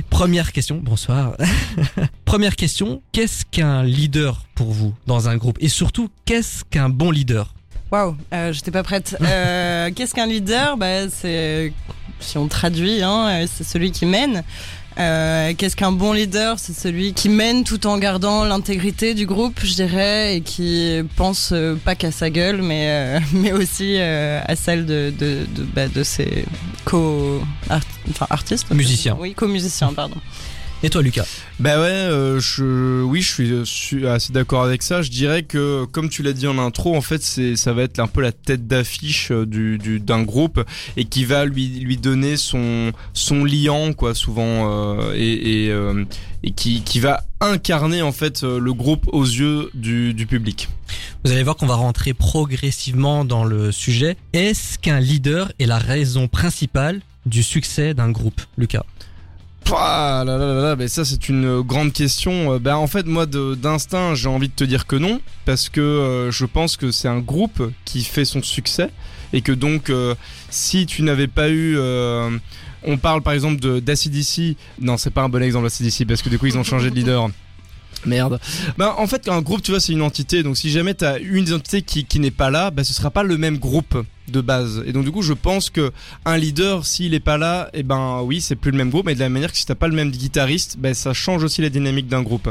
Première 0.10 0.54
question, 0.54 0.82
bonsoir. 0.84 1.38
Première 2.26 2.56
question, 2.56 3.04
qu'est-ce 3.12 3.45
qu'un 3.45 3.84
leader 3.84 4.43
pour 4.56 4.72
vous 4.72 4.95
dans 5.06 5.30
un 5.30 5.38
groupe? 5.38 5.60
Et 5.62 5.69
surtout, 5.69 6.10
qu'est-ce 6.26 6.65
qu'un 6.65 6.89
bon 6.89 7.12
leader? 7.12 7.54
Waouh, 7.91 8.15
euh, 8.34 8.54
j'étais 8.54 8.71
pas 8.71 8.84
prête. 8.84 9.17
Euh, 9.21 9.89
Qu'est-ce 9.95 10.13
qu'un 10.13 10.28
leader? 10.28 10.78
Bah, 10.78 11.10
C'est, 11.10 11.73
si 12.19 12.38
on 12.38 12.47
traduit, 12.47 13.02
hein, 13.02 13.28
euh, 13.30 13.47
c'est 13.52 13.63
celui 13.63 13.91
qui 13.91 14.06
mène. 14.06 14.43
Euh, 14.99 15.54
Qu'est-ce 15.58 15.75
qu'un 15.75 15.91
bon 15.91 16.12
leader? 16.13 16.60
C'est 16.60 16.73
celui 16.73 17.13
qui 17.13 17.30
mène 17.30 17.63
tout 17.63 17.88
en 17.88 17.97
gardant 17.97 18.43
l'intégrité 18.43 19.13
du 19.13 19.25
groupe, 19.25 19.60
je 19.63 19.73
dirais, 19.73 20.36
et 20.36 20.41
qui 20.41 21.02
pense 21.15 21.52
euh, 21.54 21.75
pas 21.75 21.95
qu'à 21.95 22.12
sa 22.12 22.30
gueule, 22.30 22.62
mais 22.62 22.88
euh, 22.89 23.19
mais 23.34 23.54
aussi 23.54 23.95
euh, 23.97 24.41
à 24.45 24.56
celle 24.56 24.86
de 24.86 25.13
de 25.17 25.45
de, 25.56 25.63
bah, 25.63 25.88
de 25.88 26.04
ses 26.04 26.45
co 26.86 27.41
enfin, 27.69 28.28
artistes, 28.30 28.69
Musiciens. 28.71 29.15
Oui, 29.19 29.34
co-musiciens, 29.34 29.93
pardon. 29.93 30.17
Et 30.82 30.89
toi, 30.89 31.02
Lucas 31.02 31.26
Bah 31.60 31.78
ouais, 31.82 31.88
euh, 31.88 32.39
je, 32.39 33.04
oui, 33.04 33.22
je 33.22 33.63
suis, 33.65 34.08
assez 34.08 34.32
d'accord 34.32 34.63
avec 34.63 34.82
ça. 34.82 35.02
Je 35.02 35.10
dirais 35.12 35.44
que, 35.44 35.84
comme 35.84 36.08
tu 36.08 36.24
l'as 36.24 36.32
dit 36.32 36.48
en 36.48 36.58
intro, 36.58 36.96
en 36.96 37.02
fait, 37.02 37.22
c'est, 37.22 37.58
ça 37.58 37.74
va 37.74 37.84
être 37.84 38.00
un 38.00 38.08
peu 38.08 38.22
la 38.22 38.32
tête 38.32 38.65
d'affiche 38.65 39.30
euh, 39.32 39.46
du, 39.46 39.78
du, 39.78 40.00
d'un 40.00 40.24
groupe 40.24 40.63
et 40.96 41.04
qui 41.04 41.26
va 41.26 41.44
lui, 41.44 41.68
lui 41.68 41.98
donner 41.98 42.38
son, 42.38 42.94
son 43.13 43.44
liant, 43.44 43.92
quoi, 43.92 44.15
souvent, 44.15 44.72
euh, 44.72 45.13
et, 45.15 45.65
et, 45.65 45.70
euh, 45.70 46.06
et 46.44 46.52
qui, 46.52 46.82
qui 46.82 47.02
va 47.02 47.24
incarner 47.42 48.02
en 48.02 48.13
fait 48.13 48.44
le 48.44 48.74
groupe 48.74 49.10
aux 49.12 49.26
yeux 49.26 49.72
du, 49.74 50.13
du 50.13 50.28
public. 50.28 50.70
Vous 51.26 51.32
allez 51.32 51.44
voir 51.44 51.58
qu'on 51.58 51.68
va 51.68 51.76
rentrer 51.76 52.13
progressivement 52.13 53.26
dans 53.26 53.44
le 53.44 53.74
sujet. 53.74 54.15
Est-ce 54.32 54.80
qu'un 54.80 55.02
leader 55.02 55.52
est 55.60 55.65
la 55.65 55.78
raison 55.78 56.30
principale 56.30 57.02
du 57.26 57.44
succès 57.44 57.94
d'un 57.94 58.12
groupe, 58.12 58.42
Lucas? 58.58 58.84
Pouah, 59.63 60.24
là, 60.26 60.38
là, 60.38 60.54
là, 60.54 60.62
là, 60.62 60.76
mais 60.76 60.88
ça 60.88 61.06
c'est 61.06 61.30
une 61.30 61.45
euh, 61.45 61.62
grande 61.62 61.93
question. 61.93 62.54
Euh, 62.54 62.60
Ben 62.60 62.76
en 62.76 62.88
fait 62.88 63.06
moi 63.06 63.26
d'instinct 63.26 64.15
j'ai 64.15 64.28
envie 64.28 64.48
de 64.50 64.54
te 64.54 64.63
dire 64.63 64.88
que 64.88 64.95
non 64.95 65.22
parce 65.45 65.69
que 65.69 65.80
euh, 65.82 66.32
je 66.32 66.45
pense 66.45 66.76
que 66.78 66.91
c'est 66.91 67.08
un 67.08 67.19
groupe 67.19 67.72
qui 67.86 68.04
fait 68.04 68.26
son 68.26 68.41
succès 68.41 68.89
et 69.32 69.41
que 69.41 69.52
donc 69.52 69.91
si 70.50 70.88
tu 70.88 71.04
n'avais 71.04 71.28
pas 71.28 71.50
eu 71.50 71.78
on 72.84 72.98
parle 72.98 73.22
par 73.22 73.34
exemple 73.34 73.60
d'ACDC 73.80 74.56
non 74.82 74.98
c'est 74.98 75.12
pas 75.12 75.22
un 75.22 75.30
bon 75.30 75.43
exemple 75.43 75.67
d'ACDC 75.67 76.08
parce 76.08 76.24
que 76.24 76.30
du 76.30 76.39
coup 76.39 76.48
ils 76.48 76.58
ont 76.58 76.63
changé 76.63 76.89
de 76.89 76.95
leader 76.95 77.30
Merde. 78.06 78.39
Ben 78.78 78.93
en 78.97 79.08
fait 79.08 79.28
un 79.28 79.41
groupe 79.41 79.62
tu 79.62 79.71
vois 79.71 79.80
c'est 79.80 79.91
une 79.93 80.02
entité. 80.02 80.41
Donc 80.43 80.58
si 80.58 80.69
jamais 80.69 80.93
t'as 80.93 81.19
une 81.19 81.43
identité 81.43 81.82
qui, 81.82 82.06
qui 82.06 82.19
n'est 82.19 82.32
pas 82.32 82.49
là 82.49 82.71
ben 82.71 82.84
ce 82.84 82.93
sera 82.93 83.12
pas 83.12 83.23
le 83.23 83.38
même 83.38 83.58
groupe 83.58 84.06
de 84.30 84.41
base. 84.41 84.84
Et 84.86 84.93
donc 84.93 85.04
du 85.04 85.12
coup 85.12 85.21
je 85.21 85.34
pense 85.34 85.69
que 85.69 85.91
un 86.25 86.38
leader 86.38 86.86
s'il 86.86 87.13
est 87.13 87.19
pas 87.19 87.38
là 87.38 87.69
et 87.73 87.84
ben 87.84 88.21
oui 88.21 88.39
c'est 88.41 88.56
plus 88.56 88.71
le 88.71 88.78
même 88.78 88.89
groupe. 88.89 89.06
Mais 89.06 89.15
de 89.15 89.19
la 89.19 89.25
même 89.25 89.34
manière 89.34 89.52
que 89.52 89.58
si 89.58 89.65
t'as 89.65 89.75
pas 89.75 89.88
le 89.88 89.95
même 89.95 90.12
guitariste 90.12 90.78
ben 90.80 90.93
ça 90.93 91.13
change 91.13 91.43
aussi 91.43 91.62
la 91.62 91.69
dynamique 91.69 92.08
d'un 92.08 92.21
groupe. 92.21 92.49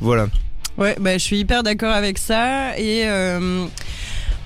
Voilà. 0.00 0.28
Ouais, 0.78 0.96
bah, 1.00 1.14
je 1.14 1.24
suis 1.24 1.40
hyper 1.40 1.64
d'accord 1.64 1.92
avec 1.92 2.18
ça. 2.18 2.78
Et 2.78 3.02
euh, 3.04 3.66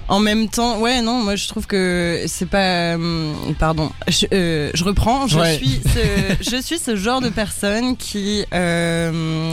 en 0.08 0.18
même 0.20 0.48
temps, 0.48 0.78
ouais, 0.78 1.00
non, 1.02 1.22
moi 1.22 1.36
je 1.36 1.48
trouve 1.48 1.66
que 1.66 2.24
c'est 2.26 2.48
pas, 2.48 2.96
euh, 2.96 3.32
pardon, 3.58 3.90
je, 4.08 4.26
euh, 4.32 4.70
je 4.74 4.84
reprends. 4.84 5.26
Je 5.26 5.38
Ouais. 5.38 5.56
suis, 5.56 5.80
ce, 5.84 6.50
je 6.56 6.60
suis 6.62 6.78
ce 6.78 6.96
genre 6.96 7.20
de 7.20 7.28
personne 7.28 7.96
qui, 7.96 8.44
euh, 8.52 9.50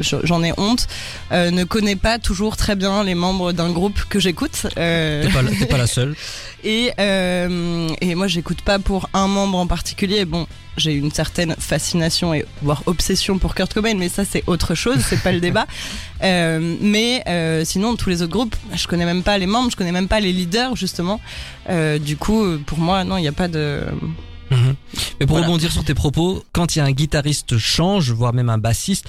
j'en 0.00 0.42
ai 0.42 0.52
honte, 0.58 0.86
euh, 1.32 1.50
ne 1.50 1.64
connaît 1.64 1.96
pas 1.96 2.18
toujours 2.18 2.56
très 2.56 2.76
bien 2.76 3.04
les 3.04 3.14
membres 3.14 3.52
d'un 3.52 3.70
groupe 3.70 4.00
que 4.08 4.18
j'écoute. 4.20 4.66
Euh, 4.78 5.24
T'es 5.24 5.30
pas, 5.32 5.42
la- 5.42 5.50
t'es 5.50 5.66
pas 5.66 5.78
la 5.78 5.86
seule. 5.86 6.14
et, 6.64 6.92
euh, 6.98 7.88
et 8.00 8.14
moi, 8.14 8.26
j'écoute 8.28 8.62
pas 8.62 8.78
pour 8.78 9.08
un 9.14 9.26
membre 9.28 9.58
en 9.58 9.66
particulier. 9.66 10.24
Bon, 10.24 10.46
j'ai 10.76 10.92
une 10.94 11.10
certaine 11.10 11.54
fascination 11.58 12.32
et 12.34 12.44
voire 12.62 12.82
obsession 12.86 13.38
pour 13.38 13.54
Kurt 13.54 13.72
Cobain, 13.74 13.94
mais 13.96 14.08
ça 14.08 14.24
c'est 14.24 14.42
autre 14.46 14.74
chose, 14.74 14.98
c'est 15.08 15.22
pas 15.22 15.32
le 15.32 15.40
débat. 15.40 15.66
Euh, 16.22 16.76
mais 16.82 17.22
euh, 17.28 17.64
sinon, 17.64 17.96
tous 17.96 18.10
les 18.10 18.20
autres 18.20 18.30
groupes, 18.32 18.54
je 18.74 18.86
connais 18.86 19.06
même 19.06 19.22
pas 19.22 19.38
les 19.38 19.46
membres, 19.46 19.70
je 19.70 19.76
connais 19.76 19.90
même 19.90 20.06
pas 20.06 20.20
les 20.20 20.34
leaders 20.34 20.76
justement. 20.76 21.18
Euh, 21.70 21.98
du 21.98 22.18
coup, 22.18 22.44
pour 22.66 22.76
moi, 22.78 23.04
non, 23.04 23.16
il 23.16 23.22
n'y 23.22 23.28
a 23.28 23.32
pas 23.32 23.48
de. 23.48 23.84
Mhm. 24.50 24.74
Mais 25.18 25.24
pour 25.26 25.36
Voilà. 25.36 25.46
rebondir 25.46 25.72
sur 25.72 25.82
tes 25.82 25.94
propos, 25.94 26.44
quand 26.52 26.76
il 26.76 26.80
y 26.80 26.82
a 26.82 26.84
un 26.84 26.90
guitariste 26.92 27.56
change, 27.56 28.10
voire 28.12 28.34
même 28.34 28.50
un 28.50 28.58
bassiste, 28.58 29.06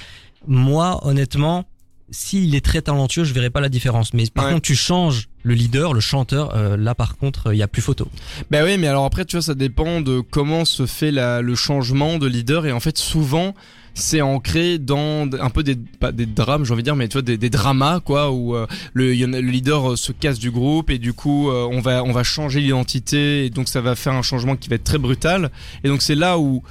moi, 0.48 1.06
honnêtement, 1.06 1.66
s'il 2.10 2.54
est 2.54 2.64
très 2.64 2.80
talentueux, 2.80 3.24
je 3.24 3.34
verrai 3.34 3.50
pas 3.50 3.60
la 3.60 3.68
différence. 3.68 4.14
Mais 4.14 4.24
par 4.32 4.46
Ouais. 4.46 4.52
contre, 4.52 4.62
tu 4.62 4.74
changes 4.74 5.28
le 5.42 5.54
leader, 5.54 5.92
le 5.92 6.00
chanteur, 6.00 6.54
euh, 6.54 6.76
là 6.76 6.94
par 6.94 7.16
contre, 7.16 7.52
il 7.52 7.58
y 7.58 7.62
a 7.62 7.68
plus 7.68 7.82
photo. 7.82 8.08
Ben 8.50 8.64
oui 8.64 8.78
mais 8.78 8.86
alors 8.86 9.04
après 9.04 9.24
tu 9.24 9.36
vois 9.36 9.42
ça 9.42 9.54
dépend 9.54 10.00
de 10.00 10.20
comment 10.20 10.64
se 10.64 10.86
fait 10.86 11.10
la, 11.10 11.42
le 11.42 11.54
changement 11.54 12.18
de 12.18 12.26
leader. 12.26 12.66
Et 12.66 12.72
en 12.72 12.80
fait 12.80 12.98
souvent 12.98 13.54
c'est 13.94 14.22
ancré 14.22 14.78
dans 14.78 15.28
un 15.38 15.50
peu 15.50 15.62
des 15.62 15.76
pas 15.76 16.12
des 16.12 16.26
drames 16.26 16.64
j'ai 16.64 16.72
envie 16.72 16.82
de 16.82 16.86
dire 16.86 16.96
mais 16.96 17.08
tu 17.08 17.14
vois 17.14 17.22
des, 17.22 17.36
des 17.36 17.50
dramas 17.50 18.00
quoi 18.00 18.30
où 18.30 18.56
euh, 18.56 18.66
le, 18.94 19.12
le 19.12 19.40
leader 19.40 19.92
euh, 19.92 19.96
se 19.96 20.12
casse 20.12 20.38
du 20.38 20.50
groupe 20.50 20.88
et 20.90 20.98
du 20.98 21.12
coup 21.12 21.50
euh, 21.50 21.68
on 21.70 21.80
va 21.80 22.02
on 22.02 22.12
va 22.12 22.22
changer 22.22 22.60
l'identité 22.60 23.44
et 23.44 23.50
donc 23.50 23.68
ça 23.68 23.80
va 23.80 23.94
faire 23.94 24.14
un 24.14 24.22
changement 24.22 24.56
qui 24.56 24.68
va 24.68 24.76
être 24.76 24.84
très 24.84 24.98
brutal. 24.98 25.50
Et 25.84 25.88
donc 25.88 26.02
c'est 26.02 26.14
là 26.14 26.38
où 26.38 26.62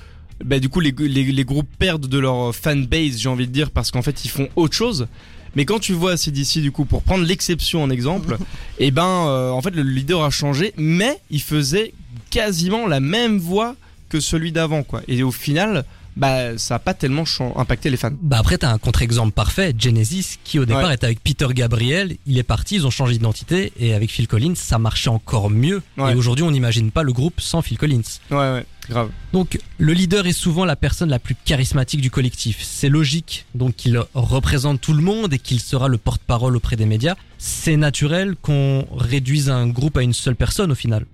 bah, 0.43 0.59
du 0.59 0.69
coup 0.69 0.79
les, 0.79 0.91
les, 0.97 1.23
les 1.23 1.45
groupes 1.45 1.69
perdent 1.77 2.07
de 2.07 2.17
leur 2.17 2.55
fanbase 2.55 3.17
j'ai 3.19 3.29
envie 3.29 3.47
de 3.47 3.53
dire 3.53 3.69
parce 3.69 3.91
qu'en 3.91 4.01
fait 4.01 4.25
ils 4.25 4.29
font 4.29 4.49
autre 4.55 4.73
chose 4.75 5.07
mais 5.55 5.65
quand 5.65 5.79
tu 5.79 5.93
vois 5.93 6.17
CDC 6.17 6.59
du 6.59 6.71
coup 6.71 6.85
pour 6.85 7.01
prendre 7.01 7.23
l'exception 7.23 7.83
en 7.83 7.89
exemple 7.89 8.37
et 8.79 8.91
ben 8.91 9.27
euh, 9.27 9.51
en 9.51 9.61
fait 9.61 9.71
le 9.71 9.83
leader 9.83 10.23
a 10.23 10.29
changé 10.29 10.73
mais 10.77 11.19
il 11.29 11.41
faisait 11.41 11.93
quasiment 12.29 12.87
la 12.87 12.99
même 12.99 13.37
voix 13.37 13.75
que 14.09 14.19
celui 14.19 14.51
d'avant 14.51 14.83
quoi. 14.83 15.01
Et 15.07 15.23
au 15.23 15.31
final 15.31 15.85
bah 16.21 16.57
ça 16.57 16.75
a 16.75 16.79
pas 16.79 16.93
tellement 16.93 17.23
impacté 17.55 17.89
les 17.89 17.97
fans 17.97 18.11
Bah 18.21 18.37
après, 18.39 18.57
t'as 18.59 18.71
un 18.71 18.77
contre-exemple 18.77 19.31
parfait, 19.31 19.73
Genesis, 19.77 20.37
qui 20.43 20.59
au 20.59 20.65
départ 20.65 20.85
Ouais. 20.85 20.93
était 20.93 21.05
avec 21.07 21.21
Peter 21.23 21.47
Gabriel, 21.53 22.15
il 22.27 22.37
est 22.37 22.43
parti, 22.43 22.75
ils 22.75 22.85
ont 22.85 22.91
changé 22.91 23.13
d'identité, 23.13 23.73
et 23.79 23.93
avec 23.93 24.11
Phil 24.11 24.27
Collins, 24.27 24.53
ça 24.55 24.77
marchait 24.77 25.09
encore 25.09 25.49
mieux. 25.49 25.81
Ouais. 25.97 26.13
Et 26.13 26.15
aujourd'hui, 26.15 26.43
on 26.43 26.51
n'imagine 26.51 26.91
pas 26.91 27.03
le 27.03 27.11
groupe 27.11 27.41
sans 27.41 27.61
Phil 27.63 27.77
Collins. 27.77 28.01
ouais 28.29 28.37
ouais 28.37 28.65
grave 28.89 29.09
Donc, 29.33 29.59
le 29.77 29.93
leader 29.93 30.25
est 30.27 30.31
souvent 30.33 30.65
la 30.65 30.75
personne 30.75 31.09
la 31.09 31.19
plus 31.19 31.35
charismatique 31.45 32.01
du 32.01 32.11
collectif. 32.11 32.59
C'est 32.61 32.89
logique, 32.89 33.45
donc 33.55 33.75
qu'il 33.75 33.99
représente 34.13 34.79
tout 34.81 34.93
le 34.93 35.01
monde 35.01 35.33
et 35.33 35.39
qu'il 35.39 35.59
sera 35.59 35.87
le 35.87 35.97
porte-parole 35.97 36.55
auprès 36.55 36.75
des 36.75 36.85
médias. 36.85 37.15
C'est 37.37 37.77
naturel 37.77 38.35
qu'on 38.41 38.85
réduise 38.95 39.49
un 39.49 39.67
groupe 39.67 39.97
à 39.97 40.01
une 40.03 40.13
seule 40.13 40.35
personne 40.35 40.71
au 40.71 40.75
final. 40.75 41.05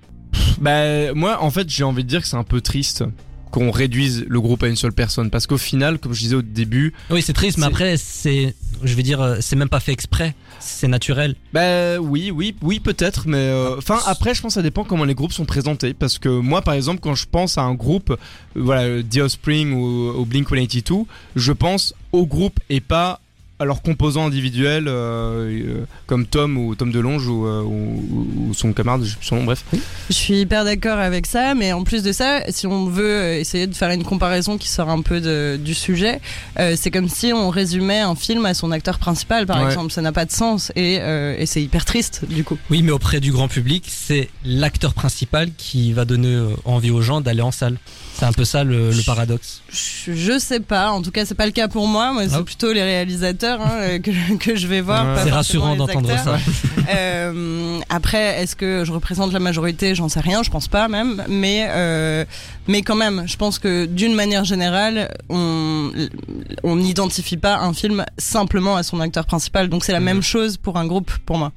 bah 0.59 1.13
moi 1.13 1.41
en 1.41 1.49
fait 1.51 1.69
j'ai 1.69 1.83
envie 1.83 2.03
de 2.03 2.09
dire 2.09 2.21
que 2.21 2.27
c'est 2.27 2.35
un 2.37 2.43
peu 2.43 2.61
triste 2.61 3.03
qu'on 3.51 3.71
réduise 3.71 4.25
le 4.27 4.41
groupe 4.41 4.63
à 4.63 4.67
une 4.67 4.75
seule 4.75 4.93
personne 4.93 5.29
parce 5.29 5.47
qu'au 5.47 5.57
final 5.57 5.99
comme 5.99 6.13
je 6.13 6.19
disais 6.19 6.35
au 6.35 6.41
début 6.41 6.93
Oui, 7.09 7.21
c'est 7.21 7.33
triste, 7.33 7.57
mais 7.57 7.65
après, 7.65 7.97
c'est, 7.97 8.55
je 8.83 8.93
vais 8.95 9.03
dire, 9.03 9.21
euh, 9.21 9.37
c'est 9.41 9.55
même 9.55 9.69
pas 9.69 9.79
fait 9.79 9.91
exprès. 9.91 10.35
C'est 10.59 10.87
naturel. 10.87 11.35
Bah 11.53 11.99
oui, 11.99 12.31
oui, 12.31 12.55
oui 12.61 12.79
peut-être, 12.79 13.27
mais 13.27 13.37
euh, 13.37 13.77
enfin 13.77 13.99
après 14.05 14.33
je 14.33 14.41
pense 14.41 14.53
que 14.53 14.59
ça 14.59 14.63
dépend 14.63 14.83
comment 14.83 15.05
les 15.05 15.15
groupes 15.15 15.33
sont 15.33 15.45
présentés 15.45 15.93
parce 15.93 16.17
que 16.17 16.29
moi 16.29 16.61
par 16.61 16.73
exemple 16.73 16.99
quand 17.01 17.15
je 17.15 17.25
pense 17.29 17.57
à 17.57 17.61
un 17.61 17.73
groupe, 17.73 18.11
euh, 18.11 18.17
voilà 18.55 19.03
The 19.03 19.17
Offspring 19.17 19.73
ou, 19.73 20.09
ou 20.19 20.25
Blink 20.25 20.49
182, 20.49 21.05
je 21.35 21.51
pense 21.51 21.93
au 22.11 22.25
groupe 22.25 22.59
et 22.69 22.81
pas 22.81 23.21
à 23.59 23.65
leurs 23.65 23.81
composants 23.81 24.27
individuels 24.27 24.87
euh, 24.87 25.49
euh, 25.49 25.85
comme 26.05 26.27
Tom 26.27 26.57
ou 26.57 26.75
Tom 26.75 26.91
DeLonge 26.91 27.27
ou, 27.27 27.47
euh, 27.47 27.63
ou, 27.63 28.47
ou 28.49 28.53
son 28.53 28.71
camarade, 28.71 29.03
je 29.03 29.15
son 29.21 29.37
nom, 29.37 29.43
bref. 29.45 29.63
Je 30.09 30.13
suis 30.13 30.41
hyper 30.41 30.63
d'accord 30.63 30.99
avec 30.99 31.25
ça, 31.25 31.55
mais 31.55 31.73
en 31.73 31.83
plus 31.83 32.03
de 32.03 32.11
ça, 32.11 32.41
si 32.49 32.67
on 32.67 32.85
veut 32.85 33.33
essayer 33.33 33.65
de 33.65 33.73
faire 33.73 33.89
une 33.89 34.03
comparaison 34.03 34.57
qui 34.59 34.67
sort 34.67 34.89
un 34.89 35.01
peu 35.01 35.21
de- 35.21 35.57
du 35.59 35.73
sujet, 35.73 36.21
euh, 36.59 36.75
c'est 36.77 36.91
comme 36.91 37.09
si 37.09 37.33
on 37.33 37.49
résumait 37.49 37.99
un 38.01 38.15
film 38.15 38.45
à 38.45 38.53
son 38.53 38.71
acteur 38.71 38.99
principal, 38.99 39.47
par 39.47 39.59
Ouais. 39.61 39.65
exemple. 39.65 39.91
Ça 39.91 40.01
n'a 40.03 40.11
pas 40.11 40.25
de 40.25 40.31
sens 40.31 40.71
et, 40.75 40.99
euh, 41.01 41.35
et 41.39 41.47
c'est 41.47 41.61
hyper 41.63 41.83
triste 41.85 42.25
du 42.29 42.43
coup. 42.43 42.57
Oui, 42.69 42.83
mais 42.83 42.91
auprès 42.91 43.19
du 43.19 43.31
grand 43.31 43.47
public, 43.47 43.85
c'est 43.87 44.29
l'acteur 44.45 44.93
principal 44.93 45.49
qui 45.57 45.93
va 45.93 46.05
donner 46.05 46.39
envie 46.65 46.91
aux 46.91 47.01
gens 47.01 47.21
d'aller 47.21 47.41
en 47.41 47.51
salle. 47.51 47.77
C'est 48.17 48.25
un 48.25 48.31
peu 48.31 48.45
ça 48.45 48.63
le, 48.63 48.89
le 48.91 49.03
paradoxe. 49.03 49.61
Je, 49.71 50.13
je 50.13 50.39
sais 50.39 50.59
pas, 50.59 50.89
en 50.91 51.01
tout 51.03 51.11
cas 51.11 51.23
c'est 51.25 51.35
pas 51.35 51.45
le 51.45 51.51
cas 51.51 51.67
pour 51.67 51.87
moi. 51.87 52.13
Moi 52.13 52.23
c'est 52.27 52.35
Ah. 52.35 52.41
plutôt 52.43 52.73
les 52.73 52.81
réalisateurs 52.81 53.61
hein, 53.61 53.71
euh, 53.73 53.99
que, 53.99 54.09
que 54.39 54.55
je 54.55 54.65
vais 54.67 54.81
voir. 54.81 55.05
Ouais. 55.05 55.21
C'est 55.23 55.29
rassurant 55.31 55.75
d'entendre 55.75 56.09
ça. 56.17 56.37
Euh, 56.95 57.79
après, 57.89 58.41
est-ce 58.41 58.55
que 58.55 58.85
je 58.85 58.93
représente 58.93 59.33
la 59.33 59.39
majorité? 59.39 59.93
J'en 59.93 60.07
sais 60.07 60.21
rien, 60.21 60.41
je 60.41 60.49
pense 60.49 60.69
pas 60.69 60.87
même. 60.87 61.21
Mais 61.27 61.65
euh, 61.69 62.23
mais 62.69 62.81
quand 62.81 62.95
même, 62.95 63.23
je 63.27 63.35
pense 63.35 63.59
que 63.59 63.85
d'une 63.85 64.13
manière 64.13 64.45
générale, 64.45 65.13
on 65.27 65.91
on 66.63 66.77
n'identifie 66.77 67.35
pas 67.35 67.57
un 67.57 67.73
film 67.73 68.05
simplement 68.17 68.77
à 68.77 68.83
son 68.83 69.01
acteur 69.01 69.25
principal. 69.25 69.67
Donc 69.67 69.83
c'est 69.83 69.91
la 69.91 69.99
Mhm. 69.99 70.05
même 70.05 70.23
chose 70.23 70.55
pour 70.55 70.77
un 70.77 70.85
groupe, 70.85 71.11
pour 71.25 71.37
moi. 71.37 71.51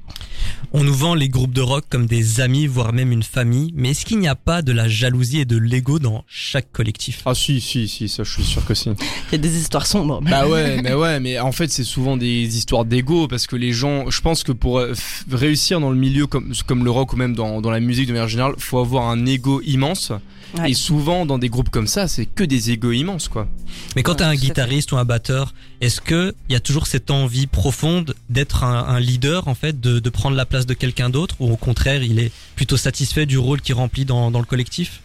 On 0.73 0.85
nous 0.85 0.93
vend 0.93 1.15
les 1.15 1.27
groupes 1.27 1.51
de 1.53 1.59
rock 1.59 1.83
comme 1.89 2.05
des 2.05 2.39
amis, 2.39 2.65
voire 2.65 2.93
même 2.93 3.11
une 3.11 3.23
famille, 3.23 3.73
mais 3.75 3.89
est-ce 3.89 4.05
qu'il 4.05 4.19
n'y 4.19 4.29
a 4.29 4.35
pas 4.35 4.61
de 4.61 4.71
la 4.71 4.87
jalousie 4.87 5.39
et 5.39 5.45
de 5.45 5.57
l'ego 5.57 5.99
dans 5.99 6.23
chaque 6.29 6.71
collectif? 6.71 7.23
Ah 7.25 7.35
si, 7.35 7.59
si, 7.59 7.89
si, 7.89 8.07
ça 8.07 8.23
je 8.23 8.31
suis 8.31 8.43
sûr 8.43 8.63
que 8.65 8.73
si. 8.73 8.89
Il 8.89 9.31
y 9.33 9.35
a 9.35 9.37
des 9.37 9.57
histoires 9.59 9.85
sombres. 9.85 10.21
Bah 10.21 10.47
ouais, 10.47 10.81
mais 10.83 10.93
ouais, 10.93 11.19
mais 11.19 11.39
en 11.39 11.51
fait 11.51 11.69
c'est 11.69 11.83
souvent 11.83 12.15
des 12.15 12.57
histoires 12.57 12.85
d'ego 12.85 13.27
parce 13.27 13.47
que 13.47 13.57
les 13.57 13.73
gens, 13.73 14.09
je 14.09 14.21
pense 14.21 14.43
que 14.45 14.53
pour 14.53 14.79
euh, 14.79 14.93
réussir 15.29 15.81
dans 15.81 15.89
le 15.89 15.97
milieu 15.97 16.25
comme 16.25 16.53
comme 16.65 16.85
le 16.85 16.91
rock 16.91 17.11
ou 17.11 17.17
même 17.17 17.35
dans 17.35 17.59
dans 17.59 17.71
la 17.71 17.81
musique 17.81 18.07
de 18.07 18.13
manière 18.13 18.29
générale, 18.29 18.53
faut 18.57 18.79
avoir 18.79 19.09
un 19.09 19.25
ego 19.25 19.61
immense. 19.65 20.13
Ouais. 20.57 20.71
Et 20.71 20.73
souvent 20.73 21.25
dans 21.25 21.37
des 21.37 21.47
groupes 21.47 21.69
comme 21.69 21.87
ça, 21.87 22.07
c'est 22.09 22.25
que 22.25 22.43
des 22.43 22.71
égos 22.71 22.91
immenses 22.91 23.27
quoi. 23.29 23.47
Mais 23.95 24.03
quand 24.03 24.11
Ouais, 24.13 24.17
t'as 24.19 24.27
un 24.27 24.35
guitariste 24.35 24.91
ou 24.91 24.97
un 24.97 25.05
batteur, 25.05 25.53
est-ce 25.79 26.01
que 26.01 26.33
il 26.49 26.53
y 26.53 26.55
a 26.55 26.59
toujours 26.59 26.87
cette 26.87 27.09
envie 27.09 27.47
profonde 27.47 28.15
d'être 28.29 28.65
un, 28.65 28.85
un 28.85 28.99
leader 28.99 29.47
en 29.47 29.55
fait, 29.55 29.79
de, 29.79 29.99
de 29.99 30.09
prendre 30.09 30.35
la 30.35 30.45
place 30.45 30.60
de 30.65 30.73
quelqu'un 30.73 31.09
d'autre, 31.09 31.35
ou 31.39 31.51
au 31.51 31.57
contraire, 31.57 32.03
il 32.03 32.19
est 32.19 32.31
plutôt 32.55 32.77
satisfait 32.77 33.25
du 33.25 33.37
rôle 33.37 33.61
qu'il 33.61 33.75
remplit 33.75 34.05
dans, 34.05 34.31
dans 34.31 34.39
le 34.39 34.45
collectif? 34.45 35.01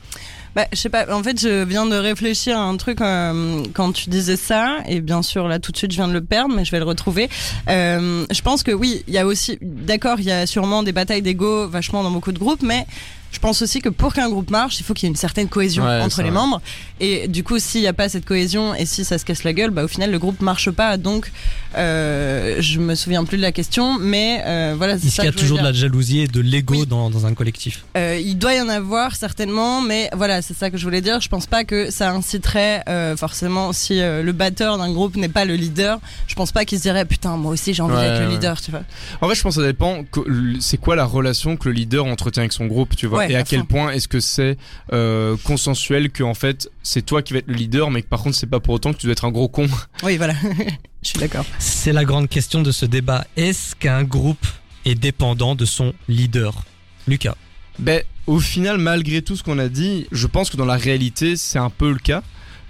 Bah, 0.57 0.67
je 0.73 0.79
sais 0.79 0.89
pas. 0.89 1.15
En 1.15 1.23
fait, 1.23 1.39
je 1.39 1.65
viens 1.65 1.85
de 1.85 1.97
réfléchir 1.97 2.57
à 2.57 2.63
un 2.63 2.79
truc 2.79 3.03
euh, 3.03 3.63
quand 3.75 3.93
tu 3.93 4.09
disais 4.09 4.37
ça, 4.37 4.79
et 4.89 5.03
bien 5.03 5.21
sûr 5.21 5.49
là 5.49 5.59
tout 5.59 5.71
de 5.71 5.77
suite 5.77 5.91
je 5.93 5.97
viens 5.97 6.09
de 6.09 6.15
le 6.15 6.25
perdre, 6.25 6.55
mais 6.55 6.65
je 6.65 6.71
vais 6.71 6.79
le 6.79 6.87
retrouver. 6.87 7.29
Euh, 7.69 8.25
je 8.31 8.41
pense 8.41 8.63
que 8.63 8.73
oui, 8.73 9.05
il 9.07 9.13
y 9.13 9.19
a 9.19 9.27
aussi, 9.27 9.59
d'accord, 9.61 10.19
il 10.19 10.25
y 10.25 10.33
a 10.33 10.47
sûrement 10.47 10.83
des 10.83 10.93
batailles 10.93 11.21
d'ego 11.21 11.69
vachement 11.69 12.03
dans 12.03 12.11
beaucoup 12.11 12.33
de 12.33 12.39
groupes, 12.39 12.63
mais 12.63 12.87
je 13.33 13.39
pense 13.39 13.61
aussi 13.63 13.81
que 13.81 13.89
pour 13.91 14.15
qu'un 14.15 14.29
groupe 14.31 14.51
marche, 14.51 14.81
il 14.81 14.83
faut 14.85 14.95
qu'il 14.95 15.07
y 15.07 15.09
ait 15.09 15.11
une 15.11 15.17
certaine 15.17 15.49
cohésion 15.49 15.85
Ouais, 15.85 16.01
entre 16.01 16.23
les 16.23 16.31
vrai. 16.31 16.39
membres. 16.39 16.61
Et 17.01 17.29
du 17.29 17.45
coup, 17.45 17.59
s'il 17.59 17.83
n'y 17.83 17.87
a 17.87 17.93
pas 17.93 18.09
cette 18.09 18.25
cohésion 18.25 18.75
et 18.75 18.87
si 18.87 19.05
ça 19.05 19.19
se 19.19 19.25
casse 19.27 19.45
la 19.45 19.53
gueule, 19.53 19.71
bah, 19.71 19.85
au 19.85 19.89
final, 19.89 20.11
le 20.11 20.19
groupe 20.19 20.41
marche 20.41 20.71
pas. 20.71 20.97
Donc, 20.97 21.31
euh, 21.77 22.57
je 22.61 22.79
me 22.79 22.95
souviens 22.95 23.25
plus 23.25 23.37
de 23.37 23.43
la 23.43 23.53
question, 23.53 23.99
mais 23.99 24.43
euh, 24.47 24.75
voilà, 24.77 24.95
Est-ce 24.95 25.15
qu'il 25.17 25.25
y 25.25 25.29
a 25.29 25.33
toujours 25.33 25.59
de 25.59 25.63
la 25.65 25.73
jalousie 25.73 26.21
et 26.21 26.27
de 26.29 26.41
l'ego 26.41 26.75
Oui. 26.81 26.87
dans, 26.87 27.11
dans 27.11 27.27
un 27.27 27.35
collectif? 27.35 27.85
Euh, 27.97 28.19
il 28.23 28.39
doit 28.39 28.55
y 28.55 28.61
en 28.61 28.69
avoir 28.69 29.15
certainement, 29.17 29.83
mais 29.83 30.09
voilà, 30.15 30.41
c'est 30.41 30.55
ça 30.57 30.71
que 30.71 30.79
je 30.79 30.85
voulais 30.85 31.03
dire. 31.03 31.21
Je 31.21 31.29
pense 31.29 31.47
pas 31.47 31.65
que 31.65 31.91
ça 31.91 32.11
inciterait 32.13 32.83
euh, 32.89 33.17
forcément 33.17 33.73
si 33.75 34.01
euh, 34.01 34.23
le 34.23 34.33
batteur 34.33 34.79
d'un 34.79 34.93
groupe 34.93 35.17
n'est 35.17 35.29
pas 35.29 35.45
le 35.45 35.55
leader. 35.57 35.99
Je 36.27 36.35
pense 36.35 36.53
pas 36.53 36.65
qu'il 36.65 36.79
se 36.79 36.83
dirait 36.85 37.05
putain 37.05 37.37
moi 37.37 37.53
aussi 37.53 37.75
j'ai 37.75 37.83
envie 37.83 37.95
Ouais, 37.95 38.09
d'être 38.09 38.23
le 38.23 38.29
leader, 38.31 38.61
tu 38.61 38.71
vois. 38.71 38.83
En 39.21 39.27
vrai, 39.27 39.35
je 39.35 39.43
pense 39.43 39.57
que 39.57 39.61
ça 39.63 39.67
dépend. 39.67 40.05
C'est 40.61 40.77
quoi 40.79 40.97
la 40.97 41.05
relation 41.05 41.57
que 41.57 41.69
le 41.69 41.75
leader 41.75 42.05
entretient 42.07 42.43
avec 42.43 42.53
son 42.53 42.67
groupe, 42.67 42.95
tu 42.97 43.07
vois? 43.07 43.16
Ouais, 43.17 43.33
Et 43.33 43.37
à, 43.37 43.41
à 43.41 43.43
quel 43.43 43.61
fond. 43.61 43.67
point 43.67 43.91
est-ce 43.93 44.09
que 44.09 44.21
c'est 44.21 44.57
euh, 44.93 45.37
consensuel 45.45 46.11
que 46.11 46.23
en 46.23 46.35
fait 46.35 46.71
c'est 46.83 47.05
toi 47.05 47.23
qui 47.23 47.33
vas 47.33 47.41
être 47.41 47.49
le 47.49 47.55
leader, 47.55 47.91
mais 47.91 48.03
que 48.03 48.09
par 48.09 48.23
contre 48.23 48.37
c'est 48.37 48.47
pas 48.49 48.61
pour 48.61 48.75
autant 48.75 48.93
que 48.93 48.99
tu 48.99 49.07
dois 49.07 49.13
être 49.13 49.25
un 49.25 49.31
gros 49.31 49.49
con? 49.49 49.67
Oui, 50.03 50.17
voilà. 50.17 50.35
je 51.03 51.09
suis 51.09 51.19
d'accord. 51.19 51.45
C'est 51.59 51.93
la 51.93 52.05
grande 52.05 52.29
question 52.29 52.63
de 52.63 52.71
ce 52.73 52.87
débat. 52.87 53.25
Est-ce 53.37 53.75
qu'un 53.77 54.03
groupe 54.05 54.47
est 54.85 54.95
dépendant 54.95 55.55
de 55.55 55.65
son 55.65 55.95
leader? 56.09 56.65
Lucas. 57.09 57.37
Ben, 57.79 58.03
au 58.27 58.41
final, 58.41 58.79
malgré 58.79 59.23
tout 59.23 59.37
ce 59.37 59.43
qu'on 59.43 59.59
a 59.59 59.69
dit, 59.69 60.07
je 60.11 60.27
pense 60.27 60.51
que 60.51 60.57
dans 60.57 60.65
la 60.65 60.77
réalité, 60.77 61.37
c'est 61.37 61.59
un 61.59 61.71
peu 61.71 61.91
le 61.93 61.99
cas. 61.99 62.23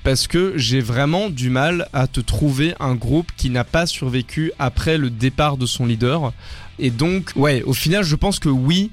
Parce 0.03 0.29
que 0.29 0.53
j'ai 0.57 0.81
vraiment 0.81 1.31
du 1.31 1.51
mal 1.51 1.89
à 1.93 2.07
te 2.07 2.21
trouver 2.21 2.75
un 2.79 2.95
groupe 2.95 3.29
qui 3.37 3.51
n'a 3.51 3.65
pas 3.65 3.87
survécu 3.87 4.53
après 4.59 4.99
le 4.99 5.11
départ 5.11 5.57
de 5.57 5.67
son 5.67 5.85
leader. 5.85 6.33
Et 6.79 6.91
donc, 6.91 7.33
ouais, 7.35 7.63
au 7.65 7.73
final, 7.73 8.05
je 8.05 8.15
pense 8.15 8.39
que 8.39 8.49
oui. 8.49 8.91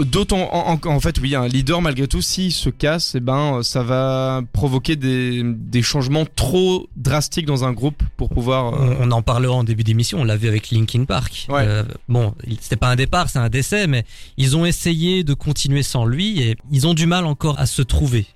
D'autant, 0.00 0.50
en, 0.52 1.00
fait, 1.00 1.18
oui, 1.20 1.34
un 1.34 1.48
leader, 1.48 1.80
malgré 1.80 2.06
tout, 2.06 2.20
s'il 2.20 2.52
se 2.52 2.68
casse, 2.68 3.14
eh 3.14 3.20
ben, 3.20 3.62
ça 3.62 3.82
va 3.82 4.42
provoquer 4.52 4.96
des, 4.96 5.42
des 5.44 5.80
changements 5.80 6.26
trop 6.26 6.88
drastiques 6.96 7.46
dans 7.46 7.64
un 7.64 7.72
groupe 7.72 8.02
pour 8.16 8.28
pouvoir. 8.28 8.74
euh, 8.74 8.96
On, 9.00 9.08
on 9.08 9.10
en 9.12 9.22
parlera 9.22 9.54
en 9.54 9.64
début 9.64 9.84
d'émission, 9.84 10.20
on 10.20 10.24
l'a 10.24 10.36
vu 10.36 10.48
avec 10.48 10.70
Linkin 10.70 11.04
Park. 11.04 11.46
Ouais. 11.48 11.62
Euh, 11.64 11.82
bon, 12.08 12.34
c'était 12.60 12.76
pas 12.76 12.88
un 12.90 12.96
départ, 12.96 13.30
c'est 13.30 13.38
un 13.38 13.48
décès, 13.48 13.86
mais 13.86 14.04
ils 14.36 14.56
ont 14.56 14.66
essayé 14.66 15.24
de 15.24 15.34
continuer 15.34 15.82
sans 15.82 16.04
lui 16.04 16.40
et 16.42 16.56
ils 16.70 16.86
ont 16.86 16.94
du 16.94 17.06
mal 17.06 17.24
encore 17.24 17.58
à 17.58 17.66
se 17.66 17.80
trouver. 17.82 18.26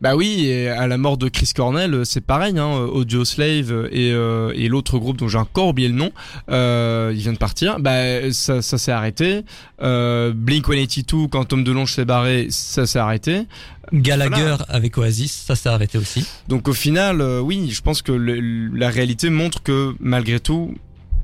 Bah 0.00 0.14
oui, 0.14 0.46
et 0.46 0.68
à 0.68 0.86
la 0.86 0.96
mort 0.96 1.16
de 1.18 1.28
Chris 1.28 1.50
Cornell, 1.56 1.92
euh, 1.92 2.04
c'est 2.04 2.20
pareil, 2.20 2.56
hein, 2.58 2.68
Audio 2.92 3.24
Slave 3.24 3.88
et, 3.90 4.12
euh, 4.12 4.52
et 4.54 4.68
l'autre 4.68 4.96
groupe 4.98 5.16
dont 5.16 5.26
j'ai 5.26 5.38
encore 5.38 5.68
oublié 5.68 5.88
le 5.88 5.94
nom, 5.94 6.12
euh, 6.50 7.10
ils 7.12 7.20
viennent 7.20 7.34
de 7.34 7.38
partir, 7.38 7.80
bah 7.80 8.30
ça, 8.32 8.62
ça 8.62 8.78
s'est 8.78 8.92
arrêté. 8.92 9.42
Euh, 9.82 10.32
Blink 10.32 10.66
182, 10.66 11.26
quand 11.26 11.44
Tom 11.46 11.64
DeLonge 11.64 11.92
s'est 11.92 12.04
barré, 12.04 12.46
ça 12.50 12.86
s'est 12.86 13.00
arrêté. 13.00 13.46
Gallagher 13.92 14.56
avec 14.68 14.96
Oasis, 14.98 15.32
ça 15.46 15.56
s'est 15.56 15.68
arrêté 15.68 15.98
aussi. 15.98 16.24
Donc 16.46 16.68
au 16.68 16.74
final, 16.74 17.20
euh, 17.20 17.40
oui, 17.40 17.68
je 17.70 17.80
pense 17.80 18.02
que 18.02 18.12
le- 18.12 18.68
la 18.76 18.90
réalité 18.90 19.30
montre 19.30 19.62
que 19.62 19.94
malgré 19.98 20.38
tout, 20.38 20.74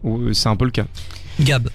euh, 0.04 0.32
c'est 0.32 0.48
un 0.48 0.56
peu 0.56 0.64
le 0.64 0.70
cas. 0.72 0.86
Gab. 1.40 1.68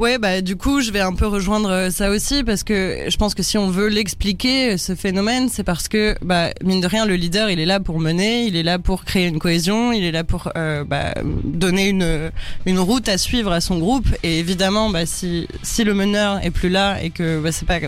Ouais, 0.00 0.16
bah 0.16 0.40
du 0.40 0.56
coup, 0.56 0.80
je 0.80 0.92
vais 0.92 1.00
un 1.00 1.12
peu 1.12 1.26
rejoindre 1.26 1.68
euh, 1.68 1.90
ça 1.90 2.08
aussi 2.08 2.42
parce 2.42 2.64
que 2.64 3.04
je 3.06 3.16
pense 3.18 3.34
que 3.34 3.42
si 3.42 3.58
on 3.58 3.68
veut 3.68 3.88
l'expliquer, 3.88 4.78
ce 4.78 4.94
phénomène, 4.94 5.50
c'est 5.50 5.62
parce 5.62 5.88
que, 5.88 6.16
bah, 6.22 6.54
mine 6.64 6.80
de 6.80 6.86
rien, 6.86 7.04
le 7.04 7.16
leader, 7.16 7.50
il 7.50 7.60
est 7.60 7.66
là 7.66 7.80
pour 7.80 8.00
mener, 8.00 8.46
il 8.46 8.56
est 8.56 8.62
là 8.62 8.78
pour 8.78 9.04
créer 9.04 9.26
une 9.26 9.38
cohésion, 9.38 9.92
il 9.92 10.02
est 10.02 10.10
là 10.10 10.24
pour 10.24 10.50
euh, 10.56 10.84
bah, 10.84 11.12
donner 11.44 11.90
une, 11.90 12.30
une 12.64 12.78
route 12.78 13.10
à 13.10 13.18
suivre 13.18 13.52
à 13.52 13.60
son 13.60 13.78
groupe. 13.78 14.08
Et 14.22 14.38
évidemment, 14.38 14.88
bah, 14.88 15.04
si, 15.04 15.46
si 15.62 15.84
le 15.84 15.92
meneur 15.92 16.42
est 16.42 16.50
plus 16.50 16.70
là 16.70 17.02
et 17.02 17.10
que 17.10 17.38
bah, 17.38 17.52
c'est 17.52 17.66
pas, 17.66 17.80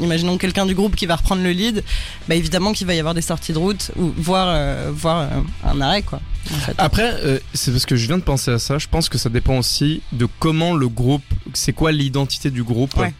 imaginons 0.00 0.38
quelqu'un 0.38 0.64
du 0.64 0.74
groupe 0.74 0.96
qui 0.96 1.04
va 1.04 1.16
reprendre 1.16 1.42
le 1.42 1.50
lead, 1.50 1.84
bah 2.30 2.34
évidemment 2.34 2.72
qu'il 2.72 2.86
va 2.86 2.94
y 2.94 2.98
avoir 2.98 3.12
des 3.12 3.20
sorties 3.20 3.52
de 3.52 3.58
route 3.58 3.90
ou 3.98 4.10
voire, 4.16 4.48
euh, 4.48 4.90
voire 4.90 5.20
euh, 5.20 5.40
un 5.70 5.82
arrêt, 5.82 6.00
quoi. 6.00 6.22
Après, 6.78 7.14
euh, 7.24 7.38
c'est 7.54 7.70
parce 7.70 7.86
que 7.86 7.96
je 7.96 8.06
viens 8.06 8.18
de 8.18 8.22
penser 8.22 8.50
à 8.50 8.58
ça. 8.58 8.78
Je 8.78 8.88
pense 8.88 9.08
que 9.08 9.18
ça 9.18 9.28
dépend 9.28 9.58
aussi 9.58 10.02
de 10.12 10.26
comment 10.38 10.74
le 10.74 10.88
groupe, 10.88 11.24
c'est 11.54 11.72
quoi 11.72 11.92
l'identité 11.92 12.50
du 12.50 12.62
groupe. 12.62 12.96
Ouais. 12.96 13.14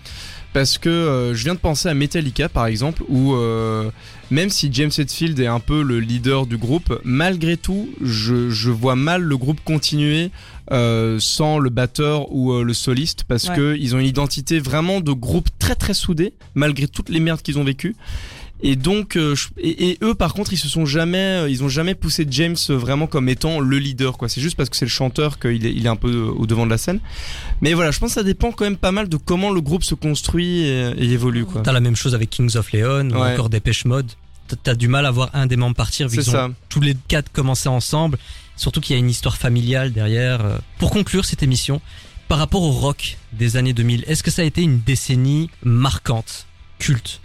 Parce 0.54 0.78
que 0.78 0.88
euh, 0.88 1.34
je 1.34 1.44
viens 1.44 1.54
de 1.54 1.58
penser 1.60 1.88
à 1.90 1.94
Metallica 1.94 2.48
par 2.48 2.66
exemple, 2.66 3.02
où 3.08 3.34
euh, 3.34 3.90
même 4.30 4.48
si 4.48 4.70
James 4.72 4.90
Hetfield 4.96 5.38
est 5.38 5.46
un 5.46 5.60
peu 5.60 5.82
le 5.82 6.00
leader 6.00 6.46
du 6.46 6.56
groupe, 6.56 6.98
malgré 7.04 7.56
tout, 7.58 7.88
je, 8.02 8.48
je 8.48 8.70
vois 8.70 8.96
mal 8.96 9.22
le 9.22 9.36
groupe 9.36 9.60
continuer 9.62 10.30
euh, 10.72 11.18
sans 11.20 11.58
le 11.58 11.68
batteur 11.70 12.32
ou 12.32 12.52
euh, 12.52 12.62
le 12.62 12.72
soliste, 12.74 13.24
parce 13.28 13.48
Ouais. 13.48 13.56
que 13.56 13.76
ils 13.78 13.94
ont 13.94 13.98
une 13.98 14.06
identité 14.06 14.58
vraiment 14.58 15.00
de 15.00 15.12
groupe 15.12 15.48
très 15.58 15.74
très 15.74 15.94
soudé, 15.94 16.32
malgré 16.54 16.88
toutes 16.88 17.10
les 17.10 17.20
merdes 17.20 17.42
qu'ils 17.42 17.58
ont 17.58 17.64
vécues. 17.64 17.94
Et 18.62 18.74
donc, 18.74 19.16
euh, 19.16 19.34
je- 19.36 19.48
et, 19.58 19.90
et 19.90 19.98
eux, 20.02 20.14
par 20.14 20.34
contre, 20.34 20.52
ils 20.52 20.56
se 20.58 20.68
sont 20.68 20.84
jamais, 20.84 21.18
euh, 21.42 21.48
ils 21.48 21.62
ont 21.62 21.68
jamais 21.68 21.94
poussé 21.94 22.26
James 22.28 22.56
euh, 22.70 22.76
vraiment 22.76 23.06
comme 23.06 23.28
étant 23.28 23.60
le 23.60 23.78
leader, 23.78 24.18
quoi. 24.18 24.28
C'est 24.28 24.40
juste 24.40 24.56
parce 24.56 24.68
que 24.68 24.76
c'est 24.76 24.84
le 24.84 24.90
chanteur 24.90 25.38
qu'il 25.38 25.64
est, 25.64 25.72
il 25.72 25.86
est 25.86 25.88
un 25.88 25.96
peu 25.96 26.22
au 26.22 26.44
devant 26.46 26.66
de 26.66 26.70
la 26.70 26.78
scène. 26.78 26.98
Mais 27.60 27.72
voilà, 27.74 27.92
je 27.92 27.98
pense 28.00 28.10
que 28.10 28.14
ça 28.14 28.24
dépend 28.24 28.50
quand 28.50 28.64
même 28.64 28.76
pas 28.76 28.90
mal 28.92 29.08
de 29.08 29.16
comment 29.16 29.50
le 29.50 29.60
groupe 29.60 29.84
se 29.84 29.94
construit 29.94 30.60
et, 30.62 30.90
et 30.98 31.04
évolue, 31.12 31.44
quoi. 31.44 31.60
T'as 31.62 31.72
la 31.72 31.80
même 31.80 31.94
chose 31.96 32.14
avec 32.16 32.30
Kings 32.30 32.56
of 32.56 32.72
Leon 32.72 33.10
ou 33.10 33.14
encore 33.32 33.48
Dépêche 33.48 33.84
Mode. 33.84 34.10
T'as- 34.64 34.74
du 34.74 34.88
mal 34.88 35.06
à 35.06 35.10
voir 35.10 35.30
un 35.34 35.46
des 35.46 35.56
membres 35.56 35.76
partir 35.76 36.08
vu 36.08 36.16
qu'ils 36.24 36.30
ont 36.30 36.54
tous 36.68 36.80
les 36.80 36.96
quatre 37.06 37.30
commencé 37.30 37.68
ensemble. 37.68 38.18
Surtout 38.56 38.80
qu'il 38.80 38.94
y 38.94 38.96
a 38.96 38.98
une 38.98 39.10
histoire 39.10 39.36
familiale 39.36 39.92
derrière. 39.92 40.40
Pour 40.78 40.90
conclure 40.90 41.24
cette 41.24 41.42
émission, 41.44 41.80
par 42.26 42.38
rapport 42.38 42.62
au 42.62 42.70
rock 42.72 43.18
des 43.32 43.56
années 43.56 43.72
2000, 43.72 44.04
est-ce 44.08 44.22
que 44.24 44.30
ça 44.32 44.42
a 44.42 44.44
été 44.44 44.62
une 44.62 44.80
décennie 44.80 45.48
marquante, 45.62 46.46
culte, 46.80 47.20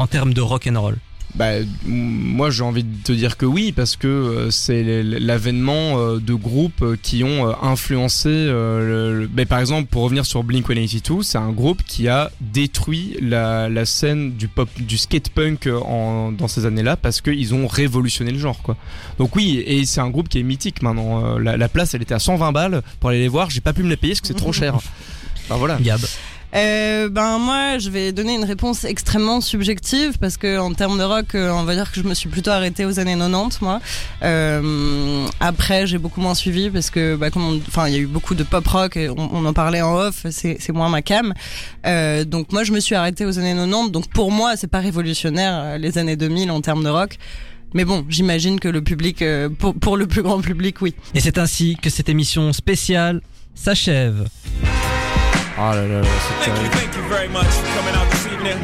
en 0.00 0.06
termes 0.06 0.32
de 0.34 0.40
rock 0.40 0.66
and 0.66 0.80
roll 0.80 0.96
Bah, 1.36 1.52
moi, 1.86 2.50
j'ai 2.50 2.64
envie 2.64 2.82
de 2.82 3.02
te 3.04 3.12
dire 3.12 3.36
que 3.36 3.46
oui, 3.46 3.70
parce 3.70 3.94
que 3.94 4.08
euh, 4.08 4.50
c'est 4.50 4.82
l'avènement 5.04 5.98
euh, 5.98 6.18
de 6.18 6.34
groupes 6.34 6.82
euh, 6.82 6.96
qui 7.00 7.22
ont 7.22 7.40
influencé. 7.62 8.28
le- 8.30 9.28
le- 9.36 9.44
par 9.46 9.60
exemple, 9.60 9.86
pour 9.92 10.02
revenir 10.02 10.24
sur 10.26 10.42
Blink 10.42 10.66
182, 10.66 11.22
c'est 11.22 11.38
un 11.38 11.52
groupe 11.52 11.82
qui 11.86 12.08
a 12.08 12.32
détruit 12.40 13.16
la, 13.20 13.68
la 13.68 13.84
scène 13.86 14.32
du 14.32 14.48
pop, 14.48 14.68
du 14.80 14.98
skate 14.98 15.28
punk 15.28 15.68
en, 15.68 16.32
dans 16.32 16.48
ces 16.48 16.66
années-là, 16.66 16.96
parce 16.96 17.20
qu'ils 17.20 17.54
ont 17.54 17.68
révolutionné 17.68 18.32
le 18.32 18.38
genre, 18.40 18.60
quoi. 18.62 18.76
Donc 19.18 19.36
oui, 19.36 19.62
et 19.64 19.84
c'est 19.86 20.00
un 20.00 20.10
groupe 20.10 20.28
qui 20.28 20.40
est 20.40 20.48
mythique 20.52 20.82
maintenant. 20.82 21.38
La, 21.38 21.56
la 21.56 21.68
place, 21.68 21.94
elle 21.94 22.02
était 22.02 22.14
à 22.14 22.18
120 22.18 22.50
balles 22.52 22.82
pour 22.98 23.10
aller 23.10 23.20
les 23.20 23.28
voir. 23.28 23.50
J'ai 23.50 23.60
pas 23.60 23.72
pu 23.72 23.84
me 23.84 23.88
les 23.90 23.96
payer 23.96 24.14
parce 24.14 24.20
que 24.22 24.26
c'est 24.28 24.34
trop 24.34 24.52
cher. 24.52 24.74
Bah 25.48 25.56
voilà. 25.58 25.78
Gab. 25.82 26.00
Euh, 26.54 27.08
ben 27.08 27.38
moi, 27.38 27.78
je 27.78 27.90
vais 27.90 28.12
donner 28.12 28.34
une 28.34 28.44
réponse 28.44 28.84
extrêmement 28.84 29.40
subjective 29.40 30.18
parce 30.18 30.36
que 30.36 30.58
en 30.58 30.72
termes 30.72 30.98
de 30.98 31.04
rock, 31.04 31.34
euh, 31.34 31.50
on 31.52 31.64
va 31.64 31.74
dire 31.74 31.90
que 31.92 32.00
je 32.00 32.06
me 32.06 32.14
suis 32.14 32.28
plutôt 32.28 32.50
arrêtée 32.50 32.84
aux 32.84 32.98
années 32.98 33.16
90 33.16 33.60
moi. 33.60 33.80
Euh, 34.22 35.26
après, 35.38 35.86
j'ai 35.86 35.98
beaucoup 35.98 36.20
moins 36.20 36.34
suivi 36.34 36.70
parce 36.70 36.90
que, 36.90 37.16
bah, 37.16 37.28
enfin, 37.34 37.88
il 37.88 37.94
y 37.94 37.96
a 37.96 38.00
eu 38.00 38.06
beaucoup 38.06 38.34
de 38.34 38.42
pop 38.42 38.66
rock, 38.66 38.96
et 38.96 39.08
on, 39.08 39.44
en 39.44 39.52
parlait 39.52 39.82
en 39.82 39.96
off, 39.96 40.26
c'est 40.30 40.72
moins 40.72 40.88
ma 40.88 41.02
cam. 41.02 41.32
Euh, 41.86 42.24
donc 42.24 42.52
moi, 42.52 42.64
je 42.64 42.72
me 42.72 42.80
suis 42.80 42.94
arrêtée 42.94 43.24
aux 43.24 43.38
années 43.38 43.54
90. 43.54 43.90
Donc 43.90 44.08
pour 44.08 44.30
moi, 44.32 44.56
c'est 44.56 44.70
pas 44.70 44.80
révolutionnaire 44.80 45.54
euh, 45.54 45.78
les 45.78 45.98
années 45.98 46.16
2000 46.16 46.50
en 46.50 46.60
termes 46.60 46.84
de 46.84 46.90
rock. 46.90 47.16
Mais 47.72 47.84
bon, 47.84 48.04
j'imagine 48.08 48.58
que 48.58 48.68
le 48.68 48.82
public, 48.82 49.22
euh, 49.22 49.48
pour 49.48 49.96
le 49.96 50.06
plus 50.06 50.22
grand 50.22 50.40
public, 50.40 50.82
oui. 50.82 50.94
Et 51.14 51.20
c'est 51.20 51.38
ainsi 51.38 51.76
que 51.80 51.88
cette 51.88 52.08
émission 52.08 52.52
spéciale 52.52 53.20
s'achève. 53.54 54.26
Oh 55.62 55.74
là 55.74 55.86
là, 55.86 56.00
là, 56.00 56.08
c'est 56.26 56.50
Thank 56.50 56.62
you, 56.62 56.70
thank 56.70 56.96
you 56.96 57.02
very 57.10 57.28
much 57.28 57.44
for 57.44 57.66
coming 57.76 57.94
out 57.94 58.10
this 58.10 58.24
evening. 58.28 58.56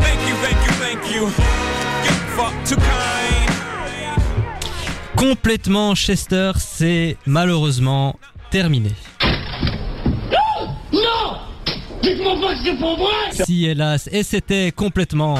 Thank 0.00 0.20
you, 0.26 0.34
thank 0.42 0.66
you, 0.66 0.72
thank 0.82 1.14
you. 1.14 1.22
You're 2.02 2.26
fuck 2.34 2.52
too 2.64 2.74
kind. 2.74 3.48
Complètement 5.16 5.94
Chester, 5.94 6.50
c'est 6.58 7.16
malheureusement 7.24 8.18
terminé. 8.50 8.90
Non 10.92 11.36
Dites-moi 12.02 12.34
pas 12.40 12.54
que 12.54 12.60
c'est 12.64 12.76
pour 12.76 12.98
moi 12.98 13.10
Si 13.30 13.66
hélas, 13.66 14.08
et 14.10 14.24
c'était 14.24 14.72
complètement... 14.72 15.36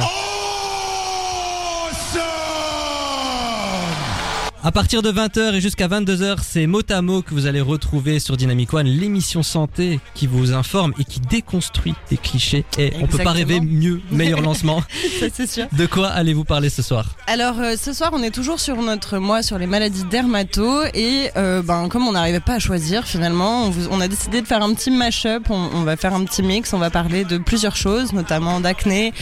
À 4.65 4.73
partir 4.73 5.03
de 5.03 5.13
20h 5.13 5.55
et 5.55 5.61
jusqu'à 5.61 5.87
22h, 5.87 6.39
c'est 6.43 6.67
mot 6.67 6.83
à 6.91 7.01
mot 7.01 7.23
que 7.23 7.33
vous 7.33 7.47
allez 7.47 7.61
retrouver 7.61 8.19
sur 8.19 8.37
Dynamic 8.37 8.75
One, 8.75 8.89
l'émission 8.89 9.45
santé 9.45 10.01
qui 10.15 10.27
vous 10.27 10.53
informe 10.53 10.93
et 10.99 11.05
qui 11.05 11.21
déconstruit 11.21 11.95
des 12.11 12.17
clichés. 12.17 12.65
Et 12.77 12.93
on 13.01 13.07
peut 13.07 13.19
pas 13.19 13.31
rêver 13.31 13.55
Exactement. 13.55 13.81
mieux, 13.81 14.01
meilleur 14.11 14.41
lancement. 14.41 14.83
Ça, 15.21 15.27
c'est 15.33 15.49
sûr. 15.49 15.67
De 15.73 15.87
quoi 15.87 16.09
allez-vous 16.09 16.43
parler 16.43 16.71
ce 16.71 16.83
soir? 16.83 17.07
Alors 17.29 17.61
euh, 17.61 17.77
ce 17.77 17.93
soir 17.93 18.11
on 18.13 18.21
est 18.23 18.33
toujours 18.33 18.59
sur 18.59 18.77
notre 18.83 19.19
mois 19.19 19.43
sur 19.45 19.59
les 19.59 19.69
maladies 19.69 20.03
dermato 20.11 20.83
et 20.93 21.31
euh, 21.37 21.63
ben 21.63 21.89
comme 21.89 22.09
on 22.09 22.13
n'arrivait 22.13 22.41
pas 22.41 22.55
à 22.55 22.59
choisir 22.59 23.07
finalement 23.07 23.67
on, 23.67 23.71
vous- 23.71 23.89
on 23.93 24.01
a 24.01 24.09
décidé 24.09 24.41
de 24.43 24.47
faire 24.47 24.63
un 24.63 24.75
petit 24.75 24.91
mash-up, 24.91 25.45
on, 25.51 25.71
on 25.73 25.83
va 25.85 25.97
faire 25.97 26.15
un 26.15 26.25
petit 26.25 26.43
mix, 26.43 26.73
on 26.73 26.79
va 26.79 26.91
parler 26.91 27.23
de 27.25 27.39
plusieurs 27.39 27.77
choses 27.77 28.13
notamment 28.13 28.59
d'acné, 28.59 29.13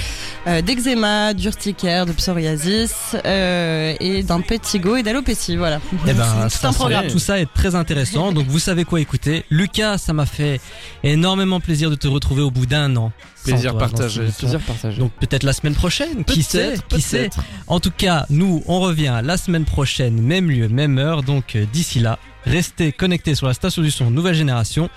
euh, 0.47 0.63
d'eczéma, 0.63 1.35
d'urticaire, 1.35 2.07
de 2.07 2.13
psoriasis 2.13 3.15
et 3.27 4.23
d'un 4.23 4.41
pétigo 4.41 4.97
et 4.97 5.03
d'alopécie. 5.03 5.26
Péripéties, 5.27 5.57
voilà. 5.57 5.81
Eh 6.07 6.13
ben, 6.13 6.49
c'est 6.49 6.65
un 6.67 6.73
programme. 6.73 7.09
tout 7.09 7.19
ça 7.19 7.41
est 7.41 7.53
très 7.53 7.75
intéressant. 7.75 8.33
Donc, 8.33 8.47
vous 8.47 8.59
savez 8.59 8.85
quoi 8.85 9.01
écouter. 9.01 9.45
Lucas, 9.51 9.99
ça 9.99 10.13
m'a 10.13 10.27
fait 10.27 10.61
énormément 11.03 11.61
plaisir 11.61 11.91
de 11.91 11.97
te 11.97 12.09
retrouver 12.09 12.43
au 12.43 12.51
bout 12.51 12.67
d'un 12.67 12.95
an. 12.97 13.13
Plaisir 13.45 13.77
partagé. 13.77 14.23
Plaisir 14.39 14.61
partagé. 14.61 14.99
Donc 14.99 15.13
peut-être 15.13 15.45
la 15.45 15.53
semaine 15.53 15.75
prochaine, 15.75 16.25
qui 16.25 16.43
sait, 16.43 16.75
qui 16.89 17.01
sait. 17.01 17.31
En 17.69 17.81
tout 17.81 17.93
cas, 17.97 18.27
nous, 18.31 18.63
on 18.67 18.81
revient 18.81 19.21
la 19.23 19.37
semaine 19.37 19.65
prochaine, 19.65 20.21
même 20.21 20.51
lieu, 20.51 20.69
même 20.69 20.99
heure. 20.99 21.23
Donc 21.23 21.55
euh, 21.55 21.65
d'ici 21.73 22.01
là, 22.01 22.19
restez 22.45 22.91
connectés 22.93 23.35
sur 23.35 23.47
la 23.47 23.55
station 23.55 23.83
du 23.83 23.91
son 23.91 24.11
Nouvelle 24.11 24.35
Génération. 24.35 24.89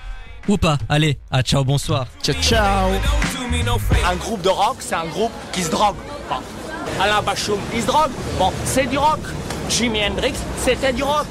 Ou 0.47 0.57
pas. 0.57 0.79
Allez, 0.87 1.19
à 1.29 1.43
ciao, 1.43 1.63
bonsoir. 1.63 2.07
Ciao, 2.23 2.33
ciao. 2.41 2.89
Un 4.09 4.15
groupe 4.15 4.41
de 4.41 4.49
rock, 4.49 4.77
c'est 4.79 4.95
un 4.95 5.05
groupe 5.05 5.31
qui 5.51 5.61
se 5.61 5.69
drogue. 5.69 5.95
Bon. 6.27 6.37
Alain 6.99 7.21
Bachung, 7.21 7.59
il 7.75 7.81
se 7.81 7.87
drogue. 7.87 8.11
Bon, 8.39 8.51
c'est 8.65 8.87
du 8.87 8.97
rock. 8.97 9.19
Jimi 9.69 10.03
Hendrix, 10.03 10.33
c'était 10.57 10.91
du 10.91 11.03
rock. 11.03 11.27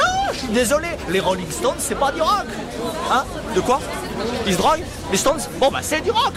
Ah, 0.00 0.30
je 0.32 0.38
suis 0.38 0.48
désolé, 0.48 0.88
les 1.08 1.18
Rolling 1.20 1.50
Stones, 1.50 1.74
c'est 1.78 1.98
pas 1.98 2.12
du 2.12 2.22
rock. 2.22 2.46
Hein? 3.10 3.24
De 3.54 3.60
quoi? 3.60 3.80
Ils 4.46 4.52
se 4.52 4.58
droguent? 4.58 4.84
Les 5.10 5.18
Stones? 5.18 5.40
Bon, 5.58 5.68
bah, 5.70 5.80
c'est 5.82 6.00
du 6.00 6.12
rock. 6.12 6.34